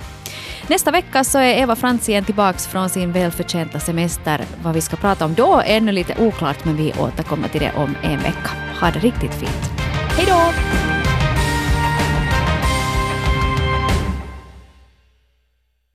Nästa 0.66 0.90
vecka 0.90 1.24
så 1.24 1.38
är 1.38 1.62
Eva 1.62 1.76
Frans 1.76 2.08
igen 2.08 2.24
tillbaks 2.24 2.66
från 2.66 2.88
sin 2.88 3.12
välförtjänta 3.12 3.80
semester. 3.80 4.44
Vad 4.62 4.74
vi 4.74 4.80
ska 4.80 4.96
prata 4.96 5.24
om 5.24 5.34
då 5.34 5.60
är 5.60 5.76
ännu 5.76 5.92
lite 5.92 6.14
oklart 6.18 6.64
men 6.64 6.76
vi 6.76 6.92
återkommer 6.98 7.48
till 7.48 7.60
det 7.60 7.72
om 7.76 7.94
en 8.02 8.18
vecka. 8.18 8.50
Ha 8.80 8.90
det 8.90 8.98
riktigt 8.98 9.34
fint. 9.34 9.70
Hej 10.16 10.26
då! 10.26 10.97